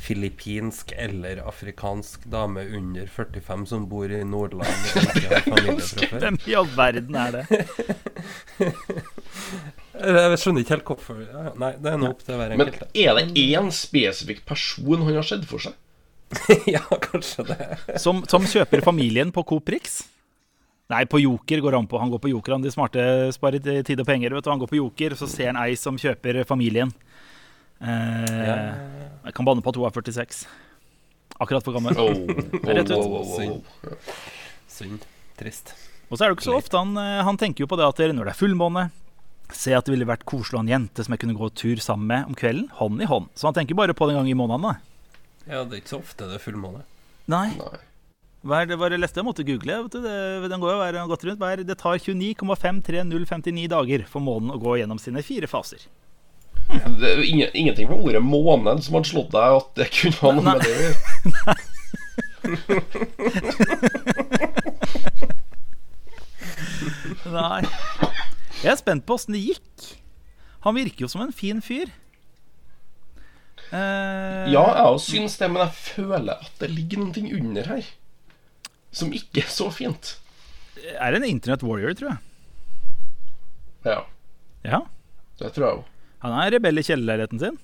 filippinsk 0.00 0.90
eller 0.98 1.42
afrikansk 1.46 2.24
dame 2.32 2.64
under 2.66 3.06
45 3.06 3.66
som 3.70 3.86
bor 3.90 4.10
i 4.10 4.24
Nordland. 4.26 4.74
Hvem 6.24 6.40
i 6.48 6.56
all 6.58 6.70
verden 6.74 7.20
er 7.20 7.38
det? 7.38 7.44
Jeg 10.00 10.38
skjønner 10.40 10.64
ikke 10.64 10.74
helt 10.78 10.90
hvorfor. 10.90 11.18
Nei, 11.60 11.74
det 11.76 11.90
er 11.92 11.98
nå 12.00 12.08
opp 12.14 12.22
til 12.24 12.38
hver 12.40 12.54
Men 12.56 12.70
er 12.72 13.18
det 13.18 13.24
én 13.36 13.68
spesifikk 13.74 14.46
person 14.48 15.04
han 15.04 15.18
har 15.18 15.26
sett 15.28 15.44
for 15.48 15.62
seg? 15.62 15.76
ja, 16.74 16.82
kanskje 17.02 17.44
det. 17.50 17.58
Som, 18.00 18.24
som 18.30 18.46
kjøper 18.46 18.82
familien 18.86 19.32
på 19.34 19.44
Coop 19.46 19.68
Rix? 19.72 20.00
Nei, 20.90 21.04
på 21.06 21.20
Joker 21.22 21.60
går 21.62 21.76
han 21.78 21.86
på. 21.86 21.98
Han 22.02 22.10
går 22.10 22.18
på 22.24 22.30
Joker, 22.32 22.56
han 22.56 22.64
de 22.64 22.72
smarte 22.74 23.02
sparer 23.36 23.62
tid 23.86 24.00
og 24.02 24.06
penger. 24.08 24.34
vet 24.34 24.44
du. 24.44 24.50
Han 24.50 24.58
går 24.62 24.70
på 24.72 24.80
Joker, 24.80 25.14
så 25.18 25.28
ser 25.30 25.52
han 25.52 25.60
ei 25.62 25.76
som 25.78 25.98
kjøper 26.00 26.42
familien. 26.48 26.90
Eh, 27.80 28.46
Ja. 28.46 28.56
Jeg 29.24 29.34
kan 29.36 29.44
banne 29.46 29.62
på 29.62 29.68
at 29.70 29.76
hun 29.76 29.86
er 29.86 29.94
46. 29.94 30.46
Akkurat 31.40 31.64
for 31.64 31.72
gammel. 31.76 31.96
Oh, 31.96 32.10
oh, 32.16 32.72
Rett 32.74 32.90
ut. 32.90 32.96
oh, 32.96 33.20
oh, 33.20 33.52
oh. 33.52 34.16
Synd. 34.68 35.04
Trist. 35.38 35.74
Og 36.10 36.18
så 36.18 36.24
er 36.24 36.28
det 36.28 36.34
jo 36.34 36.38
ikke 36.40 36.48
så 36.50 36.56
ofte 36.58 36.80
han, 36.80 36.96
eh, 36.98 37.22
han 37.24 37.38
tenker 37.38 37.64
jo 37.64 37.70
på 37.70 37.78
det 37.78 37.86
at 37.86 38.00
når 38.10 38.24
det 38.26 38.34
er 38.34 38.40
fullmåne 38.40 38.90
Se 39.50 39.72
at 39.74 39.82
det 39.86 39.90
ville 39.90 40.06
vært 40.06 40.22
koselig 40.30 40.54
å 40.54 40.60
ha 40.60 40.62
en 40.62 40.70
jente 40.70 41.02
som 41.02 41.10
jeg 41.10 41.20
kunne 41.24 41.34
gå 41.34 41.48
tur 41.58 41.80
sammen 41.82 42.06
med 42.06 42.28
om 42.30 42.36
kvelden. 42.38 42.68
Hånd 42.78 43.02
i 43.02 43.06
hånd. 43.10 43.26
Så 43.34 43.48
han 43.48 43.56
tenker 43.56 43.74
bare 43.74 43.96
på 43.98 44.06
det 44.06 44.14
en 44.14 44.20
gang 44.20 44.28
i 44.30 44.36
måneden. 44.38 44.62
da. 44.62 44.76
Ja, 45.50 45.64
det 45.66 45.74
er 45.74 45.80
ikke 45.82 45.90
så 45.96 45.98
ofte 45.98 46.28
det 46.30 46.36
er 46.38 46.44
fullmåne. 46.44 46.84
Nei. 47.26 47.48
Nei. 47.58 47.80
Hva 48.40 48.62
er 48.62 48.66
det, 48.70 48.76
hva 48.80 48.86
er 48.88 48.92
det 48.94 49.00
leste 49.02 49.20
jeg 49.20 49.26
måtte 49.26 49.44
google? 49.44 49.74
Vet 49.84 49.92
du, 49.92 49.98
det, 50.04 50.48
den 50.48 50.60
går 50.62 50.70
jo 50.72 50.78
hver- 50.80 51.08
gått 51.10 51.24
rundt. 51.28 51.40
Hva 51.42 51.50
er, 51.52 51.60
det 51.68 51.76
tar 51.80 51.98
29,53059 52.00 53.66
dager 53.68 54.00
for 54.08 54.20
månen 54.24 54.50
å 54.54 54.60
gå 54.62 54.78
gjennom 54.80 54.98
sine 55.02 55.20
fire 55.26 55.48
faser. 55.50 55.80
Det 56.70 57.08
er 57.10 57.18
ingen, 57.26 57.50
ingenting 57.52 57.88
med 57.90 57.98
ordet 58.06 58.22
'måned' 58.22 58.80
som 58.86 58.94
hadde 58.94 59.10
slått 59.10 59.32
deg 59.34 59.42
at 59.58 59.68
det 59.74 59.90
kunne 59.90 60.14
ha 60.22 60.30
noe 60.32 60.42
med 60.46 60.62
det 60.62 60.70
å 60.70 60.78
gjøre. 60.86 61.58
Nei. 67.30 67.62
Jeg 68.60 68.72
er 68.74 68.78
spent 68.80 69.06
på 69.08 69.16
åssen 69.16 69.34
det 69.36 69.42
gikk. 69.44 69.86
Han 70.66 70.76
virker 70.76 71.06
jo 71.06 71.10
som 71.10 71.22
en 71.24 71.32
fin 71.34 71.60
fyr. 71.64 71.88
Eh, 73.70 74.46
Ja, 74.50 74.64
jeg 74.74 74.86
òg 74.90 74.98
syns 75.04 75.36
det, 75.40 75.48
men 75.52 75.62
jeg 75.64 75.72
føler 75.78 76.34
at 76.40 76.52
det 76.60 76.70
ligger 76.74 76.98
noe 77.04 77.22
under 77.40 77.64
her. 77.74 77.84
Som 78.92 79.12
ikke 79.14 79.44
er 79.44 79.50
så 79.52 79.68
fint. 79.72 80.16
Er 80.98 81.14
en 81.14 81.24
internet 81.24 81.62
warrior, 81.62 81.94
tror 81.94 82.10
jeg. 82.10 82.18
Ja, 83.84 84.00
Ja. 84.64 84.80
det 85.40 85.52
tror 85.54 85.66
jeg 85.66 85.76
òg. 85.78 85.84
Han 86.20 86.32
er 86.42 86.50
rebell 86.52 86.78
i 86.78 86.82
kjellerleiligheten 86.84 87.38
sin. 87.40 87.58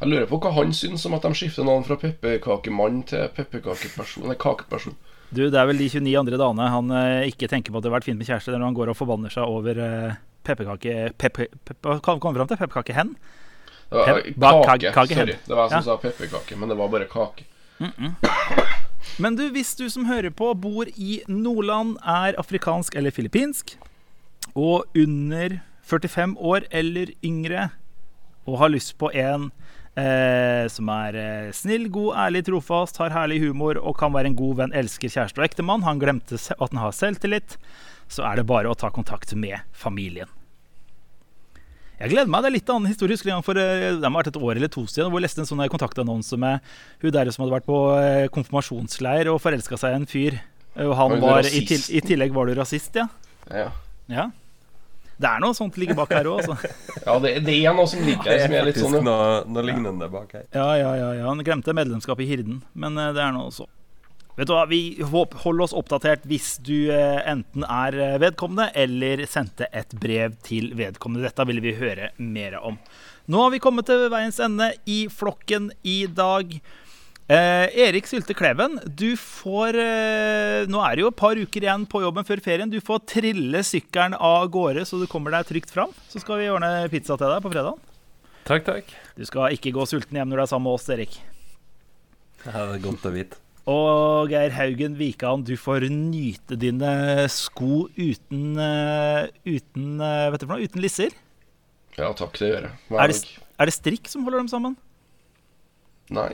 Jeg 0.00 0.08
lurer 0.10 0.26
på 0.26 0.40
hva 0.42 0.50
han 0.56 0.72
syns 0.74 1.04
om 1.06 1.14
at 1.14 1.22
de 1.22 1.30
skifter 1.38 1.62
navn 1.64 1.84
fra 1.86 1.94
pepperkakemann 2.00 3.04
til 3.06 3.28
pepperkakeperson. 3.36 4.24
Nei, 4.26 4.34
kakeperson. 4.34 4.96
Du, 5.32 5.44
Det 5.48 5.54
er 5.54 5.66
vel 5.70 5.78
de 5.78 5.86
29 5.88 6.16
andre 6.18 6.36
dagene 6.40 6.66
han 6.68 6.90
eh, 6.90 7.28
ikke 7.30 7.48
tenker 7.48 7.70
på 7.72 7.78
at 7.78 7.84
det 7.84 7.92
har 7.92 8.00
vært 8.00 8.08
fint 8.10 8.18
med 8.18 8.26
kjæreste, 8.26 8.50
når 8.56 8.64
han 8.66 8.74
går 8.74 8.90
og 8.90 8.96
forbanner 8.98 9.30
seg 9.30 9.46
over 9.46 9.78
eh, 9.78 10.16
pepperkake... 10.44 11.12
Pepper, 11.16 11.46
pepper, 11.64 12.00
hva 12.02 12.18
kom 12.18 12.34
vi 12.34 12.40
fram 12.42 12.50
til? 12.50 12.58
Pepperkakehen? 12.64 13.14
Pep- 13.92 14.34
kake, 14.42 15.14
sorry. 15.14 15.36
Det 15.46 15.54
var 15.54 15.68
jeg 15.68 15.70
som 15.70 15.78
Ja. 15.78 15.82
sa 15.86 15.96
pepperkake, 16.02 16.56
men 16.58 16.68
det 16.68 16.76
var 16.76 16.88
bare 16.88 17.06
kake. 17.06 17.46
Men 19.22 19.36
du, 19.38 19.44
hvis 19.54 19.74
du 19.78 19.88
som 19.92 20.06
hører 20.08 20.32
på 20.34 20.52
bor 20.58 20.88
i 20.96 21.20
Nordland, 21.28 21.96
er 22.02 22.38
afrikansk 22.40 22.96
eller 22.98 23.14
filippinsk, 23.14 23.76
og 24.54 24.88
under 24.98 25.60
45 25.88 26.36
år 26.38 26.66
eller 26.70 27.12
yngre, 27.24 27.70
og 28.46 28.58
har 28.58 28.72
lyst 28.72 28.96
på 28.98 29.10
en 29.14 29.50
eh, 29.98 30.66
som 30.72 30.90
er 30.92 31.18
eh, 31.18 31.54
snill, 31.54 31.88
god, 31.92 32.16
ærlig, 32.26 32.44
trofast, 32.48 32.98
har 33.02 33.14
herlig 33.14 33.40
humor 33.44 33.78
og 33.80 33.98
kan 34.00 34.14
være 34.14 34.32
en 34.32 34.38
god 34.38 34.60
venn, 34.62 34.76
elsker 34.76 35.12
kjæreste 35.12 35.42
og 35.42 35.46
ektemann, 35.46 35.86
han 35.86 36.02
glemte 36.02 36.38
at 36.38 36.68
han 36.68 36.82
har 36.82 36.94
selvtillit, 36.96 37.58
så 38.12 38.26
er 38.28 38.40
det 38.40 38.48
bare 38.50 38.70
å 38.70 38.78
ta 38.78 38.90
kontakt 38.92 39.34
med 39.38 39.62
familien. 39.72 40.30
Jeg 42.02 42.10
gleder 42.10 42.30
meg. 42.34 42.42
Det 42.42 42.48
er 42.50 42.54
litt 42.56 42.70
annen 42.74 42.90
historie. 42.90 43.14
Husker 43.14 43.30
gang 43.30 43.44
for 43.46 43.58
eh, 43.62 43.92
det 44.02 44.08
må 44.10 44.18
ha 44.18 44.22
vært 44.24 44.32
et 44.32 44.38
år 44.42 44.58
eller 44.58 44.70
to 44.72 44.82
siden 44.90 45.10
hvor 45.12 45.20
jeg 45.22 45.28
leste 45.28 45.42
en 45.44 45.48
sånn 45.48 45.62
kontaktannonse 45.70 46.38
med 46.40 46.72
hun 47.04 47.14
der 47.14 47.30
som 47.30 47.44
hadde 47.44 47.54
vært 47.54 47.68
på 47.68 47.78
eh, 48.00 48.26
konfirmasjonsleir 48.34 49.30
og 49.30 49.38
forelska 49.44 49.78
seg 49.78 49.94
i 49.94 49.98
en 50.00 50.08
fyr. 50.10 50.38
Eh, 50.74 50.86
Og 50.88 50.96
han 50.98 51.14
Var 51.22 51.22
var, 51.22 51.46
i, 51.46 51.62
til. 51.68 51.84
I 51.94 52.02
tillegg 52.02 52.34
var 52.34 52.50
du 52.50 52.56
rasist, 52.58 52.98
ja. 52.98 53.06
Ja, 53.52 53.68
ja. 54.10 54.30
Det 55.22 55.28
er 55.28 55.42
noe 55.44 55.54
sånt 55.54 55.76
ligger 55.78 55.94
bak 55.94 56.10
her 56.16 56.26
òg, 56.26 56.40
altså. 56.42 56.72
ja 57.06 57.14
det, 57.22 57.32
det 57.46 57.54
er 57.60 57.76
noe 57.76 57.86
som 57.86 58.00
ligger 58.02 58.26
Det 58.26 58.34
her 58.40 58.48
som 58.48 58.56
er 58.58 58.66
litt 58.66 58.80
sånn 58.82 58.96
noe, 59.06 59.28
noe 59.46 59.64
lignende 59.68 60.08
bak 60.10 60.34
her. 60.34 60.48
Ja, 60.56 60.66
ja, 60.80 60.90
ja, 60.98 61.10
ja. 61.20 61.28
Han 61.28 61.44
glemte 61.46 61.76
medlemskap 61.76 62.18
i 62.24 62.26
Hirden, 62.26 62.64
men 62.74 62.98
det 62.98 63.22
er 63.22 63.30
noe 63.36 63.52
så. 63.54 63.68
Vet 64.36 64.48
du 64.48 64.54
hva, 64.54 64.64
Vi 64.70 64.96
holder 65.04 65.64
oss 65.66 65.74
oppdatert 65.76 66.22
hvis 66.28 66.54
du 66.64 66.88
eh, 66.88 67.20
enten 67.28 67.66
er 67.68 67.96
eh, 68.00 68.18
vedkommende 68.22 68.70
eller 68.78 69.26
sendte 69.28 69.68
et 69.76 69.92
brev 70.00 70.38
til 70.46 70.70
vedkommende. 70.78 71.26
Dette 71.28 71.48
vil 71.50 71.60
vi 71.64 71.74
høre 71.76 72.12
mer 72.16 72.56
om. 72.62 72.78
Nå 73.28 73.42
har 73.44 73.52
vi 73.52 73.60
kommet 73.62 73.86
til 73.90 74.08
veiens 74.12 74.40
ende 74.42 74.72
i 74.88 75.04
flokken 75.12 75.68
i 75.84 76.06
dag. 76.08 76.56
Eh, 77.32 77.66
Erik 77.84 78.08
Sylte 78.08 78.34
Kleven, 78.34 78.80
du 78.98 79.12
får 79.20 79.76
eh, 79.78 80.64
Nå 80.68 80.80
er 80.82 80.96
det 80.96 81.04
jo 81.04 81.12
et 81.12 81.20
par 81.20 81.38
uker 81.38 81.64
igjen 81.64 81.84
på 81.88 82.02
jobben 82.02 82.26
før 82.28 82.42
ferien. 82.44 82.72
Du 82.72 82.80
får 82.82 83.04
trille 83.12 83.62
sykkelen 83.68 84.16
av 84.16 84.48
gårde 84.52 84.86
så 84.88 84.98
du 85.00 85.06
kommer 85.10 85.36
deg 85.36 85.48
trygt 85.52 85.72
fram. 85.76 85.92
Så 86.08 86.24
skal 86.24 86.40
vi 86.40 86.50
ordne 86.52 86.88
pizza 86.92 87.20
til 87.20 87.28
deg 87.28 87.44
på 87.44 87.52
fredag. 87.52 87.78
Takk, 88.48 88.64
takk. 88.66 88.96
Du 89.14 89.28
skal 89.28 89.54
ikke 89.54 89.76
gå 89.76 89.86
sulten 89.86 90.18
hjem 90.18 90.32
når 90.32 90.40
du 90.40 90.46
er 90.48 90.52
sammen 90.56 90.70
med 90.70 90.80
oss, 90.80 90.88
Erik. 90.90 91.20
Ja, 92.42 92.56
det 92.56 92.80
er 92.80 92.86
godt 92.88 93.06
å 93.06 93.14
vite. 93.14 93.41
Og 93.70 94.32
Geir 94.32 94.50
Haugen 94.56 94.96
Vikan, 94.98 95.44
du 95.46 95.54
får 95.60 95.86
nyte 95.92 96.56
dine 96.58 97.28
sko 97.30 97.84
uten 97.94 98.56
eh, 98.58 99.28
Uten 99.46 100.00
eh, 100.02 100.30
vet 100.34 100.42
du 100.42 100.48
for 100.48 100.56
noe, 100.56 100.66
uten 100.66 100.82
lisser. 100.82 101.14
Ja, 101.94 102.08
takk, 102.16 102.34
det 102.40 102.48
gjør 102.48 102.66
jeg. 102.66 102.80
Er 102.96 103.12
det, 103.12 103.20
er 103.60 103.70
det 103.70 103.76
strikk 103.76 104.10
som 104.10 104.24
holder 104.26 104.42
dem 104.42 104.50
sammen? 104.50 104.74
Nei. 106.10 106.32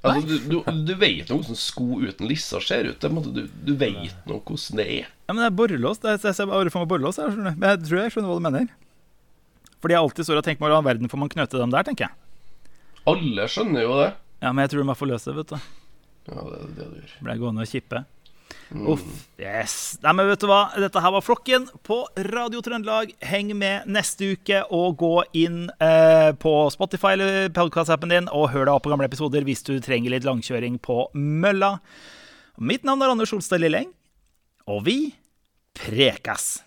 Altså, 0.00 0.22
du, 0.24 0.36
du, 0.48 0.84
du 0.86 0.94
vet 0.96 1.28
nå 1.28 1.40
hvordan 1.40 1.58
sko 1.58 1.98
uten 2.00 2.28
lisser 2.30 2.62
ser 2.64 2.86
ut. 2.88 3.02
Du, 3.02 3.42
du 3.66 3.74
vet 3.80 4.14
nå 4.28 4.38
hvordan 4.38 4.78
det 4.80 4.86
er. 4.86 5.10
Ja, 5.26 5.34
men 5.34 5.42
det 5.42 5.50
er 5.50 5.58
borrelås. 5.58 6.00
Jeg 6.06 6.22
ser 6.22 6.48
bare 6.48 6.70
for 6.72 6.84
meg 6.84 6.92
borrelås. 6.92 7.18
Jeg, 7.20 7.34
skjønner. 7.34 7.58
Men 7.58 7.74
jeg 7.74 7.82
tror 7.88 8.00
jeg 8.04 8.14
skjønner 8.14 8.30
hva 8.30 8.38
du 8.38 8.46
mener. 8.46 8.70
Fordi 9.80 9.96
jeg 9.96 10.04
alltid 10.06 10.28
står 10.28 10.40
og 10.40 10.46
tenker 10.46 10.62
på 10.62 10.68
hvordan 10.68 10.86
verden 10.86 11.10
får 11.10 11.20
man 11.24 11.32
knøte 11.32 11.60
dem 11.60 11.74
der, 11.74 11.84
tenker 11.88 12.06
jeg. 12.06 12.72
Alle 13.10 13.48
skjønner 13.50 13.84
jo 13.84 14.00
det. 14.04 14.10
Ja, 14.40 14.52
Men 14.52 14.64
jeg 14.64 14.72
tror 14.72 14.84
de 14.84 14.92
er 14.92 15.00
for 15.02 15.10
løse, 15.10 15.36
vet 15.36 15.52
du. 15.52 15.79
Ja, 16.28 16.42
det 16.46 16.58
er 16.60 16.72
det 16.76 16.88
du 16.90 16.96
gjør. 17.00 17.12
Ble 17.26 17.36
gående 17.40 17.64
og 17.64 17.70
kippe. 17.70 18.04
Uff. 18.70 19.02
Yes. 19.40 19.74
Nei, 20.02 20.12
men 20.14 20.28
vet 20.30 20.42
du 20.42 20.46
hva? 20.50 20.60
Dette 20.78 21.02
her 21.02 21.12
var 21.14 21.24
Flokken 21.26 21.66
på 21.86 22.00
Radio 22.30 22.62
Trøndelag. 22.62 23.10
Heng 23.26 23.50
med 23.58 23.88
neste 23.90 24.32
uke, 24.36 24.62
og 24.70 24.98
gå 25.00 25.12
inn 25.42 25.64
eh, 25.82 26.30
på 26.38 26.54
Spotify 26.74 27.16
eller 27.16 27.50
podkast-appen 27.56 28.14
din 28.14 28.30
og 28.30 28.50
hør 28.54 28.68
deg 28.68 28.74
opp 28.76 28.86
på 28.86 28.94
gamle 28.94 29.10
episoder 29.10 29.46
hvis 29.46 29.64
du 29.66 29.74
trenger 29.82 30.14
litt 30.14 30.26
langkjøring 30.28 30.78
på 30.82 31.02
mølla. 31.18 31.76
Mitt 32.62 32.86
navn 32.86 33.02
er 33.02 33.14
Anders 33.14 33.32
Solstad 33.34 33.62
Lilleng, 33.62 33.90
og 34.70 34.84
vi 34.86 34.98
prekas! 35.78 36.60